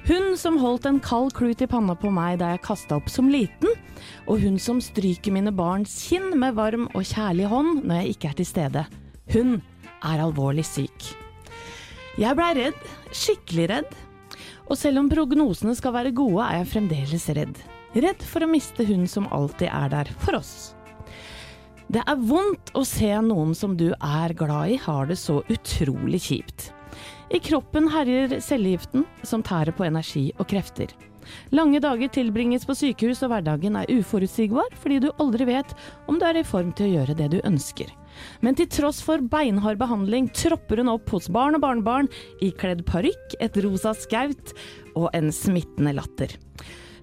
Hun 0.04 0.34
som 0.36 0.58
holdt 0.60 0.84
en 0.84 0.98
kald 1.00 1.32
klut 1.32 1.62
i 1.64 1.68
panna 1.70 1.94
på 1.96 2.10
meg 2.12 2.36
da 2.42 2.50
jeg 2.52 2.64
kasta 2.66 2.98
opp 2.98 3.06
som 3.08 3.30
liten, 3.32 3.70
og 4.28 4.42
hun 4.42 4.58
som 4.60 4.82
stryker 4.84 5.32
mine 5.32 5.54
barns 5.54 5.94
kinn 6.10 6.34
med 6.40 6.58
varm 6.58 6.90
og 6.92 7.06
kjærlig 7.08 7.48
hånd 7.48 7.86
når 7.86 8.02
jeg 8.02 8.16
ikke 8.16 8.32
er 8.32 8.40
til 8.40 8.50
stede. 8.50 8.82
Hun 9.32 9.54
er 10.04 10.24
alvorlig 10.26 10.66
syk. 10.68 11.14
Jeg 12.20 12.36
blei 12.36 12.50
redd, 12.58 12.82
skikkelig 13.16 13.70
redd. 13.72 13.94
Og 14.68 14.76
selv 14.80 15.00
om 15.00 15.08
prognosene 15.12 15.72
skal 15.76 15.96
være 15.96 16.12
gode, 16.16 16.44
er 16.44 16.60
jeg 16.60 16.70
fremdeles 16.74 17.26
redd. 17.36 17.56
Redd 17.94 18.22
for 18.26 18.42
å 18.42 18.50
miste 18.50 18.86
hun 18.88 19.06
som 19.06 19.28
alltid 19.30 19.68
er 19.70 19.92
der 19.92 20.08
for 20.18 20.40
oss. 20.40 20.74
Det 21.86 22.02
er 22.02 22.22
vondt 22.26 22.72
å 22.74 22.82
se 22.88 23.12
noen 23.22 23.52
som 23.54 23.76
du 23.78 23.92
er 23.94 24.34
glad 24.34 24.72
i, 24.74 24.78
har 24.82 25.06
det 25.06 25.18
så 25.20 25.42
utrolig 25.52 26.24
kjipt. 26.26 26.72
I 27.30 27.38
kroppen 27.38 27.86
herjer 27.92 28.38
cellegiften, 28.42 29.04
som 29.22 29.44
tærer 29.46 29.74
på 29.76 29.86
energi 29.86 30.30
og 30.38 30.48
krefter. 30.50 30.90
Lange 31.56 31.80
dager 31.80 32.10
tilbringes 32.12 32.66
på 32.68 32.74
sykehus, 32.76 33.22
og 33.24 33.30
hverdagen 33.32 33.78
er 33.80 33.90
uforutsigbar 33.94 34.74
fordi 34.80 35.00
du 35.06 35.10
aldri 35.22 35.46
vet 35.48 35.70
om 36.10 36.18
du 36.20 36.26
er 36.28 36.40
i 36.40 36.46
form 36.46 36.72
til 36.76 36.88
å 36.88 36.94
gjøre 36.98 37.16
det 37.18 37.30
du 37.32 37.38
ønsker. 37.46 37.88
Men 38.44 38.58
til 38.58 38.68
tross 38.70 39.00
for 39.02 39.22
beinhard 39.22 39.78
behandling 39.80 40.28
tropper 40.36 40.82
hun 40.82 40.92
opp 40.92 41.14
hos 41.14 41.30
barn 41.32 41.56
og 41.56 41.64
barnebarn 41.64 42.10
ikledd 42.44 42.84
parykk, 42.90 43.38
et 43.40 43.58
rosa 43.64 43.94
skaut 43.96 44.54
og 44.94 45.08
en 45.16 45.32
smittende 45.34 45.94
latter. 45.96 46.34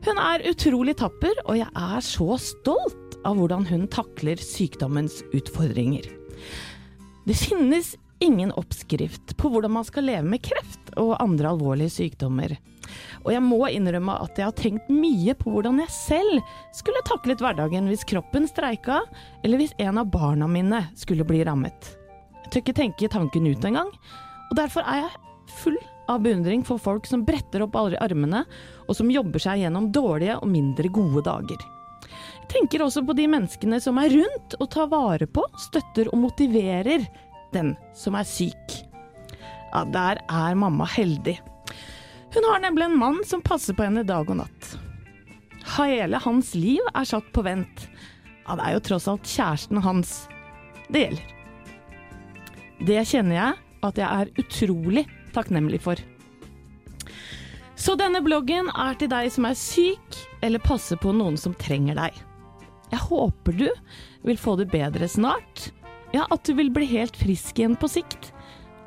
Hun 0.01 0.17
er 0.17 0.41
utrolig 0.49 0.95
tapper, 0.97 1.35
og 1.45 1.59
jeg 1.59 1.69
er 1.77 2.01
så 2.01 2.37
stolt 2.41 3.17
av 3.27 3.37
hvordan 3.37 3.67
hun 3.69 3.83
takler 3.91 4.39
sykdommens 4.41 5.19
utfordringer. 5.37 6.07
Det 7.27 7.37
finnes 7.37 7.93
ingen 8.21 8.49
oppskrift 8.57 9.35
på 9.37 9.51
hvordan 9.53 9.75
man 9.77 9.85
skal 9.85 10.07
leve 10.09 10.25
med 10.25 10.41
kreft 10.45 10.89
og 10.97 11.13
andre 11.21 11.51
alvorlige 11.53 11.93
sykdommer. 11.93 12.55
Og 13.21 13.29
jeg 13.35 13.43
må 13.45 13.59
innrømme 13.69 14.17
at 14.25 14.41
jeg 14.41 14.47
har 14.47 14.57
tenkt 14.57 14.89
mye 14.89 15.35
på 15.37 15.53
hvordan 15.53 15.79
jeg 15.83 15.93
selv 15.93 16.41
skulle 16.75 17.05
taklet 17.05 17.41
hverdagen 17.41 17.85
hvis 17.91 18.05
kroppen 18.09 18.49
streika, 18.49 19.03
eller 19.45 19.61
hvis 19.61 19.77
en 19.85 20.01
av 20.01 20.09
barna 20.09 20.49
mine 20.49 20.83
skulle 20.97 21.27
bli 21.29 21.43
rammet. 21.45 21.93
Jeg 22.41 22.49
tør 22.49 22.63
ikke 22.65 22.79
tenke 22.81 23.13
tanken 23.13 23.47
ut 23.47 23.69
engang, 23.69 23.93
og 24.49 24.57
derfor 24.57 24.81
er 24.81 25.05
jeg 25.05 25.55
full 25.61 25.77
av 26.11 26.23
beundring 26.23 26.63
for 26.67 26.81
folk 26.81 27.07
som 27.09 27.25
bretter 27.27 27.63
opp 27.65 27.77
alle 27.79 27.99
armene, 28.03 28.43
og 28.87 28.97
som 28.97 29.11
jobber 29.11 29.41
seg 29.41 29.63
gjennom 29.63 29.89
dårlige 29.93 30.37
og 30.39 30.49
mindre 30.51 30.91
gode 30.93 31.23
dager. 31.27 31.63
Jeg 32.41 32.49
tenker 32.51 32.83
også 32.83 33.03
på 33.07 33.15
de 33.15 33.27
menneskene 33.31 33.79
som 33.79 33.99
er 34.01 34.11
rundt 34.11 34.57
og 34.59 34.69
tar 34.73 34.89
vare 34.91 35.27
på, 35.27 35.45
støtter 35.69 36.11
og 36.11 36.19
motiverer 36.25 37.05
den 37.55 37.75
som 37.95 38.17
er 38.19 38.27
syk. 38.27 38.77
Ja, 39.71 39.85
der 39.87 40.19
er 40.27 40.59
mamma 40.59 40.87
heldig. 40.89 41.37
Hun 42.31 42.47
har 42.47 42.63
nemlig 42.63 42.87
en 42.87 42.99
mann 42.99 43.21
som 43.27 43.43
passer 43.43 43.75
på 43.75 43.85
henne 43.87 44.03
dag 44.07 44.27
og 44.31 44.41
natt. 44.43 44.73
Hele 45.77 46.19
hans 46.23 46.53
liv 46.57 46.83
er 46.95 47.07
satt 47.07 47.27
på 47.35 47.43
vent. 47.45 47.87
Ja, 48.47 48.57
det 48.57 48.65
er 48.65 48.75
jo 48.75 48.83
tross 48.89 49.07
alt 49.11 49.27
kjæresten 49.27 49.79
hans 49.83 50.15
det 50.91 51.05
gjelder. 51.05 51.27
Det 52.81 53.03
kjenner 53.07 53.37
jeg 53.37 53.59
at 53.87 53.99
jeg 54.01 54.07
er 54.09 54.31
utrolig 54.41 55.03
takknemlig 55.35 55.81
for. 55.83 55.99
Så 57.75 57.95
denne 57.97 58.21
bloggen 58.21 58.69
er 58.77 58.97
til 58.99 59.09
deg 59.09 59.31
som 59.33 59.47
er 59.49 59.55
syk, 59.57 60.17
eller 60.45 60.61
passer 60.61 60.99
på 61.01 61.13
noen 61.15 61.37
som 61.39 61.55
trenger 61.57 61.97
deg. 61.97 62.19
Jeg 62.91 62.99
håper 63.07 63.55
du 63.57 63.67
vil 64.27 64.37
få 64.37 64.57
det 64.59 64.67
bedre 64.73 65.07
snart. 65.09 65.69
Ja, 66.13 66.25
at 66.29 66.43
du 66.45 66.53
vil 66.57 66.69
bli 66.75 66.85
helt 66.91 67.15
frisk 67.17 67.57
igjen 67.57 67.77
på 67.79 67.87
sikt. 67.89 68.33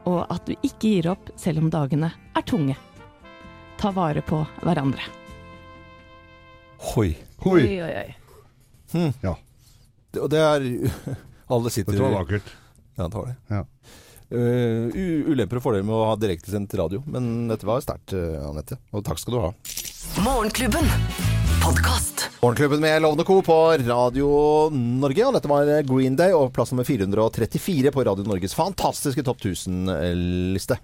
Og 0.05 0.27
at 0.31 0.45
du 0.47 0.53
ikke 0.61 0.91
gir 0.93 1.07
opp 1.15 1.31
selv 1.41 1.63
om 1.65 1.71
dagene 1.73 2.11
er 2.37 2.45
tunge. 2.47 2.77
Ta 3.81 3.91
vare 3.97 4.21
på 4.23 4.43
hverandre. 4.63 5.01
Hoi. 6.95 7.15
Hoi. 7.45 7.61
Oi, 7.65 7.79
oi, 7.83 7.95
oi. 8.05 8.15
Hmm. 8.93 9.13
Ja. 9.25 9.35
Det- 10.13 10.21
Og 10.23 10.31
det 10.31 10.39
er 10.39 10.61
Alle 11.51 11.71
sitter 11.71 11.93
Dette 11.93 12.05
var 12.05 12.21
vakkert. 12.25 12.53
Ja, 12.97 13.09
det 13.09 13.15
var 13.17 13.27
det. 13.27 13.37
Ja. 13.51 13.65
Uh, 14.33 14.89
ulemper 15.29 15.61
og 15.61 15.67
fordeler 15.67 15.87
med 15.87 15.97
å 15.97 16.07
ha 16.09 16.15
direktesendt 16.19 16.75
radio, 16.81 17.03
men 17.07 17.49
dette 17.51 17.69
var 17.69 17.85
sterkt, 17.85 18.17
uh, 18.17 18.49
Anette. 18.49 18.79
Og 18.95 19.05
takk 19.07 19.21
skal 19.21 19.37
du 19.37 19.41
ha. 19.45 19.53
Morgenklubben. 20.25 20.89
Podcast. 21.65 22.27
Morgenklubben 22.43 22.83
med 22.85 23.03
Lovende 23.05 23.25
Co. 23.25 23.39
på 23.45 23.59
Radio 23.85 24.31
Norge. 24.73 25.29
Og 25.29 25.37
dette 25.37 25.49
var 25.49 25.71
Green 25.89 26.17
Day 26.19 26.35
og 26.37 26.51
plass 26.57 26.75
nummer 26.75 26.85
434 26.85 27.93
på 27.95 28.05
Radio 28.05 28.27
Norges 28.29 28.57
fantastiske 28.57 29.25
Topp 29.25 29.41
1000-liste. 29.45 30.77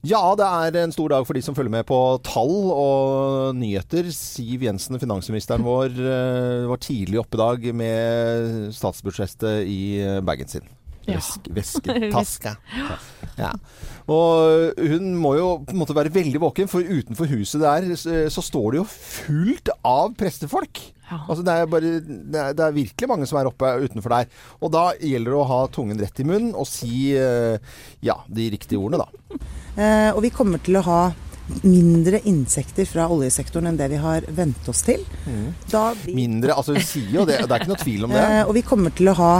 Ja, 0.00 0.22
det 0.32 0.46
er 0.48 0.76
en 0.80 0.94
stor 0.94 1.12
dag 1.12 1.26
for 1.28 1.36
de 1.36 1.42
som 1.44 1.52
følger 1.56 1.74
med 1.74 1.84
på 1.84 1.96
tall 2.24 2.54
og 2.72 3.56
nyheter. 3.58 4.08
Siv 4.16 4.64
Jensen, 4.64 4.96
finansministeren 4.96 5.66
vår, 5.66 5.92
eh, 5.92 6.68
var 6.70 6.80
tidlig 6.80 7.20
oppe 7.20 7.36
i 7.36 7.42
dag 7.42 7.66
med 7.76 8.72
statsbudsjettet 8.72 9.68
i 9.68 10.00
eh, 10.00 10.22
bagen 10.24 10.48
sin. 10.48 10.64
Ja. 11.10 11.20
Vesk, 11.20 11.50
vesketaske. 11.56 12.56
Ja. 13.40 13.54
Og 14.10 14.74
hun 14.76 15.14
må 15.16 15.30
jo 15.38 15.46
på 15.64 15.72
en 15.72 15.78
måte 15.80 15.94
være 15.96 16.10
veldig 16.12 16.40
våken, 16.42 16.68
for 16.68 16.84
utenfor 16.84 17.28
huset 17.30 17.62
der 17.62 17.86
så, 17.96 18.42
står 18.44 18.74
det 18.74 18.80
jo 18.82 18.86
fullt 18.90 19.70
av 19.86 20.10
prestefolk. 20.18 20.80
Altså 21.10 21.40
det, 21.46 21.54
er 21.54 21.70
bare, 21.70 21.92
det, 22.02 22.36
er, 22.42 22.52
det 22.58 22.66
er 22.66 22.74
virkelig 22.76 23.08
mange 23.08 23.26
som 23.30 23.38
er 23.40 23.48
oppe 23.48 23.70
utenfor 23.86 24.12
der. 24.18 24.28
Og 24.60 24.70
da 24.74 24.82
gjelder 25.00 25.32
det 25.32 25.38
å 25.40 25.46
ha 25.48 25.60
tungen 25.72 25.98
rett 26.02 26.20
i 26.20 26.26
munnen 26.28 26.52
og 26.52 26.68
si 26.68 27.14
eh, 27.16 27.56
ja, 28.04 28.18
de 28.28 28.50
riktige 28.58 28.82
ordene, 28.82 29.06
da. 29.06 29.40
Eh, 29.80 30.10
og 30.10 30.18
vi 30.24 30.32
kommer 30.34 30.58
til 30.60 30.76
å 30.76 30.82
ha 30.84 31.00
mindre 31.62 32.18
insekter 32.28 32.84
fra 32.90 33.06
oljesektoren 33.10 33.70
enn 33.70 33.78
det 33.78 33.86
vi 33.92 34.00
har 34.02 34.26
vent 34.34 34.66
oss 34.68 34.82
til. 34.84 35.06
Da 35.70 35.92
blir, 36.02 36.14
Mindre 36.18 36.56
Altså, 36.58 36.74
hun 36.76 36.84
sier 36.84 37.14
jo 37.22 37.24
det. 37.28 37.38
Det 37.46 37.54
er 37.54 37.62
ikke 37.62 37.70
noe 37.70 37.80
tvil 37.80 38.04
om 38.08 38.12
det. 38.16 38.24
eh, 38.26 38.42
og 38.44 38.52
vi 38.58 38.64
kommer 38.66 38.92
til 38.98 39.08
å 39.12 39.16
ha 39.16 39.30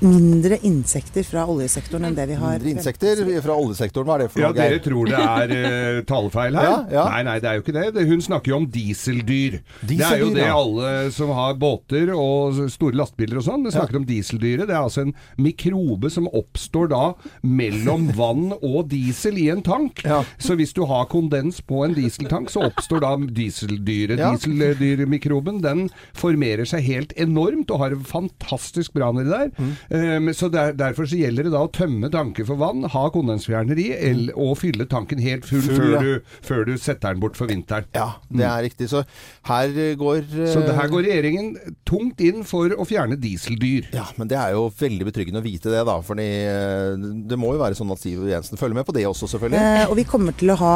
mindre 0.00 0.58
insekter 0.66 1.24
fra 1.26 1.44
oljesektoren 1.48 2.08
enn 2.08 2.16
det 2.16 2.26
vi 2.30 2.36
har 2.40 2.56
Mindre 2.58 2.72
insekter 2.74 3.20
fra 3.44 3.56
oljesektoren, 3.56 4.08
hva 4.08 4.16
er 4.16 4.24
det 4.24 4.32
for 4.32 4.42
Ja, 4.42 4.50
noe? 4.50 4.58
dere 4.58 4.80
tror 4.84 5.10
det 5.10 5.20
er 5.20 5.54
uh, 5.56 6.00
talefeil 6.08 6.58
her? 6.58 6.66
Ja, 6.66 6.76
ja. 6.96 7.04
Nei, 7.14 7.22
nei, 7.28 7.36
det 7.42 7.50
er 7.50 7.58
jo 7.58 7.64
ikke 7.64 7.76
det. 7.76 8.06
Hun 8.10 8.24
snakker 8.24 8.52
jo 8.52 8.58
om 8.60 8.66
dieseldyr. 8.72 9.58
det 9.86 10.00
er 10.02 10.22
jo 10.22 10.30
det 10.34 10.44
ja. 10.44 10.56
alle 10.56 10.92
som 11.14 11.32
har 11.36 11.56
båter 11.60 12.10
og 12.14 12.60
store 12.72 12.98
lastebiler 12.98 13.40
og 13.40 13.46
sånn, 13.46 13.66
de 13.66 13.74
snakker 13.74 14.00
om 14.00 14.06
dieseldyret. 14.08 14.66
Det 14.68 14.74
er 14.76 14.82
altså 14.82 15.06
en 15.06 15.14
mikrobe 15.40 16.10
som 16.12 16.28
oppstår 16.32 16.90
da 16.92 17.02
mellom 17.46 18.10
vann 18.20 18.50
og 18.60 18.88
diesel 18.92 19.38
i 19.40 19.48
en 19.54 19.62
tank. 19.66 20.02
Så 20.42 20.56
hvis 20.58 20.74
du 20.76 20.82
har 20.90 21.08
kondens 21.12 21.62
på 21.64 21.84
en 21.86 21.94
dieseltank, 21.96 22.50
så 22.52 22.66
oppstår 22.68 23.04
da 23.04 23.14
dieseldyret. 23.38 24.20
Ja. 24.20 24.32
Dieseldyrmikroben 24.34 25.62
den 25.64 25.86
formerer 26.16 26.66
seg 26.68 26.84
helt 26.86 27.14
enormt 27.20 27.70
og 27.72 27.82
har 27.84 27.96
fantastisk 28.06 28.94
bra 28.96 29.12
nedi 29.14 29.30
der. 29.32 29.50
Mm. 29.56 29.75
Eh, 29.90 30.16
men 30.22 30.34
så 30.36 30.48
der, 30.52 30.72
Derfor 30.76 31.06
så 31.10 31.18
gjelder 31.20 31.46
det 31.48 31.52
da 31.54 31.62
å 31.66 31.70
tømme 31.72 32.10
tanken 32.12 32.46
for 32.48 32.58
vann, 32.60 32.82
ha 32.92 33.04
kondensfjerner 33.14 33.78
i, 33.82 33.88
el- 34.10 34.32
og 34.34 34.56
fylle 34.60 34.86
tanken 34.90 35.18
helt 35.22 35.44
full, 35.48 35.62
Mm. 35.62 35.66
Full, 35.66 35.76
før, 35.76 35.92
ja. 35.94 36.00
du, 36.02 36.36
før 36.46 36.64
du 36.68 36.72
setter 36.78 37.14
den 37.14 37.20
bort 37.22 37.36
for 37.38 37.46
vinteren. 37.50 37.86
Ja, 37.96 38.08
det 38.30 38.44
er 38.46 38.62
riktig. 38.66 38.88
Så 38.92 39.02
her 39.48 39.72
går 39.98 40.20
uh... 40.24 40.42
Så 40.52 40.60
det 40.66 40.74
her 40.76 40.88
går 40.92 41.06
regjeringen 41.08 41.54
tungt 41.88 42.20
inn 42.24 42.42
for 42.46 42.70
å 42.76 42.84
fjerne 42.86 43.16
dieseldyr. 43.20 43.88
Ja, 43.96 44.04
men 44.20 44.28
det 44.30 44.36
er 44.38 44.52
jo 44.56 44.66
veldig 44.78 45.08
betryggende 45.08 45.40
å 45.42 45.46
vite 45.46 45.72
det, 45.72 45.82
da. 45.88 45.96
For 46.06 46.20
eh, 46.22 46.94
det 47.30 47.38
må 47.40 47.54
jo 47.56 47.62
være 47.62 47.78
sånn 47.78 47.90
at 47.94 48.02
Siv 48.04 48.26
Jensen 48.30 48.60
følger 48.60 48.78
med 48.80 48.86
på 48.88 48.94
det 48.96 49.06
også, 49.08 49.28
selvfølgelig. 49.32 49.62
eh, 49.82 49.86
og 49.90 49.96
vi 49.98 50.04
kommer 50.08 50.36
til 50.38 50.52
å 50.54 50.58
ha 50.60 50.74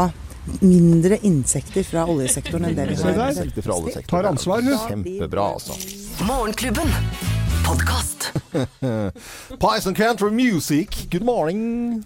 mindre 0.65 1.19
insekter 1.29 1.85
fra 1.87 2.07
oljesektoren 2.11 2.71
enn 2.71 2.79
det 2.79 2.89
vi 2.91 2.97
har. 3.05 3.35
Tar 4.11 4.31
ansvar, 4.33 4.65
hun. 4.65 4.79
Kjempebra, 4.89 5.51
altså. 5.59 5.77
Morgenklubben. 6.27 6.97
Podkast. 7.71 8.33
Pies 9.61 9.87
and 9.87 9.97
Country 9.97 10.33
Music, 10.33 11.07
good 11.09 11.23
morning. 11.23 12.05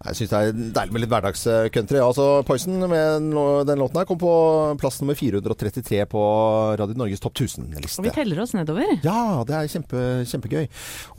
Jeg 0.00 0.16
syns 0.16 0.30
det 0.32 0.38
er 0.40 0.60
deilig 0.78 0.94
med 0.96 1.02
litt 1.02 1.10
hverdagscountry. 1.12 1.98
Altså, 2.00 2.26
Poison 2.48 2.86
med 2.88 3.34
den 3.68 3.82
låten 3.82 3.98
her 4.00 4.06
kom 4.08 4.16
på 4.20 4.32
plass 4.80 4.96
nummer 5.02 5.18
433 5.18 6.06
på 6.08 6.22
Radio 6.80 6.96
Norges 6.96 7.20
topp 7.20 7.42
Og 7.44 8.06
vi 8.06 8.12
teller 8.14 8.40
oss 8.40 8.54
nedover. 8.56 8.94
Ja, 9.04 9.44
det 9.44 9.58
er 9.58 9.68
kjempe, 9.68 10.00
kjempegøy. 10.30 10.70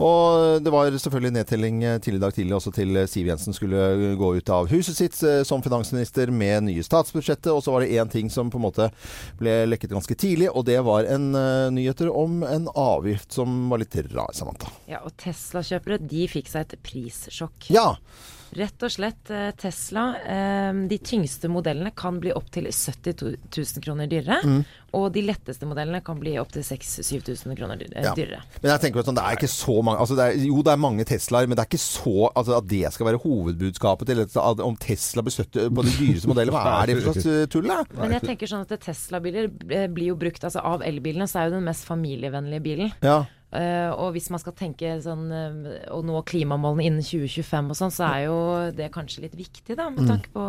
Og 0.02 0.64
det 0.66 0.72
var 0.74 0.90
selvfølgelig 0.90 1.36
nedtelling 1.38 1.78
tidlig 2.02 2.18
i 2.18 2.24
dag 2.24 2.34
tidlig 2.34 2.58
også 2.58 2.74
til 2.74 2.98
Siv 3.06 3.30
Jensen 3.30 3.54
skulle 3.54 4.16
gå 4.18 4.32
ut 4.40 4.50
av 4.50 4.66
huset 4.74 4.98
sitt 4.98 5.22
eh, 5.22 5.44
som 5.46 5.62
finansminister 5.62 6.34
med 6.34 6.66
nye 6.66 6.82
statsbudsjettet. 6.82 7.52
Og 7.54 7.62
så 7.62 7.76
var 7.76 7.86
det 7.86 7.94
én 7.94 8.10
ting 8.10 8.34
som 8.34 8.50
på 8.50 8.58
en 8.58 8.66
måte 8.66 8.90
ble 9.38 9.60
lekket 9.70 9.94
ganske 9.94 10.18
tidlig, 10.18 10.50
og 10.50 10.66
det 10.66 10.80
var 10.82 11.06
en 11.06 11.30
uh, 11.38 11.70
nyheter 11.70 12.10
om 12.10 12.42
en 12.42 12.66
avgift 12.74 13.38
som 13.38 13.68
var 13.70 13.84
litt 13.84 13.94
rar, 14.10 14.34
Samantha. 14.34 14.74
Ja, 14.90 15.04
og 15.06 15.14
Tesla-kjøpere 15.22 16.02
de 16.02 16.26
fikk 16.34 16.50
seg 16.50 16.66
et 16.66 16.80
prissjokk. 16.82 17.70
Ja. 17.70 17.92
Rett 18.52 18.82
og 18.84 18.90
slett 18.92 19.30
eh, 19.32 19.50
Tesla. 19.56 20.02
eh, 20.28 20.72
De 20.90 20.98
tyngste 21.00 21.48
modellene 21.48 21.90
kan 21.96 22.18
bli 22.20 22.32
opptil 22.36 22.66
70 22.68 23.14
000 23.24 23.82
kroner 23.84 24.06
dyrere. 24.10 24.40
Mm. 24.44 24.58
Og 24.98 25.06
de 25.14 25.22
letteste 25.24 25.64
modellene 25.64 26.02
kan 26.04 26.18
bli 26.20 26.34
opptil 26.36 26.60
6000-7000 26.66 27.56
kroner 27.56 27.80
dyrere. 27.80 27.96
eh, 28.02 28.04
Ja. 28.04 28.12
dyrere. 28.14 28.42
Men 28.60 28.70
jeg 28.74 28.80
tenker 28.84 29.02
sånn, 29.08 29.16
det 29.16 29.24
er 29.24 29.38
ikke 29.38 29.48
så 29.48 29.78
mange 29.82 29.98
altså 30.04 30.16
det 30.18 30.26
er, 30.28 30.44
Jo, 30.44 30.60
det 30.62 30.72
er 30.74 30.76
mange 30.84 31.04
Teslaer, 31.08 31.48
men 31.48 31.56
det 31.56 31.64
er 31.64 31.70
ikke 31.72 31.80
så 31.80 32.30
altså 32.36 32.58
at 32.58 32.68
det 32.68 32.92
skal 32.92 33.06
være 33.08 33.22
hovedbudskapet 33.24 34.06
til 34.06 34.20
at 34.20 34.60
om 34.60 34.76
Tesla 34.76 35.22
blir 35.22 35.32
støtt 35.32 35.52
på 35.72 35.82
de 35.88 35.90
dyreste 35.96 36.28
modellene. 36.28 36.52
Hva 36.52 36.82
er 36.82 36.86
det 36.92 36.98
for 37.02 37.12
slags 37.12 37.48
tull, 37.48 37.66
da? 37.72 37.84
Men 37.98 38.12
jeg 38.18 38.22
tenker 38.28 38.46
sånn 38.52 38.66
at 38.68 38.80
Tesla-biler 38.84 39.48
blir 39.88 40.12
jo 40.12 40.16
brukt 40.16 40.44
altså 40.44 40.60
Av 40.62 40.82
elbilene 40.84 41.24
så 41.26 41.40
er 41.40 41.48
jo 41.48 41.56
den 41.56 41.64
mest 41.64 41.84
familievennlige 41.88 42.60
bilen. 42.62 42.92
Ja. 43.02 43.24
Eh, 43.52 43.90
og 43.92 44.12
hvis 44.14 44.30
man 44.32 44.40
skal 44.40 44.54
tenke 44.56 44.94
sånn 45.04 45.26
uh, 45.28 45.72
å 45.92 45.98
nå 46.02 46.22
klimamålene 46.24 46.86
innen 46.88 47.02
2025 47.04 47.68
og 47.68 47.76
sånn, 47.76 47.92
så 47.92 48.06
er 48.08 48.20
jo 48.24 48.36
det 48.72 48.86
kanskje 48.94 49.26
litt 49.26 49.34
viktig, 49.36 49.76
da, 49.76 49.90
med 49.90 50.06
Mm. 50.06 50.08
tanke 50.08 50.32
på 50.32 50.46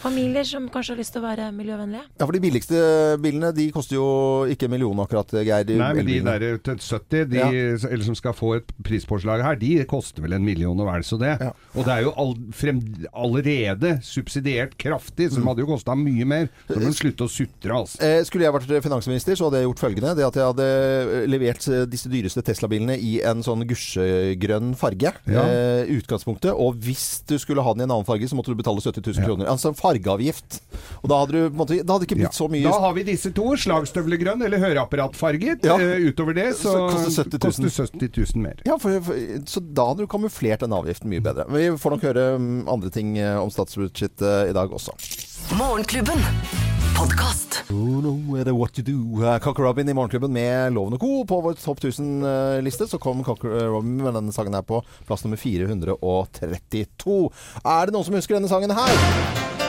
Familier 0.00 0.46
som 0.48 0.66
kanskje 0.72 0.94
har 0.94 1.00
lyst 1.00 1.12
til 1.14 1.20
å 1.22 1.26
være 1.26 1.50
miljøvennlige. 1.52 2.02
Ja, 2.16 2.24
for 2.24 2.32
de 2.36 2.40
billigste 2.42 2.80
bilene 3.20 3.50
de 3.56 3.66
koster 3.74 3.98
jo 3.98 4.06
ikke 4.50 4.68
en 4.68 4.74
million 4.74 5.02
akkurat, 5.04 5.34
Geir. 5.44 5.72
Nei, 5.80 5.90
men 5.98 6.08
de 6.08 6.18
der 6.24 6.44
til 6.64 6.78
70, 6.80 7.26
de, 7.30 7.42
eller 7.90 8.06
som 8.06 8.16
skal 8.18 8.34
få 8.36 8.54
et 8.60 8.72
prispåslag 8.86 9.44
her, 9.44 9.58
de 9.60 9.72
koster 9.90 10.24
vel 10.24 10.36
en 10.38 10.44
million 10.46 10.78
og 10.80 10.88
vel 10.88 11.04
så 11.06 11.18
det. 11.20 11.34
Og 11.74 11.84
det 11.86 11.94
er 11.98 12.06
jo 12.06 12.14
all, 12.20 12.32
frem, 12.56 12.80
allerede 13.12 13.98
subsidiert 14.06 14.76
kraftig, 14.80 15.30
så 15.30 15.40
de 15.40 15.46
hadde 15.48 15.64
jo 15.64 15.68
kosta 15.70 15.96
mye 15.98 16.28
mer. 16.28 16.48
Så 16.68 16.78
må 16.80 16.86
de 16.88 16.94
slutte 16.96 17.26
å 17.26 17.32
sutre, 17.32 17.76
altså. 17.76 18.00
Eh, 18.04 18.20
Skulle 18.28 18.46
jeg 18.48 18.56
vært 18.56 18.72
finansminister, 18.86 19.36
så 19.36 19.48
hadde 19.48 19.60
jeg 19.60 19.68
gjort 19.68 19.84
følgende. 19.84 20.14
Det 20.16 20.26
at 20.26 20.40
jeg 20.40 20.48
hadde 20.52 20.68
eh, 20.70 21.28
levert 21.30 21.68
eh, 21.68 21.84
disse 21.90 22.10
dyreste 22.12 22.44
Tesla-bilene 22.46 22.96
i 22.96 23.18
en 23.26 23.44
sånn 23.44 23.66
gusjegrønn 23.68 24.72
farge. 24.80 25.12
Ja. 25.28 25.44
Eh, 25.44 25.92
utgangspunktet. 25.98 26.52
Og 26.56 26.80
hvis 26.84 27.20
du 27.28 27.36
skulle 27.42 27.64
ha 27.64 27.74
den 27.76 27.84
i 27.84 27.88
en 27.88 27.94
annen 27.98 28.08
farge, 28.08 28.28
så 28.30 28.38
måtte 28.38 28.54
du 28.54 28.58
betale 28.60 28.80
70 28.82 29.04
000 29.20 29.26
kroner. 29.28 29.50
Altså 29.50 29.72
fargeavgift. 29.90 30.60
Og 31.00 31.08
da 31.10 31.20
hadde, 31.22 31.32
du, 31.32 31.40
på 31.48 31.54
en 31.54 31.60
måte, 31.60 31.78
da 31.80 31.94
hadde 31.94 32.04
det 32.04 32.10
ikke 32.10 32.18
blitt 32.20 32.36
så 32.36 32.46
mye 32.52 32.64
Da 32.66 32.76
har 32.84 32.96
vi 32.96 33.04
disse 33.08 33.32
to, 33.36 33.46
slagstøvlegrønn 33.64 34.44
eller 34.46 34.62
høreapparatfarget. 34.62 35.66
Eh, 35.66 36.08
utover 36.10 36.36
det 36.36 36.48
så, 36.58 36.74
Så 36.74 36.86
koster 36.92 37.24
70 37.24 37.38
000. 37.38 37.44
koster 37.46 37.88
70 37.98 38.10
000 38.36 38.44
mer. 38.44 38.64
Ja, 38.68 38.78
for, 38.80 39.00
for, 39.06 39.20
så 39.50 39.64
da 39.64 39.90
hadde 39.90 40.06
du 40.06 40.10
kamuflert 40.10 40.64
den 40.64 40.76
avgiften 40.76 41.12
mye 41.12 41.24
bedre. 41.24 41.48
Men 41.48 41.64
vi 41.64 41.80
får 41.80 41.96
nok 41.96 42.08
høre 42.10 42.26
mm, 42.40 42.58
andre 42.70 42.92
ting 42.94 43.14
eh, 43.18 43.36
om 43.40 43.52
statsbudsjettet 43.52 44.52
i 44.52 44.56
dag 44.56 44.72
også. 44.76 44.96
Morgenklubben. 45.58 46.20
Podkast. 47.00 47.62
Oh, 47.70 48.02
no 48.04 48.12
matter 48.28 48.52
what 48.52 48.76
you 48.76 48.84
do. 48.84 49.24
Uh, 49.24 49.38
Cocker 49.38 49.62
Robin 49.62 49.88
i 49.88 49.94
Morgenklubben 49.96 50.34
med 50.34 50.74
Loven 50.76 50.98
og 50.98 51.00
Co. 51.00 51.12
På 51.24 51.40
vår 51.46 51.56
topp 51.62 51.80
1000-liste 51.80 52.90
så 52.90 53.00
kom 53.00 53.24
Cocker 53.24 53.70
Robin 53.70 53.96
med 54.02 54.18
denne 54.18 54.34
sangen 54.36 54.58
her 54.58 54.66
på 54.66 54.82
plass 55.08 55.24
nummer 55.24 55.40
432. 55.40 57.18
Er 57.64 57.88
det 57.88 57.96
noen 57.96 58.10
som 58.10 58.20
husker 58.20 58.36
denne 58.36 58.52
sangen 58.52 58.76
her? 58.76 59.59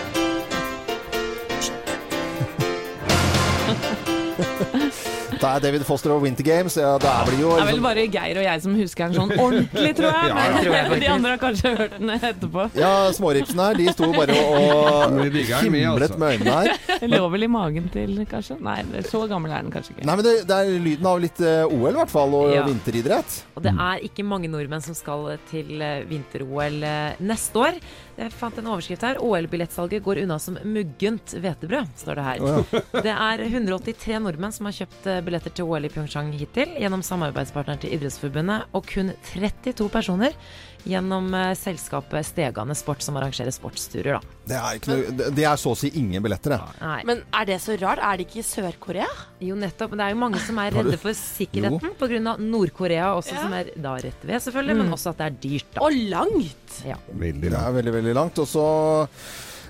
Det 5.41 5.49
er 5.49 5.61
David 5.63 5.83
Foster 5.87 6.11
og 6.13 6.21
Winter 6.21 6.45
Games. 6.45 6.75
Ja, 6.77 6.91
det 7.01 7.09
er 7.09 7.31
jo 7.41 7.49
Det 7.55 7.61
er 7.63 7.65
vel 7.65 7.73
liksom- 7.73 7.83
bare 7.87 8.03
Geir 8.13 8.37
og 8.37 8.43
jeg 8.45 8.61
som 8.61 8.75
husker 8.77 9.07
den 9.09 9.15
sånn 9.17 9.31
ordentlig, 9.41 9.95
tror 9.97 10.11
jeg. 10.13 10.35
Men 10.37 10.65
ja, 10.65 10.81
ja. 10.85 10.99
de 11.03 11.07
andre 11.15 11.31
har 11.31 11.39
kanskje 11.41 11.71
hørt 11.79 11.95
den 11.97 12.09
etterpå. 12.13 12.65
Ja, 12.77 12.91
småripsene 13.17 13.65
her, 13.71 13.79
de 13.79 13.87
sto 13.95 14.11
bare 14.13 14.35
og 14.37 15.17
himlet 15.25 16.05
altså. 16.05 16.17
med 16.21 16.37
øynene 16.37 16.53
her. 16.59 16.99
Den 17.01 17.15
lå 17.15 17.23
vel 17.33 17.47
i 17.47 17.49
magen 17.49 17.89
til, 17.93 18.13
kanskje? 18.29 18.59
Nei, 18.61 18.77
så 19.09 19.23
gammel 19.31 19.51
er 19.55 19.65
den 19.65 19.73
kanskje 19.73 19.95
ikke. 19.95 20.05
Nei, 20.05 20.15
men 20.19 20.25
det, 20.27 20.35
det 20.51 20.59
er 20.61 20.71
lyden 20.85 21.09
av 21.09 21.19
litt 21.25 21.41
eh, 21.41 21.65
OL 21.65 21.89
i 21.89 21.97
hvert 22.03 22.13
fall, 22.13 22.37
og 22.37 22.53
Ja. 22.53 22.61
vinteridrett. 22.67 23.39
Og 23.57 23.65
det 23.65 23.73
er 23.73 24.05
ikke 24.05 24.23
mange 24.27 24.49
nordmenn 24.51 24.83
som 24.85 24.93
skal 24.97 25.25
til 25.49 25.81
eh, 25.81 26.03
vinter-OL 26.09 26.83
eh, 26.85 27.17
neste 27.25 27.65
år. 27.65 27.81
Jeg 28.21 28.33
fant 28.37 28.57
en 28.61 28.67
overskrift 28.75 29.01
her. 29.07 29.17
OL-billettsalget 29.23 30.03
går 30.05 30.21
unna 30.27 30.37
som 30.37 30.57
muggent 30.67 31.33
hvetebrød, 31.41 31.89
står 31.97 32.19
det 32.19 32.25
her. 32.27 32.37
Det 33.01 33.13
er 33.15 33.45
183 33.47 34.19
nordmenn 34.21 34.53
som 34.53 34.67
har 34.69 34.75
kjøpt 34.83 35.07
eh, 35.09 35.21
billetter 35.31 35.55
til 35.55 35.65
OL 35.71 35.87
i 35.87 35.93
Pyeongchang 35.93 36.33
hittil, 36.35 36.75
gjennom 36.77 37.01
samarbeidspartneren 37.07 37.79
til 37.81 37.95
Idrettsforbundet, 37.95 38.67
og 38.75 38.85
kun 38.91 39.13
32 39.31 39.87
personer 39.93 40.35
gjennom 40.81 41.27
eh, 41.37 41.51
selskapet 41.55 42.25
Stegane 42.25 42.73
Sport, 42.75 43.03
som 43.05 43.17
arrangerer 43.19 43.53
sportsturer, 43.53 44.17
da. 44.17 44.37
Det 44.49 44.55
er, 44.57 44.77
ikke 44.79 44.89
noe, 44.95 45.11
det- 45.19 45.27
det 45.37 45.45
er 45.45 45.59
så 45.61 45.71
å 45.75 45.77
si 45.77 45.91
ingen 46.01 46.23
billetter, 46.25 46.55
det. 46.57 46.79
Nei. 46.81 46.97
Men 47.05 47.21
er 47.37 47.45
det 47.51 47.59
så 47.61 47.75
rart? 47.81 48.01
Er 48.01 48.17
det 48.17 48.25
ikke 48.27 48.41
i 48.41 48.45
Sør-Korea? 48.47 49.05
Jo, 49.45 49.55
nettopp. 49.61 49.93
Men 49.93 50.01
det 50.01 50.07
er 50.07 50.15
jo 50.15 50.21
mange 50.23 50.41
som 50.41 50.57
er 50.63 50.73
redde 50.79 50.97
for 51.01 51.13
sikkerheten 51.17 51.93
pga. 52.01 52.33
Nord-Korea 52.41 53.11
også, 53.19 53.37
som 53.43 53.53
er 53.53 53.69
da 53.77 53.93
rett 54.01 54.25
ved, 54.25 54.41
selvfølgelig, 54.41 54.79
men 54.81 54.91
også 54.97 55.13
at 55.13 55.21
det 55.21 55.29
er 55.29 55.37
dyrt, 55.45 55.69
da. 55.77 55.85
Og 55.85 56.01
langt! 56.09 56.81
Ja. 56.89 56.97
Veldig 57.13 57.45
Det 57.45 57.53
langt. 57.53 57.67
er 57.69 57.77
veldig, 57.77 57.93
veldig 57.99 58.17
langt. 58.17 58.41
Og 58.41 58.49
så 58.49 58.65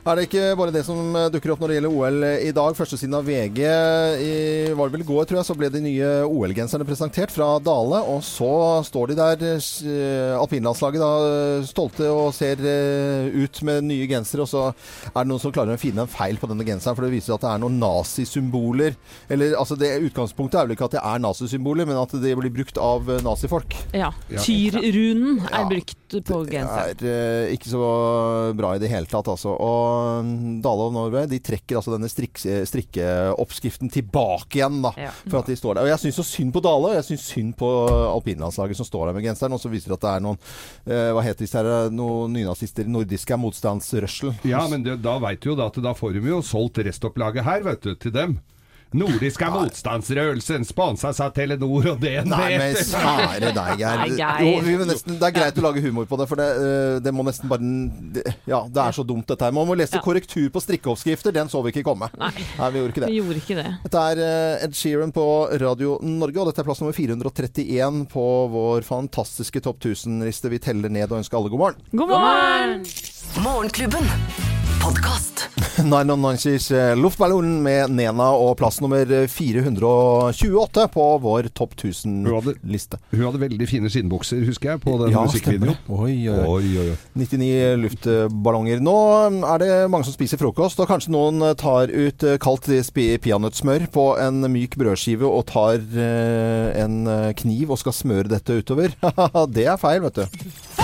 er 0.05 0.17
det 0.17 0.23
ikke 0.27 0.45
bare 0.57 0.73
det 0.73 0.81
som 0.87 1.15
eh, 1.15 1.27
dukker 1.33 1.53
opp 1.53 1.61
når 1.61 1.71
det 1.71 1.75
gjelder 1.77 1.93
OL 1.97 2.23
i 2.47 2.51
dag. 2.57 2.75
Førstesiden 2.77 3.13
av 3.17 3.27
VG 3.27 3.59
i, 3.61 4.31
var 4.77 4.89
det 4.89 4.95
vel 4.97 5.03
i 5.05 5.07
går, 5.09 5.27
tror 5.29 5.39
jeg, 5.41 5.47
så 5.47 5.55
ble 5.59 5.69
de 5.73 5.81
nye 5.83 6.09
OL-genserne 6.25 6.87
presentert 6.87 7.33
fra 7.33 7.51
Dale. 7.63 7.99
Og 8.09 8.23
så 8.25 8.49
står 8.87 9.11
de 9.13 9.17
der, 9.19 9.45
eh, 9.45 10.33
alpinlandslaget, 10.41 11.03
da, 11.03 11.11
stolte 11.69 12.09
og 12.09 12.33
ser 12.37 12.61
eh, 12.65 13.29
ut 13.43 13.61
med 13.67 13.85
nye 13.91 14.09
gensere. 14.09 14.45
Og 14.47 14.49
så 14.51 14.63
er 14.71 15.19
det 15.21 15.27
noen 15.29 15.43
som 15.43 15.53
klarer 15.53 15.77
å 15.77 15.81
finne 15.81 16.05
en 16.07 16.11
feil 16.11 16.39
på 16.41 16.49
denne 16.49 16.65
genseren, 16.67 16.97
for 16.97 17.05
det 17.05 17.13
viser 17.13 17.35
at 17.37 17.45
det 17.45 17.53
er 17.53 17.61
noen 17.61 17.77
nazisymboler. 17.81 18.97
Eller 19.31 19.53
altså, 19.59 19.77
det 19.79 19.93
utgangspunktet 20.09 20.59
er 20.61 20.67
vel 20.69 20.75
ikke 20.77 20.89
at 20.89 20.97
det 20.97 21.05
er 21.05 21.21
nazisymboler, 21.27 21.85
men 21.89 22.01
at 22.01 22.17
det 22.21 22.33
blir 22.41 22.53
brukt 22.57 22.81
av 22.81 23.09
eh, 23.09 23.21
nazifolk. 23.25 23.77
Ja. 23.93 24.09
Tyrrunen 24.41 25.41
Ja. 25.45 25.61
er 25.61 25.69
brukt 25.69 25.97
på 26.19 26.41
genseren. 26.49 26.97
Det 26.99 27.07
er 27.09 27.45
eh, 27.47 27.53
ikke 27.55 27.71
så 27.71 27.81
bra 28.57 28.73
i 28.75 28.81
det 28.81 28.89
hele 28.91 29.07
tatt, 29.09 29.29
altså. 29.31 29.53
Og 29.55 30.27
mm, 30.27 30.59
Dale 30.65 30.87
og 30.89 30.95
Norway 30.95 31.29
de 31.31 31.39
trekker 31.43 31.79
altså 31.79 31.95
denne 31.95 32.09
strikk, 32.11 32.41
strikkeoppskriften 32.41 33.91
tilbake 33.93 34.59
igjen, 34.59 34.81
da. 34.83 34.91
Ja. 34.99 35.13
For 35.23 35.39
at 35.41 35.51
de 35.51 35.57
står 35.59 35.79
der. 35.79 35.87
Og 35.87 35.93
jeg 35.93 36.03
syns 36.03 36.19
så 36.19 36.27
synd 36.27 36.53
på 36.55 36.63
Dale, 36.65 36.91
og 36.91 36.99
jeg 36.99 37.07
syns 37.11 37.27
synd 37.31 37.55
på 37.59 37.71
alpinlandslaget 38.11 38.81
som 38.81 38.89
står 38.89 39.09
der 39.09 39.17
med 39.17 39.27
genseren, 39.29 39.55
og 39.55 39.63
så 39.63 39.71
viser 39.71 39.93
det 39.93 39.99
at 40.01 40.05
det 40.07 40.13
er 40.13 40.25
noen 40.27 40.39
eh, 40.85 41.09
Hva 41.15 41.25
heter 41.25 41.45
disse 41.45 41.61
her, 41.61 41.91
noen 41.95 42.35
nynazister, 42.35 42.87
nordiske 42.91 43.39
motstandsrørsel. 43.39 44.35
Ja, 44.47 44.65
men 44.71 44.85
det, 44.85 44.99
da 45.05 45.17
veit 45.23 45.41
du 45.43 45.53
jo 45.53 45.59
da 45.59 45.71
at 45.71 45.79
da 45.81 45.95
får 45.97 46.17
de 46.17 46.25
jo 46.27 46.43
solgt 46.45 46.81
restopplaget 46.83 47.47
her, 47.47 47.63
vet 47.65 47.85
du, 47.85 47.95
til 47.95 48.15
dem. 48.15 48.39
Nordiska 48.91 49.47
motstandsrørelsen 49.53 50.65
sponsas 50.67 51.19
av 51.23 51.31
Telenor 51.35 51.85
og 51.93 52.01
DNB. 52.01 52.27
Nei, 52.27 52.49
men 52.59 52.75
sære 52.75 53.51
deg, 53.55 53.79
Geir. 53.79 54.01
Nei, 54.01 54.97
det 55.07 55.27
er 55.29 55.35
greit 55.37 55.59
å 55.61 55.63
lage 55.63 55.83
humor 55.85 56.09
på 56.09 56.19
det, 56.19 56.27
for 56.27 56.41
det, 56.41 56.47
eh, 56.59 56.97
det 57.05 57.13
må 57.15 57.23
nesten 57.23 57.47
bare 57.51 57.63
det, 58.17 58.25
Ja, 58.51 58.59
det 58.67 58.83
er 58.83 58.97
så 58.97 59.05
dumt, 59.07 59.25
dette 59.31 59.47
her. 59.47 59.55
Man 59.55 59.67
må 59.69 59.77
lese 59.79 59.95
Ja. 59.95 60.03
korrektur 60.03 60.49
på 60.51 60.59
strikkeoppskrifter. 60.59 61.31
Den 61.31 61.47
så 61.47 61.63
vi 61.63 61.71
ikke 61.71 61.85
komme. 61.87 62.09
Nei. 62.19 62.31
vi 62.35 62.79
gjorde 62.83 62.91
ikke 62.91 63.05
det. 63.05 63.11
Vi 63.13 63.21
gjorde 63.21 63.39
ikke 63.39 63.59
det. 63.63 63.69
Dette 63.87 64.03
er 64.11 64.23
eh, 64.27 64.65
Ed 64.67 64.75
Sheeran 64.75 65.11
på 65.15 65.25
Radio 65.61 65.97
Norge, 66.03 66.37
og 66.43 66.51
dette 66.51 66.59
er 66.59 66.67
plass 66.67 66.81
nummer 66.83 66.93
431 66.93 68.07
på 68.11 68.27
vår 68.51 68.83
fantastiske 68.83 69.61
topp 69.63 69.79
1000-liste. 69.79 70.49
Vi 70.51 70.59
teller 70.59 70.89
ned 70.91 71.11
og 71.11 71.21
ønsker 71.23 71.39
alle 71.39 71.49
god 71.49 71.63
morgen. 71.63 71.83
God 71.95 72.09
morgen! 72.09 72.83
Morgenklubben. 73.39 74.50
Podkast. 74.81 75.49
99 75.77 76.71
eh, 76.71 76.95
Luftballon 76.97 77.61
med 77.63 77.91
Nena 77.93 78.31
og 78.33 78.55
plass 78.57 78.79
nummer 78.81 79.05
428 79.29 80.85
på 80.93 81.05
vår 81.21 81.49
topp 81.53 81.75
1000-liste. 81.77 82.97
Hun 83.13 83.23
hadde 83.27 83.41
veldig 83.43 83.67
fine 83.69 83.91
skinnbukser, 83.93 84.41
husker 84.47 84.73
jeg, 84.73 84.81
på 84.81 84.95
den 85.01 85.13
Ja, 85.13 85.21
musikkvideoen. 85.27 85.77
Oi, 85.85 86.15
oi, 86.25 86.33
oi. 86.33 86.47
Oi, 86.55 86.71
oi, 86.81 86.87
oi. 86.95 86.97
99 87.21 87.51
luftballonger. 87.83 88.81
Nå 88.81 88.97
er 89.53 89.61
det 89.61 89.71
mange 89.93 90.09
som 90.09 90.17
spiser 90.17 90.41
frokost, 90.41 90.81
og 90.81 90.89
kanskje 90.89 91.13
noen 91.13 91.45
tar 91.61 91.93
ut 91.93 92.25
eh, 92.25 92.39
kaldt 92.41 92.69
peanøttsmør 93.21 93.85
på 93.93 94.07
en 94.21 94.47
myk 94.49 94.79
brødskive 94.81 95.29
og 95.29 95.45
tar 95.53 95.77
eh, 95.77 96.73
en 96.81 97.03
eh, 97.05 97.33
kniv 97.37 97.77
og 97.77 97.83
skal 97.83 97.95
smøre 98.01 98.33
dette 98.33 98.61
utover. 98.63 98.97
det 99.55 99.69
er 99.69 99.77
feil, 99.81 100.01
vet 100.09 100.23
du. 100.23 100.80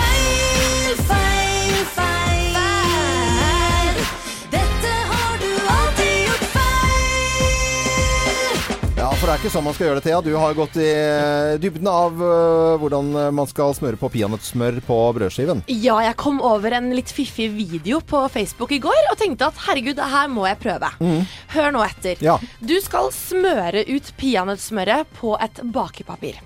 For 9.18 9.26
det 9.26 9.34
er 9.34 9.40
ikke 9.42 9.50
sånn 9.50 9.64
man 9.66 9.74
skal 9.74 9.86
gjøre 9.88 9.98
det, 9.98 10.04
Thea. 10.06 10.18
Du 10.22 10.34
har 10.38 10.54
gått 10.54 10.76
i 10.78 10.86
eh, 10.86 11.56
dybden 11.58 11.88
av 11.90 12.20
eh, 12.22 12.74
hvordan 12.78 13.08
man 13.34 13.48
skal 13.50 13.72
smøre 13.74 13.98
på 13.98 14.10
peanøttsmør 14.14 14.78
på 14.86 14.98
brødskiven. 15.16 15.64
Ja, 15.74 15.96
jeg 16.06 16.14
kom 16.20 16.38
over 16.44 16.76
en 16.76 16.92
litt 16.94 17.10
fiffig 17.10 17.48
video 17.56 17.98
på 17.98 18.20
Facebook 18.30 18.76
i 18.76 18.80
går 18.82 19.10
og 19.10 19.18
tenkte 19.18 19.48
at 19.50 19.58
herregud, 19.66 19.96
det 19.98 20.06
her 20.12 20.30
må 20.30 20.46
jeg 20.46 20.60
prøve. 20.62 20.92
Hør 21.54 21.74
nå 21.74 21.82
etter. 21.86 22.22
Ja. 22.22 22.36
Du 22.62 22.76
skal 22.84 23.10
smøre 23.14 23.82
ut 23.90 24.12
peanøttsmøret 24.20 25.10
på 25.18 25.34
et 25.42 25.58
bakepapir. 25.74 26.38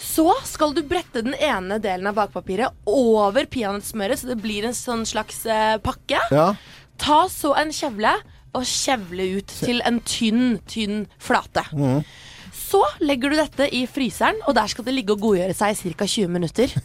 Så 0.00 0.30
skal 0.48 0.72
du 0.76 0.80
brette 0.88 1.20
den 1.24 1.36
ene 1.36 1.76
delen 1.84 2.08
av 2.08 2.16
bakepapiret 2.16 2.88
over 2.88 3.44
peanøttsmøret, 3.52 4.22
så 4.22 4.32
det 4.32 4.40
blir 4.40 4.64
en 4.64 4.76
sånn 4.76 5.04
slags 5.08 5.44
eh, 5.44 5.76
pakke. 5.84 6.22
Ja. 6.32 6.54
Ta 6.96 7.26
så 7.28 7.52
en 7.60 7.74
kjevle 7.76 8.14
og 8.56 8.64
kjevle 8.68 9.28
ut 9.38 9.58
til 9.64 9.82
en 9.86 10.00
tynn, 10.08 10.56
tynn 10.70 11.04
flate. 11.22 11.66
Så 12.56 12.80
legger 13.04 13.30
du 13.30 13.38
dette 13.38 13.68
i 13.76 13.84
fryseren, 13.90 14.40
og 14.48 14.56
der 14.58 14.70
skal 14.72 14.86
det 14.86 14.96
ligge 14.96 15.14
og 15.14 15.22
godgjøre 15.22 15.54
seg 15.54 15.76
i 15.76 15.94
ca. 15.94 16.08
20 16.16 16.32
minutter. 16.38 16.74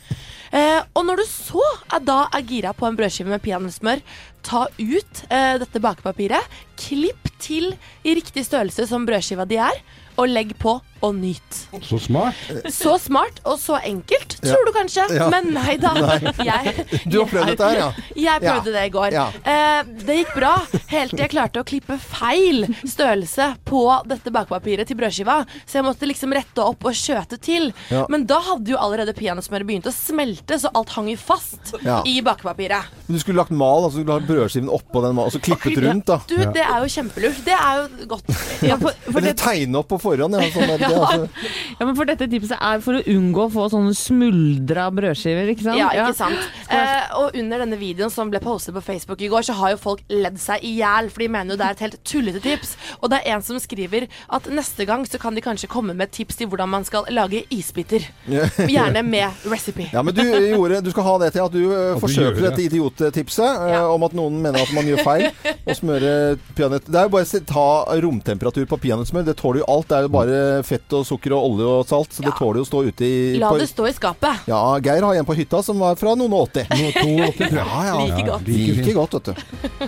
Eh, 0.52 0.82
og 1.00 1.06
når 1.08 1.22
du 1.22 1.24
så 1.32 1.64
er 1.96 2.02
da 2.04 2.26
er 2.36 2.42
gira 2.44 2.74
på 2.76 2.84
en 2.84 2.98
brødskive 3.00 3.32
med 3.32 3.40
peanøttsmør, 3.40 4.02
ta 4.44 4.66
ut 4.82 5.22
eh, 5.32 5.54
dette 5.62 5.80
bakepapiret, 5.80 6.58
klipp 6.76 7.30
til 7.40 7.70
i 8.04 8.18
riktig 8.18 8.44
størrelse 8.50 8.84
som 8.90 9.06
brødskiva 9.08 9.46
di 9.48 9.62
er, 9.64 9.80
og 10.20 10.28
legg 10.28 10.52
på 10.60 10.74
og 11.02 11.16
nyt. 11.16 11.62
Så 11.88 12.02
smart. 12.04 12.36
Så 12.68 12.98
smart 13.00 13.40
og 13.48 13.56
så 13.64 13.80
enkelt, 13.88 14.21
tror 14.46 14.66
du 14.66 14.72
kanskje. 14.76 15.06
Ja. 15.16 15.28
Men 15.34 15.52
nei 15.56 15.76
da. 15.82 15.94
Nei. 15.94 16.34
Jeg, 16.48 16.86
Du 17.12 17.20
har 17.22 17.30
prøvd 17.32 17.52
dette 17.54 17.70
her, 17.70 17.80
ja? 17.82 17.90
Jeg 18.16 18.42
prøvde 18.44 18.72
Ja. 18.72 18.76
det 18.78 18.84
i 18.88 18.94
går. 18.94 19.16
Ja. 19.16 19.26
Eh, 19.44 19.84
det 20.06 20.18
gikk 20.22 20.34
bra, 20.36 20.54
helt 20.92 21.12
til 21.16 21.24
jeg 21.26 21.32
klarte 21.34 21.62
å 21.62 21.68
klippe 21.68 21.98
feil 22.02 22.66
størrelse 22.88 23.52
på 23.68 23.82
dette 24.10 24.32
bakpapiret 24.34 24.88
til 24.90 24.98
brødskiva. 25.00 25.42
Så 25.66 25.80
jeg 25.80 25.86
måtte 25.88 26.08
liksom 26.10 26.34
rette 26.36 26.64
opp 26.64 26.86
og 26.90 26.98
skjøte 26.98 27.40
til. 27.42 27.70
Ja. 27.92 28.06
Men 28.12 28.26
da 28.30 28.40
hadde 28.46 28.74
jo 28.74 28.80
allerede 28.82 29.14
peanøttsmøret 29.18 29.68
begynt 29.68 29.90
å 29.90 29.94
smelte, 29.96 30.58
så 30.62 30.72
alt 30.78 30.90
hang 30.98 31.10
jo 31.12 31.18
fast 31.20 31.74
Ja. 31.86 32.02
i 32.06 32.20
bakpapiret. 32.26 32.90
Men 33.08 33.18
Du 33.18 33.20
skulle 33.22 33.38
lagt 33.42 33.52
mal, 33.52 33.84
altså 33.86 34.00
du 34.00 34.04
skulle 34.04 34.20
lagt 34.20 34.28
brødskiven 34.30 34.70
oppå 34.72 35.02
den 35.06 35.16
malen, 35.16 35.30
og 35.30 35.36
så 35.36 35.42
klippet 35.44 35.78
rundt, 35.84 36.06
da. 36.10 36.20
Du, 36.28 36.36
det 36.38 36.64
er 36.66 36.80
jo 36.84 36.90
kjempelurt. 36.92 37.44
Det 37.46 37.56
er 37.58 37.82
jo 37.84 38.08
godt. 38.16 38.26
Ja, 38.62 38.76
for, 38.78 38.94
for, 39.06 39.18
Eller 39.18 39.34
det, 39.34 39.38
tegne 39.42 39.80
opp 39.80 39.88
på 39.90 39.98
forhånd, 40.02 40.36
ja. 40.38 40.50
Sånn 40.54 40.70
at, 40.70 40.80
det, 40.80 40.90
altså. 40.94 41.48
ja, 41.80 41.86
men 41.88 41.96
for 41.98 42.06
dette 42.10 42.28
tipset 42.30 42.58
er 42.62 42.80
for 42.84 43.00
å 43.00 43.02
unngå 43.10 43.48
å 43.48 43.52
få 43.52 43.66
sånne 43.74 43.96
smuldra 44.32 44.88
brødskiver, 44.96 45.52
ikke 45.52 45.66
sant? 45.66 45.80
Ja, 45.80 45.90
ikke 45.92 46.16
sant. 46.18 46.50
Eh, 46.72 47.16
og 47.20 47.36
under 47.38 47.64
denne 47.64 47.78
videoen 47.80 48.12
som 48.14 48.32
ble 48.32 48.42
postet 48.44 48.76
på 48.76 48.84
Facebook 48.84 49.22
i 49.22 49.30
går, 49.32 49.46
så 49.48 49.56
har 49.60 49.74
jo 49.76 49.82
folk 49.82 50.04
ledd 50.12 50.40
seg 50.42 50.64
i 50.68 50.76
hjel, 50.80 51.10
for 51.12 51.24
de 51.24 51.30
mener 51.32 51.54
jo 51.54 51.60
det 51.60 51.68
er 51.68 51.78
et 51.78 51.84
helt 51.86 52.00
tullete 52.08 52.42
tips. 52.44 52.76
Og 53.02 53.12
det 53.12 53.22
er 53.22 53.36
en 53.36 53.46
som 53.46 53.60
skriver 53.62 54.08
at 54.32 54.50
neste 54.52 54.88
gang 54.90 55.06
så 55.10 55.20
kan 55.22 55.36
de 55.36 55.44
kanskje 55.44 55.70
komme 55.72 55.96
med 55.98 56.12
tips 56.16 56.40
til 56.40 56.50
hvordan 56.52 56.72
man 56.72 56.88
skal 56.88 57.08
lage 57.12 57.44
isbiter. 57.54 58.08
Gjerne 58.72 59.04
med 59.06 59.48
recipe. 59.52 59.90
Ja, 59.92 60.04
men 60.06 60.16
du, 60.16 60.24
gjorde, 60.24 60.82
du 60.86 60.92
skal 60.94 61.08
ha 61.08 61.18
det 61.26 61.34
til 61.36 61.46
at 61.46 61.56
du 61.56 61.62
eh, 61.68 61.94
At 61.96 62.04
forsøker 62.04 62.38
du 62.38 62.42
det. 62.42 62.52
dette 62.52 62.68
idiottipset 62.70 63.68
eh, 63.68 63.92
om 63.92 64.08
at 64.08 64.16
noen 64.18 64.40
mener 64.42 64.64
at 64.64 64.74
man 64.76 64.88
gjør 64.88 65.04
feil, 65.06 65.28
og 65.68 65.74
smøre 65.78 66.14
peanøtt 66.58 66.88
Det 66.88 67.00
er 67.00 67.08
jo 67.08 67.16
bare 67.16 67.28
å 67.28 67.44
ta 67.52 67.68
romtemperatur 68.02 68.68
på 68.70 68.80
peanøttsmør. 68.86 69.28
Det 69.28 69.38
tåler 69.40 69.64
jo 69.64 69.70
alt. 69.72 69.90
Det 69.92 69.98
er 69.98 70.08
jo 70.08 70.14
bare 70.14 70.40
fett 70.68 70.98
og 70.98 71.06
sukker 71.08 71.36
og 71.36 71.52
olje 71.52 71.70
og 71.72 71.88
salt, 71.90 72.16
så 72.16 72.26
det 72.26 72.34
tåler 72.38 72.62
jo 72.62 72.66
å 72.66 72.70
stå 72.70 72.84
ute 72.88 73.08
i 73.08 73.20
La 73.42 73.52
det 73.58 73.68
stå 73.72 73.88
i 73.90 73.94
skapet. 73.96 74.21
Ja, 74.46 74.62
Geir 74.84 75.02
har 75.08 75.16
en 75.16 75.26
på 75.26 75.34
hytta 75.38 75.64
som 75.66 75.80
var 75.82 75.96
fra 76.00 76.14
noen 76.20 76.34
og 76.38 76.50
80. 76.52 76.68
Noe 76.70 76.92
82, 76.92 77.38
tror 77.38 77.48
jeg. 77.48 77.66
Ja, 77.66 77.86
ja. 77.88 77.96
Like 78.02 78.28
godt. 78.30 78.52
Like 78.52 78.94
godt, 78.94 79.14
vet 79.14 79.32
du. 79.32 79.34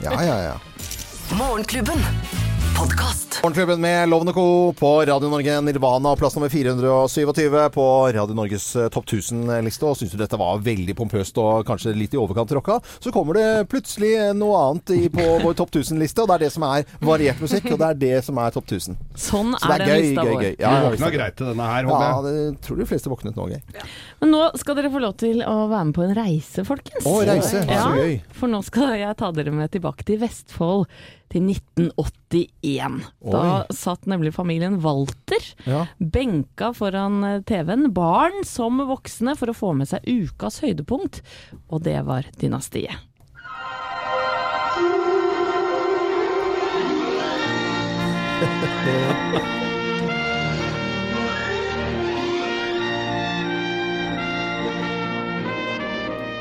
Ja, 0.04 0.18
ja, 0.24 0.38
ja. 0.50 0.56
Morgenklubben. 1.38 2.02
Podkast. 2.78 3.40
Morgenklubben 3.44 3.82
med 3.82 4.10
Lovende 4.10 4.34
Co. 4.34 4.74
på 4.74 5.06
Radio 5.06 5.30
Norge 5.30 5.62
Nirvana, 5.62 6.16
plass 6.16 6.36
nummer 6.36 6.50
427 6.50 7.70
på 7.70 7.86
Radio 8.14 8.36
Norges 8.36 8.76
eh, 8.76 8.88
topp 8.90 9.06
1000-liste. 9.10 9.86
Og 9.86 9.98
syns 10.00 10.12
du 10.14 10.18
dette 10.20 10.38
var 10.40 10.62
veldig 10.64 10.96
pompøst 10.98 11.38
og 11.42 11.66
kanskje 11.68 11.94
litt 11.98 12.16
i 12.16 12.20
overkant 12.22 12.52
rocka, 12.56 12.78
så 13.04 13.12
kommer 13.14 13.38
det 13.40 13.48
plutselig 13.72 14.12
noe 14.40 14.60
annet 14.70 14.94
i, 14.96 15.02
på 15.14 15.26
vår 15.44 15.58
topp 15.60 15.74
1000-liste, 15.76 16.24
og 16.24 16.32
det 16.32 16.38
er 16.38 16.44
det 16.46 16.52
som 16.56 16.66
er 16.70 16.88
variert 17.04 17.42
musikk, 17.44 17.68
og 17.74 17.82
det 17.84 17.90
er 17.90 18.00
det 18.04 18.14
som 18.28 18.40
er 18.44 18.56
topp 18.56 18.70
1000. 18.72 19.00
Sånn 19.26 19.56
Så 19.60 19.72
det 19.72 19.76
er 19.80 19.86
er 19.86 19.92
gøy, 19.92 20.06
lista 20.08 20.28
gøy, 20.28 20.36
gøy. 20.36 20.54
Du 20.64 20.88
våkna 20.88 21.12
greit 21.18 21.38
til 21.42 21.52
denne 21.52 21.72
her, 21.74 21.90
håper 21.90 22.06
jeg. 22.08 22.38
det 22.54 22.68
tror 22.68 22.84
de 22.84 22.90
fleste 22.94 23.14
våknet 23.14 23.40
nå, 23.42 23.50
Geir. 23.54 23.90
Men 24.24 24.34
nå 24.38 24.44
skal 24.62 24.80
dere 24.80 24.94
få 24.94 25.04
lov 25.04 25.18
til 25.20 25.44
å 25.44 25.58
være 25.68 25.90
med 25.90 25.98
på 26.00 26.08
en 26.08 26.16
reise, 26.18 26.64
folkens. 26.68 27.04
Å, 27.10 27.18
reise. 27.28 27.66
Ja, 27.68 27.84
Så 27.90 28.00
gøy. 28.00 28.16
For 28.40 28.52
nå 28.56 28.64
skal 28.66 28.96
jeg 29.02 29.20
ta 29.20 29.34
dere 29.36 29.52
med 29.56 29.74
tilbake 29.76 30.08
til 30.08 30.22
Vestfold, 30.24 30.88
til 31.34 31.42
1981. 32.34 33.00
Da 33.32 33.44
satt 33.74 34.06
nemlig 34.10 34.34
familien 34.36 34.80
Walter 34.84 35.46
Ja. 35.70 35.86
benka 35.98 36.74
foran 36.74 37.24
eh, 37.24 37.42
TV-en, 37.48 37.92
barn 37.94 38.44
som 38.46 38.78
voksne, 38.90 39.38
for 39.40 39.54
å 39.54 39.58
få 39.58 39.74
med 39.78 39.88
seg 39.92 40.04
ukas 40.10 40.60
høydepunkt, 40.66 41.22
og 41.70 41.84
det 41.88 42.00
var 42.06 42.28
Dynastiet. 42.42 42.98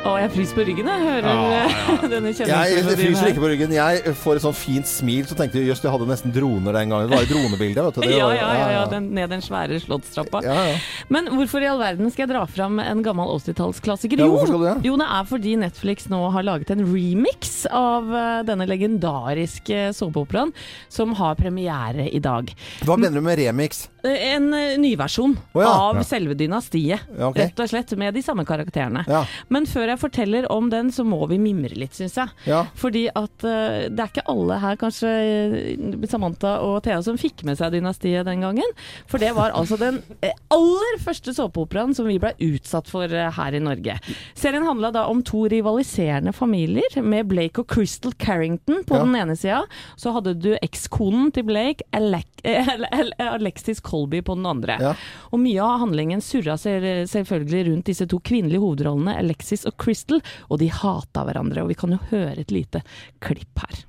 Å, 0.02 0.16
jeg 0.18 0.32
fryser 0.34 0.56
på 0.58 0.62
ryggen, 0.66 0.88
jeg 0.90 1.02
hører 1.06 1.26
eh, 1.30 2.00
denne 2.10 2.30
Jeg 2.34 2.80
fryser 2.88 3.28
ikke 3.30 3.42
på 3.44 3.50
ryggen. 3.52 3.70
Jeg 3.76 4.14
får 4.18 4.40
et 4.40 4.42
sånn 4.42 4.56
fint 4.58 4.88
smil, 4.90 5.28
så 5.30 5.36
tenkte 5.38 5.60
jeg 5.60 5.68
jøss, 5.70 5.82
jeg 5.84 5.92
hadde 5.94 6.08
nesten 6.10 6.32
droner 6.34 6.74
den 6.74 6.90
gangen. 6.90 7.06
Det 7.06 7.14
var 7.14 7.22
jo 7.22 7.28
dronebilde, 7.36 7.84
vet 7.86 8.00
du. 8.00 8.06
Ja, 8.10 8.30
ja, 8.34 8.48
ja, 8.58 8.64
ja, 8.74 8.80
den, 8.90 9.06
ned 9.14 9.30
den 9.30 9.44
svære 9.46 9.78
slottstrappa. 9.78 10.40
Ja, 10.42 10.56
ja. 10.72 10.80
Men 11.14 11.30
hvorfor 11.30 11.62
i 11.62 11.68
all 11.70 11.78
verden 11.78 12.10
skal 12.10 12.24
jeg 12.24 12.32
dra 12.32 12.42
fram 12.50 12.82
en 12.82 13.04
gammel 13.06 13.30
80-tallsklassiker? 13.36 14.24
Jo, 14.24 14.32
hvorfor 14.34 14.50
skal 14.50 14.64
det? 14.66 14.74
jo, 14.90 14.96
det 14.98 15.06
er 15.06 15.28
fordi 15.30 15.54
Netflix 15.62 16.10
nå 16.10 16.20
har 16.34 16.48
laget 16.50 16.74
en 16.74 16.82
remix 16.88 17.54
av 17.70 18.10
eh, 18.10 18.42
denne 18.50 18.66
legendariske 18.66 19.84
såpeoperaen, 20.00 20.50
som 20.90 21.14
har 21.22 21.38
premiere 21.38 22.08
i 22.10 22.18
dag. 22.22 22.50
Hva 22.82 22.98
mener 22.98 23.22
du 23.22 23.26
med 23.30 23.38
remix? 23.38 23.84
Eh, 24.02 24.18
En 24.32 24.50
eh, 24.58 24.74
nyversjon 24.82 25.38
oh, 25.54 25.62
ja. 25.62 25.70
av 25.70 26.02
Ja. 26.02 26.04
selve 26.10 26.34
dynastiet, 26.42 27.06
Ja, 27.14 27.30
ok. 27.30 27.38
rett 27.38 27.62
og 27.62 27.70
slett, 27.70 27.94
med 28.02 28.18
de 28.18 28.26
samme 28.26 28.42
karakterene. 28.48 29.06
Ja. 29.06 29.22
Men 29.52 29.70
før 29.70 29.91
jeg 29.92 30.00
forteller 30.02 30.46
om 30.52 30.68
den, 30.72 30.90
så 30.92 31.04
må 31.06 31.20
vi 31.30 31.38
mimre 31.42 31.76
litt, 31.78 31.94
syns 31.96 32.16
jeg. 32.18 32.32
Ja. 32.48 32.62
Fordi 32.78 33.06
at 33.12 33.44
uh, 33.46 33.86
det 33.92 34.00
er 34.02 34.10
ikke 34.10 34.24
alle 34.32 34.58
her, 34.62 34.76
kanskje 34.80 35.12
eh, 35.12 36.06
Samantha 36.10 36.56
og 36.64 36.80
Thea, 36.86 36.98
som 37.04 37.18
fikk 37.20 37.44
med 37.48 37.58
seg 37.60 37.72
Dynastiet 37.76 38.26
den 38.28 38.42
gangen. 38.44 38.74
For 39.10 39.22
det 39.22 39.32
var 39.36 39.54
altså 39.56 39.78
den 39.80 40.00
eh, 40.24 40.34
aller 40.52 40.98
første 41.04 41.34
såpeoperaen 41.36 41.94
som 41.96 42.08
vi 42.10 42.18
ble 42.22 42.32
utsatt 42.48 42.90
for 42.90 43.06
uh, 43.12 43.28
her 43.36 43.56
i 43.58 43.62
Norge. 43.62 43.98
Serien 44.38 44.66
handla 44.66 44.90
da 44.94 45.06
om 45.12 45.22
to 45.26 45.44
rivaliserende 45.52 46.32
familier, 46.36 46.98
med 47.02 47.28
Blake 47.30 47.62
og 47.62 47.68
Crystal 47.72 48.12
Carrington 48.18 48.82
på 48.88 48.96
Ja. 48.98 49.04
den 49.06 49.16
ene 49.18 49.36
sida. 49.38 49.62
Så 49.96 50.12
hadde 50.16 50.34
du 50.38 50.52
ekskonen 50.62 51.30
til 51.34 51.44
Blake, 51.48 51.84
Alec 51.96 52.26
Alexis 53.18 53.80
Colby, 53.80 54.22
på 54.22 54.34
den 54.34 54.46
andre. 54.46 54.76
Ja. 54.82 54.94
Og 55.32 55.40
mye 55.42 55.62
av 55.62 55.80
handlingen 55.84 56.20
surra 56.24 56.56
selv- 56.58 57.06
selvfølgelig 57.10 57.66
rundt 57.70 57.86
disse 57.90 58.06
to 58.10 58.18
kvinnelige 58.24 58.62
hovedrollene, 58.62 59.14
Alexis 59.18 59.64
og 59.68 59.76
Crystal, 59.82 60.22
og 60.48 60.62
de 60.62 60.70
hata 60.70 61.26
hverandre. 61.26 61.62
Og 61.62 61.72
vi 61.72 61.78
kan 61.82 61.92
jo 61.94 62.00
høre 62.10 62.38
et 62.38 62.54
lite 62.54 62.82
klipp 63.20 63.64
her. 63.66 63.84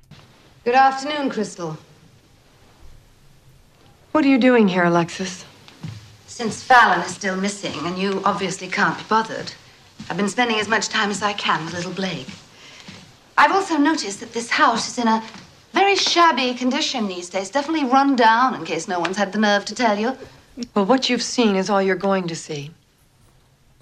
Good 0.64 0.74
afternoon, 0.74 1.30
Crystal. 1.30 1.76
What 4.12 4.24
are 4.24 4.28
you 4.28 4.38
doing 4.38 4.68
here, 4.68 4.84
Alexis? 4.84 5.44
Since 6.26 6.62
Fallon 6.62 7.00
is 7.00 7.14
still 7.14 7.36
missing, 7.36 7.78
and 7.86 7.98
you 7.98 8.20
obviously 8.24 8.68
can't 8.68 8.96
be 8.98 9.04
bothered, 9.08 9.52
I've 10.08 10.16
been 10.16 10.28
spending 10.28 10.58
as 10.58 10.68
much 10.68 10.88
time 10.88 11.10
as 11.10 11.22
I 11.22 11.32
can 11.32 11.64
with 11.64 11.74
little 11.74 11.92
Blake. 11.92 12.28
I've 13.36 13.52
also 13.52 13.76
noticed 13.76 14.20
that 14.20 14.32
this 14.32 14.50
house 14.50 14.88
is 14.88 14.98
in 14.98 15.08
a 15.08 15.22
very 15.72 15.96
shabby 15.96 16.54
condition 16.54 17.08
these 17.08 17.28
days, 17.28 17.50
definitely 17.50 17.88
run 17.88 18.16
down, 18.16 18.54
in 18.54 18.64
case 18.64 18.88
no 18.88 19.00
one's 19.00 19.16
had 19.16 19.32
the 19.32 19.38
nerve 19.38 19.64
to 19.66 19.74
tell 19.74 19.98
you. 19.98 20.16
Well, 20.74 20.86
what 20.86 21.08
you've 21.10 21.22
seen 21.22 21.56
is 21.56 21.68
all 21.68 21.82
you're 21.82 21.96
going 21.96 22.28
to 22.28 22.36
see. 22.36 22.70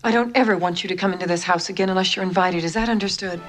I 0.05 0.11
don't 0.11 0.37
ever 0.37 0.57
want 0.57 0.83
you 0.83 0.89
to 0.89 0.97
come 0.97 1.13
into 1.13 1.29
this 1.29 1.45
house 1.45 1.69
again 1.69 1.89
unless 1.89 2.17
you're 2.17 2.25
invited. 2.25 2.65
Is 2.65 2.75
that 2.75 2.89
understood? 2.89 3.41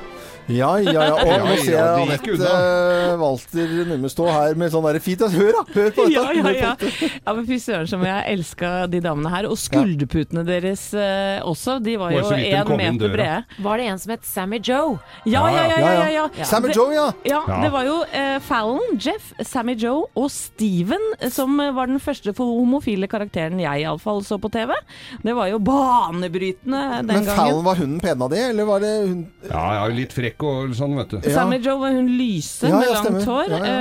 Ja, 0.51 0.73
ja, 0.81 0.91
ja. 0.91 1.13
Og 1.15 1.45
nå 1.47 1.55
ser 1.61 1.75
jeg 1.77 2.03
Anette 2.03 2.33
eh, 2.35 3.13
Walter 3.21 3.73
Numme 3.87 4.09
stå 4.11 4.27
her 4.27 4.57
med 4.59 4.73
sånn 4.73 4.83
derre 4.87 4.99
fint 5.03 5.23
Hør, 5.23 5.51
da! 5.55 5.63
Hør 5.71 5.91
på 5.95 6.05
dette! 6.09 6.11
Ja, 6.11 6.23
ja, 6.35 6.51
ja. 6.51 6.71
ja 7.15 7.35
men 7.37 7.45
Fy 7.47 7.59
søren 7.63 7.87
som 7.87 8.03
jeg 8.03 8.25
elska 8.33 8.71
de 8.91 8.99
damene 9.03 9.31
her. 9.31 9.47
Og 9.47 9.59
skulderputene 9.59 10.43
deres 10.47 10.89
eh, 10.97 11.39
også. 11.47 11.77
De 11.83 11.95
var 12.01 12.13
jo 12.15 12.25
én 12.33 12.73
meter 12.75 13.13
brede. 13.13 13.59
Var 13.63 13.79
det 13.79 13.87
en 13.91 14.01
som 14.01 14.13
het 14.15 14.27
Sammy 14.27 14.59
Joe? 14.59 14.97
Ja, 15.23 15.45
ja, 15.53 15.63
ja. 15.71 15.79
ja, 15.79 15.93
ja, 16.11 16.27
ja. 16.27 16.47
Sammy 16.47 16.73
Joe, 16.75 16.91
ja. 16.95 17.07
Ja. 17.27 17.41
Det 17.63 17.71
var 17.73 17.87
jo 17.87 17.97
eh, 18.11 18.37
Fallon, 18.43 18.97
Jeff, 18.99 19.31
Sammy 19.47 19.77
Joe 19.79 20.07
og 20.19 20.29
Steven 20.33 21.03
eh, 21.19 21.31
som 21.33 21.55
var 21.57 21.91
den 21.91 22.01
første 22.03 22.35
for 22.35 22.51
homofile 22.59 23.07
karakteren 23.11 23.61
jeg 23.63 23.85
iallfall 23.85 24.23
så 24.27 24.39
på 24.41 24.51
TV. 24.53 24.75
Det 25.23 25.35
var 25.37 25.51
jo 25.51 25.61
banebrytende 25.63 26.83
den 26.99 27.11
Men 27.13 27.29
Fallon, 27.31 27.63
gangen. 27.63 27.65
var 27.69 27.81
hunden 27.81 28.03
pen 28.03 28.27
av 28.27 28.33
de, 28.33 28.43
eller 28.51 28.67
var 28.67 28.83
det 28.83 28.93
hun 29.03 29.23
Ja, 29.49 29.63
ja, 29.79 29.87
litt 29.93 30.13
frekk 30.15 30.32
og 30.41 30.73
sånn, 30.77 30.95
vet 30.97 31.11
du. 31.13 31.17
Ja. 31.21 31.34
Sammy 31.38 31.59
Joe 31.61 31.77
var 31.81 31.93
hun 31.93 32.07
lyse 32.17 32.67
Ja, 32.69 32.79
med 32.79 32.88
ja, 32.89 33.01
langt 33.03 33.27
hår. 33.29 33.51
Ja, 33.53 33.59
ja. 33.61 33.73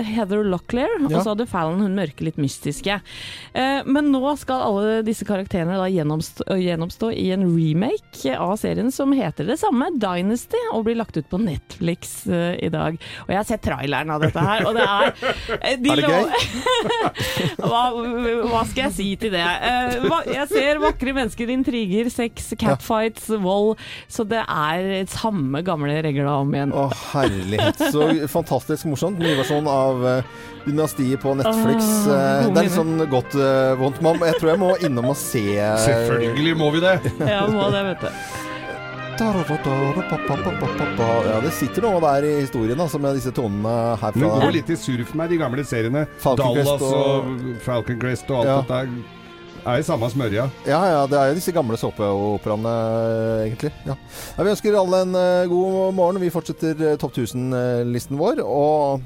eh, 0.00 0.10
Heather 0.10 0.42
Locklear. 0.44 0.96
Og 1.04 1.12
så 1.14 1.28
hadde 1.34 1.46
Fallon 1.46 1.80
hun 1.84 1.94
mørke, 1.94 2.24
litt 2.26 2.38
mystiske. 2.40 2.98
Uh, 3.54 3.80
men 3.86 4.10
nå 4.10 4.20
skal 4.40 4.64
alle 4.66 4.98
disse 5.06 5.26
karakterene 5.28 5.76
da 5.78 5.86
gjennomstå, 5.90 6.46
gjennomstå 6.58 7.10
i 7.14 7.28
en 7.34 7.44
remake 7.54 8.34
av 8.36 8.56
serien 8.60 8.90
som 8.94 9.12
heter 9.16 9.46
det 9.48 9.58
samme, 9.60 9.90
Dynasty, 10.00 10.58
og 10.72 10.86
blir 10.88 10.98
lagt 10.98 11.16
ut 11.20 11.28
på 11.30 11.38
Netflix 11.42 12.24
uh, 12.30 12.54
i 12.58 12.70
dag. 12.72 12.98
Og 13.26 13.32
jeg 13.34 13.40
har 13.40 13.48
sett 13.48 13.64
traileren 13.66 14.10
av 14.14 14.24
dette 14.24 14.40
her, 14.48 14.66
og 14.66 14.74
det 14.78 14.86
er 14.88 15.76
de 15.84 15.92
Er 15.92 16.00
det 16.00 16.08
gøy? 16.08 16.90
hva, 17.68 17.82
hva 18.50 18.62
skal 18.68 18.86
jeg 18.88 18.94
si 18.96 19.08
til 19.20 19.34
det? 19.34 19.42
Eh, 19.44 19.98
hva- 20.06 20.24
jeg 20.30 20.48
ser 20.50 20.80
vakre 20.82 21.14
mennesker, 21.16 21.50
intriger, 21.52 22.08
sex, 22.12 22.52
catfights, 22.60 23.28
vold. 23.42 23.76
Så 24.10 24.24
det 24.28 24.42
er 24.44 25.04
samme 25.10 25.62
gamle 25.66 25.99
regler 26.04 26.28
om 26.30 26.54
igjen. 26.54 26.72
Å, 26.72 26.86
herlighet. 27.12 27.80
Så 27.92 28.08
fantastisk 28.30 28.88
morsomt. 28.90 29.20
Ny 29.20 29.34
versjon 29.38 29.68
av 29.70 30.04
uh, 30.04 30.44
Dynastiet 30.64 31.20
på 31.22 31.34
Netflix. 31.38 31.90
Eh, 32.06 32.50
det 32.50 32.62
er 32.62 32.68
litt 32.68 32.76
sånn 32.76 32.96
godt 33.10 33.36
uh, 33.38 33.74
vondt. 33.80 34.00
Man, 34.04 34.20
jeg 34.30 34.38
tror 34.40 34.52
jeg 34.54 34.62
må 34.62 34.70
innom 34.84 35.10
og 35.12 35.18
se 35.18 35.44
eh, 35.56 35.76
Selvfølgelig 35.86 36.56
må 36.60 36.70
vi 36.74 36.84
det! 36.84 36.96
Ja, 37.24 37.44
må 37.50 37.68
det, 37.72 37.84
vet 37.92 38.06
du. 38.06 38.10
Ja, 41.28 41.40
det 41.44 41.52
sitter 41.52 41.84
noe 41.84 42.00
der 42.00 42.24
i 42.24 42.34
historien 42.38 42.80
altså, 42.80 43.00
med 43.02 43.18
disse 43.18 43.32
tonene 43.36 43.74
herfra. 44.00 44.16
Det 44.16 44.44
går 44.46 44.54
litt 44.56 44.72
i 44.72 44.78
surf 44.80 45.12
med 45.18 45.32
de 45.32 45.40
gamle 45.42 45.64
seriene. 45.68 46.06
Falcon 46.22 46.56
Dallas 46.56 46.84
og, 46.88 46.92
og- 47.28 47.58
Falcon 47.64 48.00
Crest 48.00 48.30
og 48.32 48.42
alt 48.42 48.48
Ja. 48.48 48.60
dette. 48.64 49.19
Er 49.60 49.80
i 49.80 49.84
samme 49.84 50.08
smørja. 50.08 50.46
Ja, 50.64 50.80
ja, 50.88 51.00
det 51.10 51.18
er 51.18 51.30
jo 51.30 51.36
disse 51.36 51.52
gamle 51.52 51.76
såpeoperaene, 51.76 52.74
egentlig. 53.44 53.70
Ja. 53.84 53.96
Ja, 54.38 54.44
vi 54.46 54.52
ønsker 54.54 54.76
alle 54.80 55.02
en 55.04 55.16
eh, 55.20 55.48
god 55.50 55.94
morgen. 55.98 56.20
Vi 56.22 56.32
fortsetter 56.32 56.80
eh, 56.80 56.96
Topp 57.00 57.18
1000-listen 57.18 58.16
vår. 58.20 58.40
Og 58.40 59.02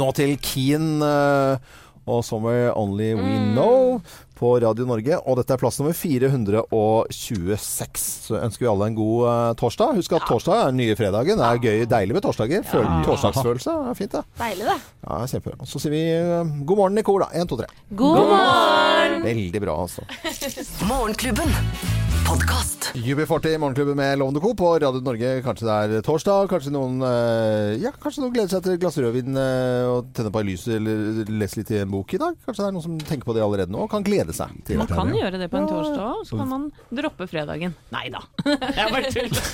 nå 0.00 0.10
til 0.16 0.32
Keen 0.40 1.04
eh, 1.04 1.74
og 2.08 2.24
Summer 2.24 2.70
Only 2.72 3.12
We 3.18 3.36
Know' 3.52 4.00
på 4.44 4.50
Radio 4.60 4.84
Norge. 4.88 5.16
Og 5.24 5.38
dette 5.40 5.54
er 5.56 5.60
plass 5.62 5.78
nummer 5.80 5.96
426. 5.96 8.04
Så 8.28 8.36
ønsker 8.40 8.66
vi 8.66 8.70
alle 8.70 8.90
en 8.90 8.98
god 8.98 9.24
uh, 9.24 9.54
torsdag. 9.60 9.96
Husk 10.00 10.16
at 10.18 10.26
torsdag 10.28 10.60
er 10.60 10.70
den 10.72 10.80
nye 10.82 10.96
fredagen. 10.98 11.40
Det 11.40 11.48
er 11.48 11.62
gøy, 11.64 11.84
deilig 11.90 12.18
med 12.18 12.26
torsdager. 12.28 12.66
Føl 12.68 12.84
Ja. 12.84 13.00
Torsdagsfølelse 13.08 13.76
er 13.90 13.96
fint, 13.98 14.12
det. 14.18 14.24
Deilig, 14.40 14.68
det. 14.68 14.78
Ja, 15.08 15.22
kjempebra. 15.32 15.68
Så 15.68 15.80
sier 15.82 15.94
vi 15.96 16.04
uh, 16.20 16.54
god 16.68 16.82
morgen 16.84 17.00
i 17.00 17.06
kor, 17.06 17.24
da. 17.24 17.30
Én, 17.34 17.48
to, 17.48 17.56
tre. 17.60 17.68
God 17.96 18.20
morgen! 18.28 19.20
Veldig 19.24 19.64
bra, 19.64 19.78
altså. 19.86 20.04
Morgenklubben. 20.92 22.03
Podkast. 22.28 22.92
UB40 22.94 23.58
Morgenklubben 23.58 23.96
med 23.96 24.18
Lovende 24.18 24.40
Co. 24.40 24.54
på 24.54 24.78
Radio 24.78 25.00
Norge. 25.00 25.42
Kanskje 25.44 25.66
det 25.66 25.74
er 25.98 26.02
torsdag, 26.06 26.46
kanskje 26.50 26.72
noen 26.74 27.02
eh, 27.04 27.74
Ja, 27.82 27.90
kanskje 28.00 28.22
noen 28.24 28.32
gleder 28.34 28.50
seg 28.52 28.62
til 28.64 28.74
et 28.76 28.80
glass 28.82 28.96
rødvin 29.02 29.36
eh, 29.40 29.84
og 29.90 30.08
tenne 30.16 30.30
på 30.34 30.42
lyset 30.46 30.76
eller 30.78 31.28
lese 31.30 31.58
litt 31.60 31.72
i 31.74 31.80
en 31.82 31.90
bok 31.92 32.14
i 32.16 32.20
dag. 32.22 32.36
Kanskje 32.46 32.62
det 32.64 32.68
er 32.70 32.76
noen 32.76 32.86
som 32.86 32.96
tenker 33.02 33.26
på 33.28 33.34
det 33.36 33.42
allerede 33.44 33.72
nå 33.74 33.84
og 33.86 33.90
kan 33.92 34.04
glede 34.06 34.34
seg. 34.36 34.54
til 34.68 34.78
Man 34.80 34.90
kan 34.90 35.12
gjøre 35.14 35.40
det 35.42 35.50
på 35.52 35.60
en 35.60 35.68
torsdag 35.70 36.04
òg, 36.12 36.22
så 36.28 36.38
kan 36.40 36.50
man 36.54 36.66
droppe 36.94 37.28
fredagen. 37.30 37.74
Nei 37.94 38.06
da. 38.14 38.22
Jeg 38.78 38.94
bare 38.94 39.12
tuller. 39.14 39.42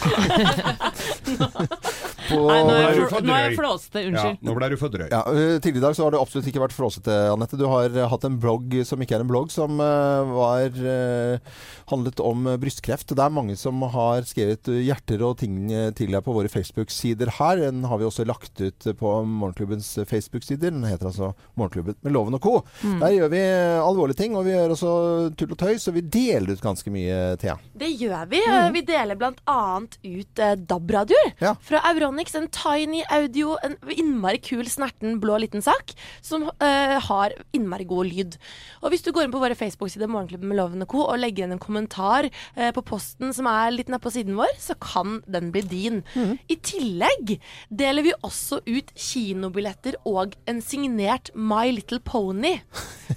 På- 2.30 2.44
Nei, 2.46 2.60
nå 2.62 2.74
er 2.78 2.98
for 3.10 3.24
nå 3.26 3.32
er 3.34 3.40
jeg 3.42 3.50
drøy. 3.50 3.56
flåste. 3.58 4.00
Unnskyld. 4.06 4.36
Ja, 4.38 4.46
nå 4.46 4.52
ble 4.54 4.66
du 4.70 4.76
for 4.78 4.92
drøy. 4.92 5.08
Ja, 5.10 5.22
eh, 5.32 5.56
Tidligere 5.58 5.80
i 5.80 5.84
dag 5.88 5.96
så 5.98 6.04
har 6.06 6.14
du 6.14 6.18
absolutt 6.20 6.46
ikke 6.46 6.60
vært 6.62 6.74
flåsete, 6.76 7.16
Anette. 7.32 7.58
Du 7.58 7.64
har 7.66 7.96
hatt 8.12 8.26
en 8.28 8.36
blogg 8.38 8.76
som 8.86 9.02
ikke 9.02 9.16
er 9.18 9.24
en 9.24 9.30
blogg, 9.32 9.50
som 9.50 9.80
var 9.80 10.70
handlet 11.90 12.22
om 12.22 12.46
brystkreft. 12.60 13.12
Det 13.16 13.22
er 13.24 13.32
mange 13.34 13.56
som 13.58 13.80
har 13.94 14.22
skrevet 14.28 14.68
eh, 14.70 14.82
hjerter 14.86 15.22
og 15.26 15.38
ting 15.40 15.56
eh, 15.72 15.90
til 15.96 16.12
deg 16.14 16.22
på 16.26 16.34
våre 16.36 16.50
Facebook-sider 16.52 17.32
her. 17.38 17.62
Den 17.66 17.84
har 17.88 17.98
vi 18.00 18.06
også 18.08 18.26
lagt 18.28 18.60
ut 18.60 18.86
eh, 18.90 18.96
på 18.96 19.12
Morgenklubbens 19.26 19.88
eh, 20.02 20.06
Facebook-sider. 20.08 20.70
Den 20.74 20.84
heter 20.88 21.10
altså 21.10 21.32
Morgenklubben 21.58 21.96
med 22.04 22.14
Loven 22.14 22.36
og 22.38 22.42
co. 22.44 22.54
Mm. 22.84 22.98
Der 23.02 23.14
gjør 23.16 23.32
vi 23.34 23.40
eh, 23.42 23.80
alvorlige 23.82 24.20
ting, 24.22 24.36
og 24.38 24.44
vi 24.46 24.54
gjør 24.54 24.74
også 24.76 24.92
tull 25.40 25.54
og 25.56 25.60
tøys, 25.64 25.88
og 25.90 25.96
vi 25.98 26.04
deler 26.16 26.54
ut 26.56 26.64
ganske 26.64 26.92
mye, 26.94 27.18
Thea. 27.40 27.56
Det 27.80 27.90
gjør 28.00 28.28
vi. 28.30 28.42
Mm. 28.46 28.70
Vi 28.76 28.84
deler 28.88 29.18
bl.a. 29.20 29.58
ut 29.80 30.44
eh, 30.44 30.54
DAB-radioer 30.70 31.34
Ja. 31.40 31.54
fra 31.64 31.80
Auronix. 31.90 32.34
En 32.38 32.48
tiny 32.52 33.02
audio, 33.10 33.56
en 33.64 33.76
innmari 33.96 34.38
kul, 34.44 34.66
snerten, 34.70 35.18
blå 35.22 35.38
liten 35.42 35.62
sak 35.64 35.94
som 36.24 36.48
eh, 36.60 36.96
har 37.06 37.34
innmari 37.56 37.86
god 37.88 38.06
lyd. 38.10 38.36
Og 38.82 38.90
hvis 38.92 39.02
du 39.06 39.10
går 39.12 39.26
inn 39.28 39.32
på 39.34 39.40
våre 39.42 39.56
Facebook-sider 39.58 40.10
Morgenklubben 40.10 40.48
med 40.50 40.58
Loven 40.58 40.82
og 40.84 40.90
Co. 40.90 41.04
og 41.06 41.18
legger 41.20 41.44
igjen 41.44 41.54
en 41.56 41.62
kommentar 41.62 42.26
eh, 42.26 42.30
på 42.74 42.82
posten 42.86 43.34
som 43.36 43.48
er 43.50 43.70
litt 43.74 43.90
nede 43.90 44.02
på 44.02 44.12
siden 44.14 44.36
vår, 44.38 44.52
så 44.60 44.76
kan 44.80 45.20
den 45.30 45.50
bli 45.54 45.62
din. 45.70 46.00
I 46.50 46.56
tillegg 46.56 47.36
deler 47.70 48.06
vi 48.06 48.14
også 48.26 48.60
ut 48.66 48.92
kinobilletter 48.98 49.98
og 50.08 50.36
en 50.50 50.60
signert 50.64 51.30
My 51.34 51.70
Little 51.72 52.00
Pony. 52.04 52.56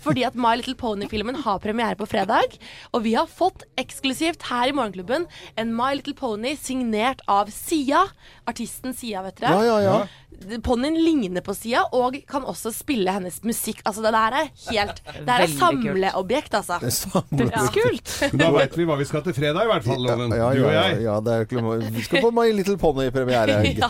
Fordi 0.04 0.26
at 0.28 0.36
My 0.40 0.56
Little 0.58 0.76
Pony-filmen 0.80 1.38
har 1.46 1.62
premiere 1.64 1.98
på 2.00 2.08
fredag. 2.10 2.58
Og 2.94 3.06
vi 3.06 3.16
har 3.18 3.30
fått 3.30 3.66
eksklusivt 3.80 4.48
her 4.50 4.72
i 4.72 4.76
Morgenklubben 4.76 5.28
en 5.60 5.74
My 5.78 5.94
Little 5.98 6.16
Pony 6.18 6.56
signert 6.60 7.24
av 7.30 7.52
Sia. 7.54 8.06
Artisten 8.50 8.96
Sia, 8.98 9.24
vet 9.26 9.40
dere. 9.42 9.64
Ja, 9.64 9.80
ja, 9.80 9.80
ja. 10.04 10.60
Ponnien 10.66 10.98
ligner 10.98 11.44
på 11.46 11.54
Sia 11.56 11.86
og 11.96 12.18
kan 12.28 12.44
også 12.50 12.72
spille 12.76 13.12
hennes 13.16 13.38
musikk. 13.46 13.80
Altså 13.88 14.02
Det 14.04 14.12
der 14.16 14.36
er 14.42 14.50
helt 14.68 15.02
Det 15.14 15.30
er 15.30 15.46
et 15.46 15.54
samleobjekt, 15.60 16.58
altså. 16.58 16.80
Det 16.82 16.90
er 16.90 16.96
samleobjekt. 16.98 18.16
Ja. 18.24 18.32
Da 18.44 18.50
vet 18.58 18.76
vi 18.78 18.88
hva 18.90 18.98
vi 19.00 19.08
skal 19.08 19.23
til 19.28 19.36
fredag, 19.38 19.66
i 19.68 19.72
hvert 19.72 19.86
fall, 19.88 20.02
Loven. 20.06 20.32
Ja, 20.38 20.50
Du 20.54 20.64
og 20.68 20.74
jeg. 20.76 21.02
ja, 21.06 21.18
det 21.26 21.34
er 21.40 21.46
klart. 21.52 21.86
Vi 21.96 22.06
skal 22.08 22.22
på 22.26 22.32
My 22.36 22.48
Little 22.52 22.78
Pony-premiere. 22.82 23.60
Ja. 23.84 23.90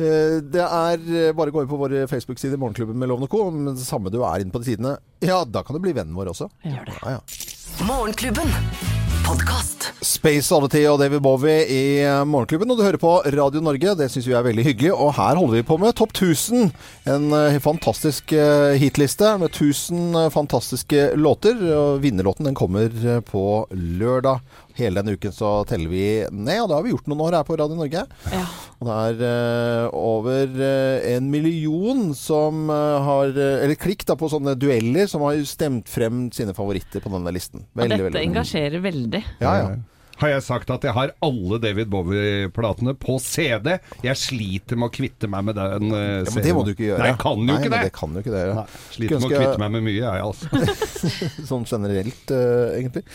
Eh, 0.00 0.38
Det 0.54 0.62
er 0.64 1.02
eh, 1.02 1.32
bare 1.36 1.50
å 1.50 1.56
gå 1.58 1.64
inn 1.64 1.68
på 1.72 1.76
våre 1.80 2.06
Facebook-sider 2.08 2.56
Morgenklubben 2.60 2.96
med 2.96 3.10
Loven 3.10 3.26
og 3.26 3.32
Co. 3.34 3.42
Men 3.50 3.74
det 3.74 3.84
samme 3.84 4.12
du 4.14 4.20
er 4.24 4.40
inne 4.44 4.54
på 4.54 4.62
de 4.62 4.70
sidene, 4.72 4.96
ja, 5.20 5.42
da 5.44 5.64
kan 5.66 5.76
du 5.76 5.82
bli 5.84 5.92
vennen 5.96 6.16
vår 6.16 6.32
også. 6.32 6.48
Gjør 6.64 6.88
det. 6.88 6.96
Ja, 7.04 7.18
ja. 7.18 7.84
Morgenklubben. 7.88 8.99
Podkast. 9.30 9.84
Space 10.02 10.50
Oddity 10.50 10.80
og 10.90 10.96
David 10.98 11.20
Bowie 11.22 11.60
i 11.70 11.82
eh, 12.02 12.22
Morgenklubben, 12.26 12.72
og 12.72 12.80
du 12.80 12.82
hører 12.82 12.98
på 12.98 13.12
Radio 13.30 13.60
Norge. 13.62 13.92
Det 13.94 14.08
syns 14.10 14.26
vi 14.26 14.34
er 14.34 14.42
veldig 14.42 14.64
hyggelig. 14.66 14.90
Og 14.90 15.12
her 15.14 15.38
holder 15.38 15.60
vi 15.60 15.66
på 15.68 15.76
med 15.78 15.94
Topp 16.00 16.16
1000. 16.16 16.72
En 17.12 17.28
eh, 17.38 17.60
fantastisk 17.62 18.34
eh, 18.34 18.74
hitliste 18.82 19.30
med 19.38 19.52
1000 19.52 20.18
eh, 20.18 20.26
fantastiske 20.34 21.04
låter. 21.14 21.62
Vinnerlåten 22.02 22.48
den 22.48 22.58
kommer 22.58 22.90
på 23.28 23.44
lørdag. 23.70 24.42
Hele 24.78 25.00
denne 25.00 25.16
uken 25.18 25.34
så 25.34 25.52
teller 25.68 25.90
vi 25.92 26.04
ned, 26.30 26.62
og 26.62 26.70
det 26.70 26.76
har 26.78 26.86
vi 26.86 26.94
gjort 26.94 27.10
noen 27.10 27.24
år 27.26 27.38
her 27.40 27.46
på 27.48 27.58
Radio 27.60 27.78
Norge. 27.78 28.04
Ja. 28.32 28.44
Og 28.80 28.88
det 28.88 28.98
er 29.04 29.22
uh, 29.22 29.98
over 29.98 30.56
uh, 30.56 31.10
en 31.10 31.30
million 31.32 32.10
som 32.16 32.70
uh, 32.72 33.00
har 33.04 33.34
Eller 33.36 33.76
klikk 33.80 34.06
da 34.08 34.16
på 34.16 34.30
sånne 34.32 34.54
dueller 34.56 35.10
som 35.10 35.24
har 35.26 35.38
stemt 35.48 35.90
frem 35.90 36.28
sine 36.34 36.54
favoritter 36.56 37.02
på 37.04 37.12
denne 37.12 37.34
listen. 37.34 37.66
Og 37.74 37.84
dette 37.84 38.04
veldig. 38.08 38.26
engasjerer 38.30 38.84
veldig. 38.84 39.24
Ja, 39.42 39.54
ja. 39.60 39.72
Har 40.20 40.34
jeg 40.34 40.42
sagt 40.44 40.68
at 40.72 40.84
jeg 40.84 40.92
har 40.92 41.14
alle 41.24 41.58
David 41.62 41.88
Bowie-platene 41.92 42.92
på 43.00 43.16
CD? 43.24 43.78
Jeg 44.04 44.20
sliter 44.20 44.76
med 44.76 44.90
å 44.90 44.92
kvitte 44.92 45.30
meg 45.32 45.46
med 45.48 45.56
den 45.56 45.94
uh, 45.94 46.00
Ja, 46.20 46.34
men 46.34 46.44
det 46.44 46.52
må 46.56 46.64
du 46.66 46.74
ikke 46.74 46.90
gjøre. 46.90 47.00
Nei, 47.00 47.08
jeg 47.14 47.20
kan 47.22 47.40
jo 47.40 47.46
Nei, 47.48 47.56
ikke 47.56 47.72
det. 47.72 47.80
det 47.86 47.94
kan 47.96 48.12
du 48.12 48.20
ikke 48.20 48.34
det. 48.34 48.44
Nei, 48.58 48.66
sliter 48.92 49.22
med 49.22 49.30
å 49.30 49.32
kvitte 49.32 49.62
meg 49.62 49.72
med 49.78 49.86
mye, 49.88 50.02
jeg, 50.04 50.26
altså. 50.28 51.40
sånn 51.50 51.64
generelt, 51.70 52.34
uh, 52.36 52.76
egentlig. 52.76 53.06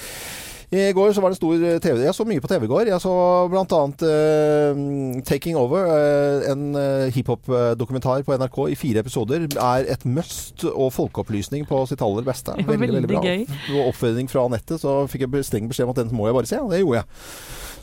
I 0.72 0.92
går 0.98 1.14
så 1.14 1.22
var 1.22 1.34
det 1.34 1.38
stor 1.38 1.54
eh, 1.54 1.78
TV. 1.84 2.02
Jeg 2.06 2.16
så 2.18 2.26
mye 2.28 2.42
på 2.42 2.50
TV 2.50 2.66
i 2.66 2.70
går. 2.72 2.90
Jeg 2.90 3.02
så 3.04 3.14
bl.a. 3.52 3.82
Uh, 4.02 5.22
'Taking 5.22 5.58
Over', 5.60 5.86
uh, 5.86 6.52
en 6.52 6.76
uh, 6.76 7.12
hiphop-dokumentar 7.14 8.26
på 8.26 8.38
NRK 8.38 8.60
i 8.72 8.80
fire 8.80 9.04
episoder. 9.06 9.46
Er 9.62 9.86
et 9.94 10.06
must 10.06 10.66
og 10.72 10.94
folkeopplysning 10.94 11.68
på 11.70 11.84
sitt 11.90 12.02
aller 12.02 12.26
beste. 12.26 12.56
Veldig, 12.66 12.94
veldig 13.02 13.22
gøy. 13.22 13.46
Og 13.76 13.92
oppfordring 13.92 14.32
fra 14.32 14.46
Anette, 14.50 14.80
så 14.82 15.04
fikk 15.12 15.28
jeg 15.28 15.46
streng 15.46 15.70
beskjed 15.70 15.90
om 15.90 15.94
at 15.96 16.02
den 16.04 16.16
må 16.16 16.30
jeg 16.30 16.40
bare 16.40 16.50
se, 16.50 16.62
og 16.62 16.74
det 16.74 16.82
gjorde 16.82 17.04
jeg. 17.04 17.08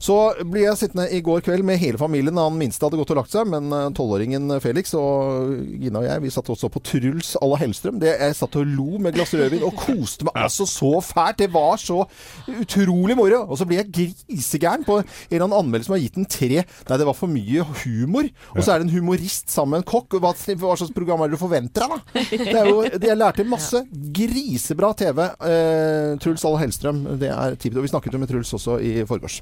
Så 0.03 0.17
ble 0.51 0.65
jeg 0.65 0.79
sittende 0.81 1.07
i 1.15 1.21
går 1.25 1.45
kveld 1.47 1.63
med 1.67 1.79
hele 1.79 2.01
familien. 2.01 2.39
Han 2.41 2.57
minste 2.59 2.83
hadde 2.87 2.99
gått 2.99 3.13
og 3.15 3.21
lagt 3.21 3.35
seg, 3.35 3.47
men 3.53 3.69
eh, 3.71 3.89
tolvåringen 3.95 4.51
Felix 4.63 4.95
og 4.99 5.53
Gina 5.79 6.01
og 6.03 6.07
jeg 6.09 6.23
vi 6.25 6.33
satt 6.35 6.49
også 6.51 6.71
på 6.75 6.83
Truls 6.83 7.35
à 7.39 7.47
la 7.47 7.59
Hellstrøm. 7.61 8.01
Det, 8.03 8.17
jeg 8.19 8.35
satt 8.39 8.59
og 8.59 8.67
lo 8.67 8.99
med 9.03 9.15
glass 9.15 9.35
rødvin 9.39 9.63
og 9.67 9.77
koste 9.79 10.27
meg 10.27 10.41
altså 10.43 10.67
så 10.69 10.91
fælt. 11.05 11.39
Det 11.43 11.49
var 11.55 11.79
så 11.81 12.03
utrolig 12.51 13.17
moro. 13.19 13.45
Og 13.47 13.61
så 13.61 13.67
ble 13.69 13.79
jeg 13.79 13.93
grisegæren 13.95 14.83
på 14.87 14.99
en 15.01 15.07
eller 15.31 15.47
annen 15.47 15.59
anmeldelse 15.61 15.91
som 15.91 15.97
har 15.97 16.03
gitt 16.03 16.19
den 16.19 16.29
tre. 16.31 16.63
Nei, 16.67 16.99
det 17.01 17.07
var 17.09 17.17
for 17.19 17.31
mye 17.31 17.65
humor. 17.85 18.29
Og 18.57 18.61
så 18.63 18.75
er 18.75 18.83
det 18.83 18.89
en 18.89 18.95
humorist 18.97 19.53
sammen 19.55 19.77
med 19.77 19.85
en 19.85 19.89
kokk. 19.93 20.19
Hva, 20.23 20.35
hva 20.35 20.75
slags 20.79 20.95
program 20.97 21.23
er 21.23 21.31
det 21.31 21.39
du 21.39 21.43
forventer 21.45 21.87
deg, 21.87 21.95
da? 21.95 22.25
Det 22.43 22.59
er 22.59 22.69
jo, 22.71 22.83
jeg 22.91 23.19
lærte 23.19 23.47
masse. 23.49 23.85
Grisebra 24.19 24.93
TV. 24.99 25.23
Eh, 25.47 26.19
Truls 26.23 26.45
à 26.47 26.53
la 26.53 26.61
Hellstrøm. 26.65 27.03
Det 27.23 27.31
er 27.33 27.57
tipp. 27.63 27.79
Og 27.79 27.87
vi 27.87 27.93
snakket 27.95 28.15
jo 28.19 28.23
med 28.23 28.31
Truls 28.31 28.53
også 28.59 28.79
i 28.83 28.95
forgårs. 29.09 29.41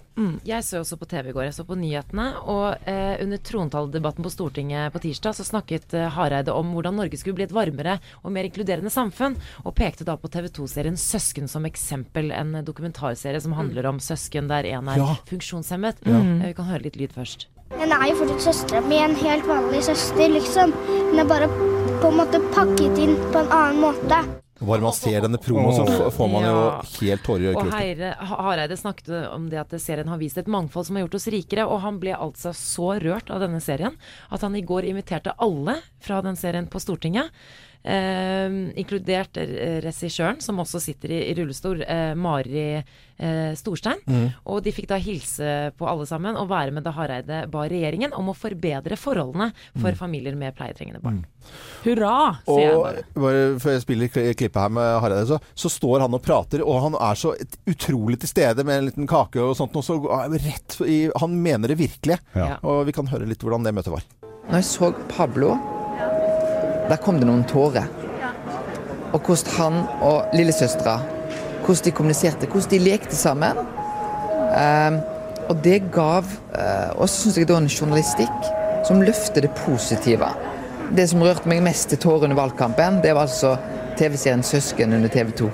Jeg 0.50 0.64
så 0.66 0.80
også 0.82 0.96
på 0.98 1.06
TV 1.06 1.30
i 1.30 1.34
går. 1.36 1.44
Jeg 1.46 1.54
så 1.60 1.64
på 1.68 1.76
nyhetene. 1.78 2.24
Og 2.50 2.88
eh, 2.90 3.20
under 3.22 3.38
trontaledebatten 3.46 4.24
på 4.26 4.32
Stortinget 4.34 4.90
på 4.94 5.02
tirsdag 5.04 5.36
så 5.38 5.46
snakket 5.46 5.94
eh, 5.94 6.08
Hareide 6.16 6.54
om 6.56 6.72
hvordan 6.74 6.96
Norge 6.98 7.20
skulle 7.20 7.38
bli 7.38 7.46
et 7.46 7.54
varmere 7.54 7.98
og 8.24 8.32
mer 8.34 8.48
inkluderende 8.48 8.90
samfunn. 8.90 9.36
Og 9.64 9.76
pekte 9.78 10.06
da 10.08 10.16
på 10.18 10.30
TV 10.32 10.50
2-serien 10.58 10.98
'Søsken' 10.98 11.46
som 11.50 11.68
eksempel. 11.68 12.32
En 12.34 12.64
dokumentarserie 12.66 13.40
som 13.40 13.54
handler 13.54 13.86
om 13.92 14.02
søsken 14.02 14.48
der 14.50 14.66
en 14.74 14.88
er 14.88 14.98
Ja. 14.98 15.14
funksjonshemmet. 15.30 16.02
Ja. 16.06 16.18
Eh, 16.18 16.46
Vi 16.50 16.54
kan 16.54 16.64
høre 16.66 16.82
litt 16.82 16.96
lyd 16.96 17.12
først. 17.14 17.46
Hun 17.70 17.92
er 17.92 18.08
jo 18.10 18.16
fortsatt 18.18 18.42
søstera 18.42 18.80
mi, 18.82 18.96
en 18.98 19.14
helt 19.14 19.44
vanlig 19.46 19.84
søster, 19.86 20.26
liksom. 20.28 20.72
Den 21.12 21.18
er 21.20 21.24
bare 21.30 21.46
på 22.02 22.08
en 22.10 22.16
måte 22.18 22.40
pakket 22.50 22.98
inn 22.98 23.14
på 23.30 23.38
en 23.38 23.52
annen 23.54 23.80
måte. 23.80 24.24
Bare 24.60 24.84
man 24.84 24.92
ser 24.92 25.22
denne 25.24 25.38
promoen, 25.40 25.88
så 25.88 26.10
får 26.12 26.28
man 26.28 26.44
jo 26.44 26.56
helt 27.00 27.22
tårer 27.24 27.46
i 27.46 27.48
øyekroken. 27.48 28.02
Hareide 28.28 28.76
snakket 28.76 29.08
om 29.30 29.48
det 29.48 29.62
at 29.62 29.72
serien 29.80 30.10
har 30.12 30.20
vist 30.20 30.36
et 30.40 30.50
mangfold 30.52 30.84
som 30.88 30.98
har 30.98 31.06
gjort 31.06 31.16
oss 31.16 31.30
rikere, 31.32 31.64
og 31.64 31.80
han 31.80 32.00
ble 32.02 32.12
altså 32.12 32.52
så 32.56 32.92
rørt 33.00 33.32
av 33.32 33.40
denne 33.40 33.62
serien 33.64 33.96
at 34.28 34.44
han 34.44 34.58
i 34.58 34.64
går 34.66 34.90
inviterte 34.90 35.32
alle 35.40 35.78
fra 36.04 36.20
den 36.26 36.36
serien 36.36 36.68
på 36.68 36.82
Stortinget. 36.82 37.32
Eh, 37.80 38.50
inkludert 38.76 39.38
regissøren, 39.84 40.40
som 40.44 40.58
også 40.60 40.80
sitter 40.84 41.14
i, 41.16 41.20
i 41.30 41.34
rullestol, 41.38 41.80
eh, 41.80 42.10
Mari 42.14 42.64
eh, 42.76 43.54
Storstein. 43.56 44.02
Mm. 44.04 44.26
Og 44.52 44.58
de 44.66 44.72
fikk 44.76 44.88
da 44.90 44.98
hilse 45.00 45.48
på 45.80 45.88
alle 45.88 46.04
sammen 46.08 46.36
og 46.36 46.50
være 46.50 46.74
med 46.76 46.84
da 46.84 46.92
Hareide 46.92 47.38
ba 47.50 47.62
regjeringen 47.70 48.12
om 48.16 48.28
å 48.28 48.36
forbedre 48.36 48.98
forholdene 49.00 49.50
for 49.80 49.90
Mm. 49.90 49.96
familier 49.96 50.36
med 50.36 50.54
pleietrengende 50.58 51.00
barn. 51.00 51.22
Hurra, 51.86 52.36
sier 52.44 52.66
jeg 52.68 52.76
bare. 52.82 53.02
bare 53.16 53.58
før 53.64 53.72
jeg 53.72 53.82
spiller 53.86 54.08
klippet 54.12 54.60
her 54.60 54.68
med 54.76 55.00
Hareide, 55.00 55.26
så, 55.32 55.40
så 55.56 55.70
står 55.72 56.00
han 56.04 56.14
og 56.14 56.22
prater, 56.22 56.60
og 56.60 56.82
han 56.84 56.94
er 57.00 57.16
så 57.16 57.32
et- 57.40 57.56
utrolig 57.66 58.20
til 58.20 58.28
stede 58.28 58.62
med 58.64 58.76
en 58.78 58.88
liten 58.90 59.08
kake 59.08 59.40
og 59.40 59.56
sånt, 59.56 59.74
og 59.74 59.82
så 59.88 59.96
rett 60.36 60.76
i 60.84 61.08
Han 61.18 61.40
mener 61.42 61.68
det 61.72 61.78
virkelig. 61.80 62.18
Ja. 62.36 62.58
Og 62.62 62.84
vi 62.86 62.92
kan 62.92 63.06
høre 63.08 63.26
litt 63.26 63.40
hvordan 63.40 63.64
det 63.64 63.72
møtet 63.74 63.92
var. 63.96 64.04
Når 64.50 64.60
jeg 64.60 64.68
så 64.68 64.92
Pablo, 65.08 65.56
der 66.90 66.98
kom 67.00 67.20
det 67.20 67.28
noen 67.28 67.46
tårer. 67.48 67.86
Og 69.14 69.18
hvordan 69.26 69.56
han 69.56 69.80
og 70.06 70.36
lillesøstera 70.36 70.98
hvordan 71.64 71.84
de 71.84 71.90
kommuniserte, 71.94 72.46
hvordan 72.46 72.70
de 72.70 72.78
lekte 72.82 73.16
sammen. 73.16 73.58
Eh, 74.58 75.00
og 75.50 75.58
det 75.64 75.82
gav 75.92 76.26
eh, 76.54 76.90
Og 76.96 77.08
så 77.08 77.22
syns 77.22 77.38
jeg 77.38 77.46
da 77.48 77.58
en 77.58 77.70
journalistikk 77.70 78.48
som 78.86 79.02
løfter 79.02 79.46
det 79.46 79.50
positive. 79.64 80.28
Det 80.96 81.06
som 81.10 81.22
rørte 81.22 81.48
meg 81.50 81.62
mest 81.62 81.90
til 81.90 82.00
tårer 82.02 82.26
under 82.26 82.38
valgkampen, 82.38 82.98
det 83.04 83.14
var 83.14 83.28
altså 83.28 83.56
TV-serien 83.98 84.42
'Søsken' 84.42 84.94
under 84.94 85.08
TV 85.08 85.30
2. 85.38 85.50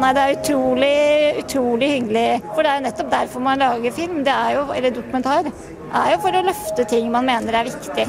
Nei, 0.00 0.12
det 0.14 0.22
er 0.22 0.38
utrolig, 0.38 0.96
utrolig 1.44 1.90
hyggelig. 1.92 2.42
For 2.54 2.62
det 2.62 2.70
er 2.70 2.80
jo 2.80 2.86
nettopp 2.88 3.12
derfor 3.12 3.40
man 3.44 3.58
lager 3.58 3.92
film, 3.92 4.24
det 4.24 4.32
er 4.32 4.56
jo, 4.56 4.64
eller 4.76 4.90
dokumentar. 4.90 5.42
Det 5.42 6.02
er 6.02 6.10
jo 6.14 6.18
for 6.24 6.40
å 6.40 6.46
løfte 6.46 6.88
ting 6.88 7.10
man 7.12 7.26
mener 7.26 7.60
er 7.60 7.70
viktig. 7.70 8.08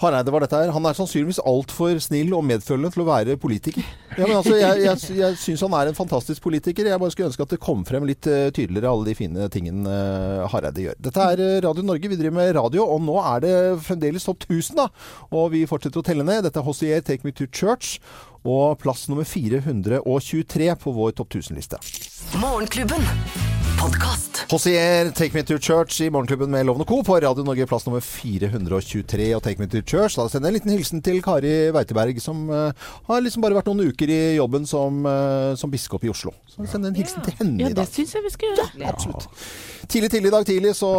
Hareide 0.00 0.32
var 0.34 0.44
dette 0.44 0.60
her. 0.60 0.72
Han 0.74 0.86
er 0.88 0.96
sannsynligvis 0.96 1.40
altfor 1.46 1.98
snill 2.02 2.34
og 2.36 2.44
medfølende 2.46 2.90
til 2.94 3.04
å 3.04 3.08
være 3.08 3.36
politiker. 3.40 3.86
Ja, 4.16 4.24
men 4.24 4.36
altså, 4.38 4.54
jeg 4.58 4.84
jeg, 4.84 5.16
jeg 5.18 5.38
syns 5.40 5.64
han 5.66 5.76
er 5.78 5.90
en 5.90 5.98
fantastisk 5.98 6.44
politiker. 6.44 6.88
Jeg 6.88 7.00
bare 7.02 7.14
skulle 7.14 7.30
ønske 7.30 7.46
at 7.46 7.54
det 7.54 7.60
kom 7.62 7.84
frem 7.88 8.06
litt 8.08 8.28
eh, 8.30 8.48
tydeligere 8.54 8.92
alle 8.92 9.10
de 9.10 9.16
fine 9.18 9.48
tingene 9.52 9.92
eh, 9.92 10.46
Hareide 10.52 10.86
gjør. 10.86 11.00
Dette 11.08 11.26
er 11.32 11.44
eh, 11.44 11.58
Radio 11.66 11.86
Norge. 11.86 12.12
Vi 12.12 12.20
driver 12.20 12.38
med 12.38 12.54
radio, 12.58 12.86
og 12.86 13.02
nå 13.06 13.18
er 13.22 13.44
det 13.44 13.56
fremdeles 13.86 14.28
topp 14.28 14.46
1000, 14.48 14.80
da. 14.80 14.88
Og 15.32 15.50
vi 15.56 15.66
fortsetter 15.68 16.02
å 16.02 16.06
telle 16.06 16.26
ned. 16.26 16.44
Dette 16.46 16.62
er 16.62 16.66
Hossier 16.66 17.04
Take 17.04 17.26
Me 17.26 17.34
To 17.36 17.48
Church. 17.50 17.98
Og 18.46 18.78
plass 18.78 19.08
nummer 19.10 19.26
423 19.26 20.72
på 20.82 20.96
vår 20.96 21.16
topp 21.18 21.34
1000-liste. 21.40 21.82
Morgenklubben. 22.38 23.55
Podkast. 23.80 24.44
Hossier, 24.50 25.10
Take 25.14 25.34
Me 25.34 25.42
To 25.42 25.56
Church 25.58 26.00
i 26.00 26.10
Morgenklubben 26.10 26.50
med 26.50 26.66
Lovende 26.66 26.84
Co. 26.88 27.02
på 27.02 27.16
Radio 27.20 27.44
Norge, 27.44 27.66
plass 27.66 27.86
nummer 27.86 28.00
423. 28.00 29.26
Og 29.36 29.42
Take 29.44 29.60
Me 29.62 29.66
To 29.70 29.80
Church. 29.82 30.16
Da 30.16 30.26
sender 30.30 30.48
jeg 30.48 30.54
en 30.54 30.56
liten 30.58 30.72
hilsen 30.74 31.02
til 31.04 31.18
Kari 31.24 31.52
Weiteberg, 31.74 32.18
som 32.22 32.44
uh, 32.50 32.70
har 33.08 33.22
liksom 33.24 33.44
bare 33.44 33.56
vært 33.58 33.68
noen 33.70 33.90
uker 33.90 34.10
i 34.12 34.18
jobben 34.38 34.66
som, 34.68 35.00
uh, 35.06 35.54
som 35.58 35.72
biskop 35.72 36.06
i 36.06 36.10
Oslo. 36.12 36.32
Så 36.50 36.62
jeg 36.64 36.72
sender 36.72 36.92
en 36.92 36.98
hilsen 37.00 37.26
til 37.26 37.36
henne 37.40 37.64
Ja, 37.64 37.70
i 37.70 37.74
det 37.74 37.80
dag. 37.82 37.90
syns 37.92 38.14
jeg 38.16 38.24
vi 38.26 38.32
skal 38.34 38.52
gjøre. 38.54 38.92
Absolutt. 38.92 39.28
Tidlig, 39.86 40.10
tidlig 40.14 40.30
i 40.32 40.34
dag 40.36 40.46
tidlig 40.48 40.74
så 40.78 40.92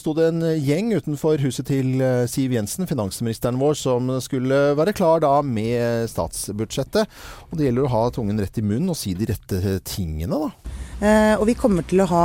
sto 0.00 0.14
det 0.18 0.30
en 0.32 0.46
gjeng 0.64 0.92
utenfor 0.98 1.42
huset 1.44 1.68
til 1.68 2.00
eh, 2.02 2.24
Siv 2.30 2.54
Jensen, 2.56 2.88
finansministeren 2.90 3.60
vår, 3.60 3.76
som 3.78 4.08
skulle 4.24 4.62
være 4.78 4.94
klar 4.98 5.22
da 5.22 5.36
med 5.46 6.08
statsbudsjettet. 6.10 7.20
Og 7.50 7.58
det 7.58 7.68
gjelder 7.68 7.86
å 7.86 7.92
ha 7.92 8.06
tungen 8.14 8.40
rett 8.42 8.58
i 8.58 8.64
munnen 8.66 8.90
og 8.94 8.98
si 8.98 9.14
de 9.18 9.28
rette 9.30 9.76
tingene, 9.86 10.38
da. 10.48 10.80
Eh, 11.02 11.34
og 11.40 11.46
vi 11.50 11.56
kommer 11.58 11.82
til 11.90 12.04
å 12.04 12.08
ha 12.12 12.24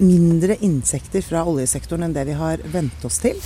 mindre 0.00 0.54
insekter 0.64 1.20
fra 1.20 1.42
oljesektoren 1.44 2.06
enn 2.06 2.14
det 2.14 2.22
vi 2.30 2.34
har 2.38 2.62
vent 2.72 3.02
oss 3.04 3.18
til. 3.20 3.36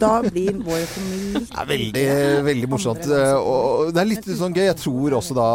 Da 0.00 0.22
blir 0.24 0.54
vår 0.64 0.84
økonomi 0.86 1.42
Det 1.42 1.58
er 1.60 1.68
veldig, 1.68 2.04
veldig 2.46 2.68
morsomt. 2.72 3.04
eh, 3.12 3.34
Og 3.36 3.90
det 3.92 4.00
er 4.00 4.08
litt 4.08 4.28
sånn 4.38 4.54
gøy. 4.56 4.62
Jeg 4.70 4.78
tror 4.80 5.16
også 5.18 5.36
da 5.36 5.48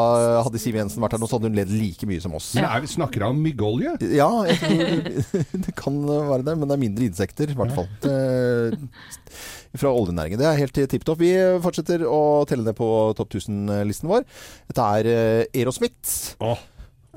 hadde 0.45 0.61
Siv 0.61 0.77
Jensen 0.77 1.01
vært 1.01 1.15
her 1.17 1.21
nå, 1.23 1.29
så 1.31 1.39
hadde 1.39 1.49
hun 1.49 1.57
ledd 1.57 1.71
like 1.73 2.09
mye 2.09 2.21
som 2.21 2.35
oss. 2.37 2.51
Men 2.57 2.67
er 2.69 2.83
vi 2.83 2.91
snakker 2.91 3.25
om 3.31 3.39
myggolje? 3.41 3.95
Ja, 4.13 4.29
jeg 4.49 4.59
tror 4.61 5.55
det 5.65 5.75
kan 5.79 5.97
være 6.05 6.45
det, 6.51 6.57
men 6.59 6.69
det 6.69 6.77
er 6.77 6.83
mindre 6.85 7.07
insekter 7.09 7.53
i 7.53 7.57
hvert 7.57 7.73
fall. 7.79 7.89
Fra 9.81 9.93
oljenæringen. 9.95 10.37
Det 10.41 10.49
er 10.51 10.59
helt 10.59 10.75
tipp 10.91 11.05
topp. 11.07 11.21
Vi 11.23 11.31
fortsetter 11.63 12.03
å 12.05 12.21
telle 12.49 12.65
ned 12.67 12.75
på 12.77 12.91
topp 13.17 13.31
1000-listen 13.39 14.11
vår. 14.11 14.27
Dette 14.69 14.91
er 14.99 15.11
Erosmith. 15.63 16.27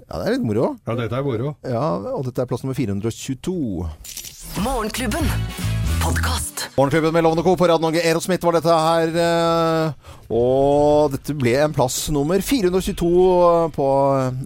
Ja, 0.04 0.18
det 0.20 0.26
er 0.28 0.34
litt 0.36 0.44
moro. 0.44 0.66
Ja, 0.84 0.96
dette 0.98 1.16
er 1.18 1.24
moro. 1.24 1.54
Ja, 1.64 1.84
og 2.12 2.26
dette 2.28 2.44
er 2.44 2.50
plass 2.50 2.64
nummer 2.64 2.76
422. 2.76 3.88
Morgenklubben. 4.64 5.30
Podkast. 6.04 6.53
Morgenklubben 6.72 7.12
med 7.12 7.22
Lovende 7.22 7.42
Co. 7.44 7.54
på 7.56 7.68
Radio 7.68 7.84
Norge. 7.84 8.00
Aerosmith 8.02 8.44
var 8.44 8.56
dette 8.56 8.72
her. 8.74 9.08
eh, 9.14 10.12
Og 10.34 11.12
dette 11.12 11.34
ble 11.36 11.52
en 11.60 11.72
plass 11.76 12.08
nummer 12.10 12.40
422 12.40 13.70
på 13.76 13.86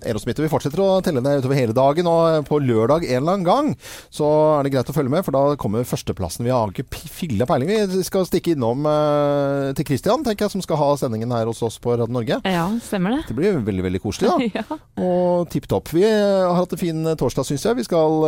Aerosmith. 0.04 0.40
Og 0.40 0.44
vi 0.44 0.50
fortsetter 0.50 0.82
å 0.82 0.98
telle 1.06 1.22
ned 1.24 1.38
utover 1.40 1.56
hele 1.56 1.72
dagen. 1.76 2.08
Og 2.10 2.44
på 2.48 2.58
lørdag 2.60 3.06
en 3.06 3.22
eller 3.22 3.36
annen 3.38 3.46
gang 3.46 3.70
så 4.12 4.26
er 4.58 4.66
det 4.66 4.72
greit 4.74 4.90
å 4.90 4.96
følge 4.96 5.12
med, 5.14 5.24
for 5.24 5.32
da 5.36 5.54
kommer 5.60 5.86
førsteplassen. 5.88 6.44
Vi 6.44 6.52
har 6.52 6.68
ikke 6.74 6.84
filla 7.08 7.46
peiling. 7.48 7.70
Vi 7.94 8.02
skal 8.04 8.26
stikke 8.28 8.56
innom 8.56 8.84
eh, 8.90 9.70
til 9.78 9.88
Christian, 9.88 10.26
tenker 10.26 10.48
jeg, 10.48 10.56
som 10.56 10.64
skal 10.66 10.80
ha 10.82 10.90
sendingen 11.00 11.32
her 11.32 11.46
hos 11.48 11.62
oss 11.64 11.78
på 11.80 11.94
Radio 11.94 12.12
Norge. 12.18 12.40
Ja, 12.44 12.66
stemmer 12.84 13.14
det. 13.16 13.22
Det 13.30 13.38
blir 13.38 13.56
veldig, 13.62 13.86
veldig 13.86 14.02
koselig, 14.04 14.34
da. 14.34 14.50
ja. 14.60 14.80
Og 15.00 15.48
tipp 15.54 15.70
topp. 15.70 15.94
Vi 15.94 16.04
har 16.04 16.52
hatt 16.58 16.74
en 16.76 16.82
fin 16.82 17.00
torsdag, 17.16 17.46
syns 17.48 17.64
jeg. 17.70 17.78
Vi 17.80 17.86
skal 17.88 18.18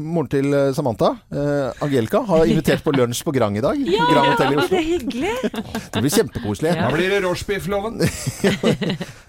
Moren 0.00 0.32
til 0.32 0.50
Samantha, 0.74 1.12
eh, 1.30 1.84
Angelica, 1.84 2.24
har 2.32 2.48
invitert 2.48 2.82
på 2.82 2.93
lunsj 2.98 3.22
på 3.26 3.34
Grang 3.36 3.56
i 3.58 3.62
dag. 3.64 3.78
Grand 3.84 4.30
Hotel 4.32 4.54
i 4.54 4.58
Oslo. 4.62 4.70
Det 4.70 4.80
er 4.80 4.88
hyggelig. 4.88 5.34
Det 5.94 6.02
blir 6.04 6.14
kjempekoselig. 6.18 6.74
Da 6.80 6.90
blir 6.94 7.12
det 7.14 7.22
rochebiff-loven. 7.26 8.00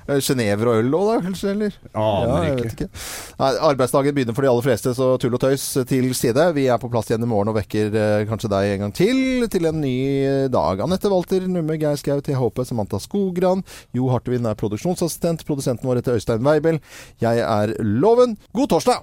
Genever 0.06 0.70
og 0.70 0.76
øl 0.84 0.92
òg, 0.94 1.06
da, 1.10 1.14
kanskje? 1.26 1.52
Eller? 1.56 1.78
Aner 1.98 2.28
Ja, 2.30 2.42
jeg 2.46 2.52
ikke. 2.54 2.66
vet 2.68 2.74
ikke. 2.76 3.04
Nei, 3.40 3.48
arbeidsdagen 3.72 4.14
begynner 4.18 4.36
for 4.38 4.46
de 4.46 4.52
aller 4.52 4.66
fleste, 4.68 4.94
så 4.94 5.08
tull 5.22 5.34
og 5.34 5.42
tøys 5.42 5.64
til 5.90 6.12
side. 6.18 6.46
Vi 6.54 6.68
er 6.70 6.78
på 6.82 6.92
plass 6.94 7.10
igjen 7.10 7.26
i 7.26 7.30
morgen 7.32 7.50
og 7.50 7.58
vekker 7.58 7.98
eh, 7.98 8.26
kanskje 8.30 8.52
deg 8.54 8.76
en 8.76 8.84
gang 8.86 8.94
til 8.96 9.48
til 9.50 9.66
en 9.72 9.82
ny 9.82 9.96
dag. 10.54 10.84
Anette 10.86 11.10
Walter 11.10 11.48
Numme, 11.50 11.80
Geir 11.82 11.98
Skau 11.98 12.22
THP, 12.22 12.62
Samantha 12.70 13.02
Skogran. 13.02 13.66
Jo 13.98 14.12
Hartvin 14.14 14.46
er 14.46 14.60
produksjonsassistent. 14.62 15.42
Produsenten 15.50 15.90
vår 15.90 16.04
heter 16.04 16.20
Øystein 16.20 16.46
Weibel. 16.46 16.78
Jeg 17.24 17.42
er 17.42 17.74
Loven. 17.82 18.38
God 18.54 18.70
torsdag! 18.76 19.02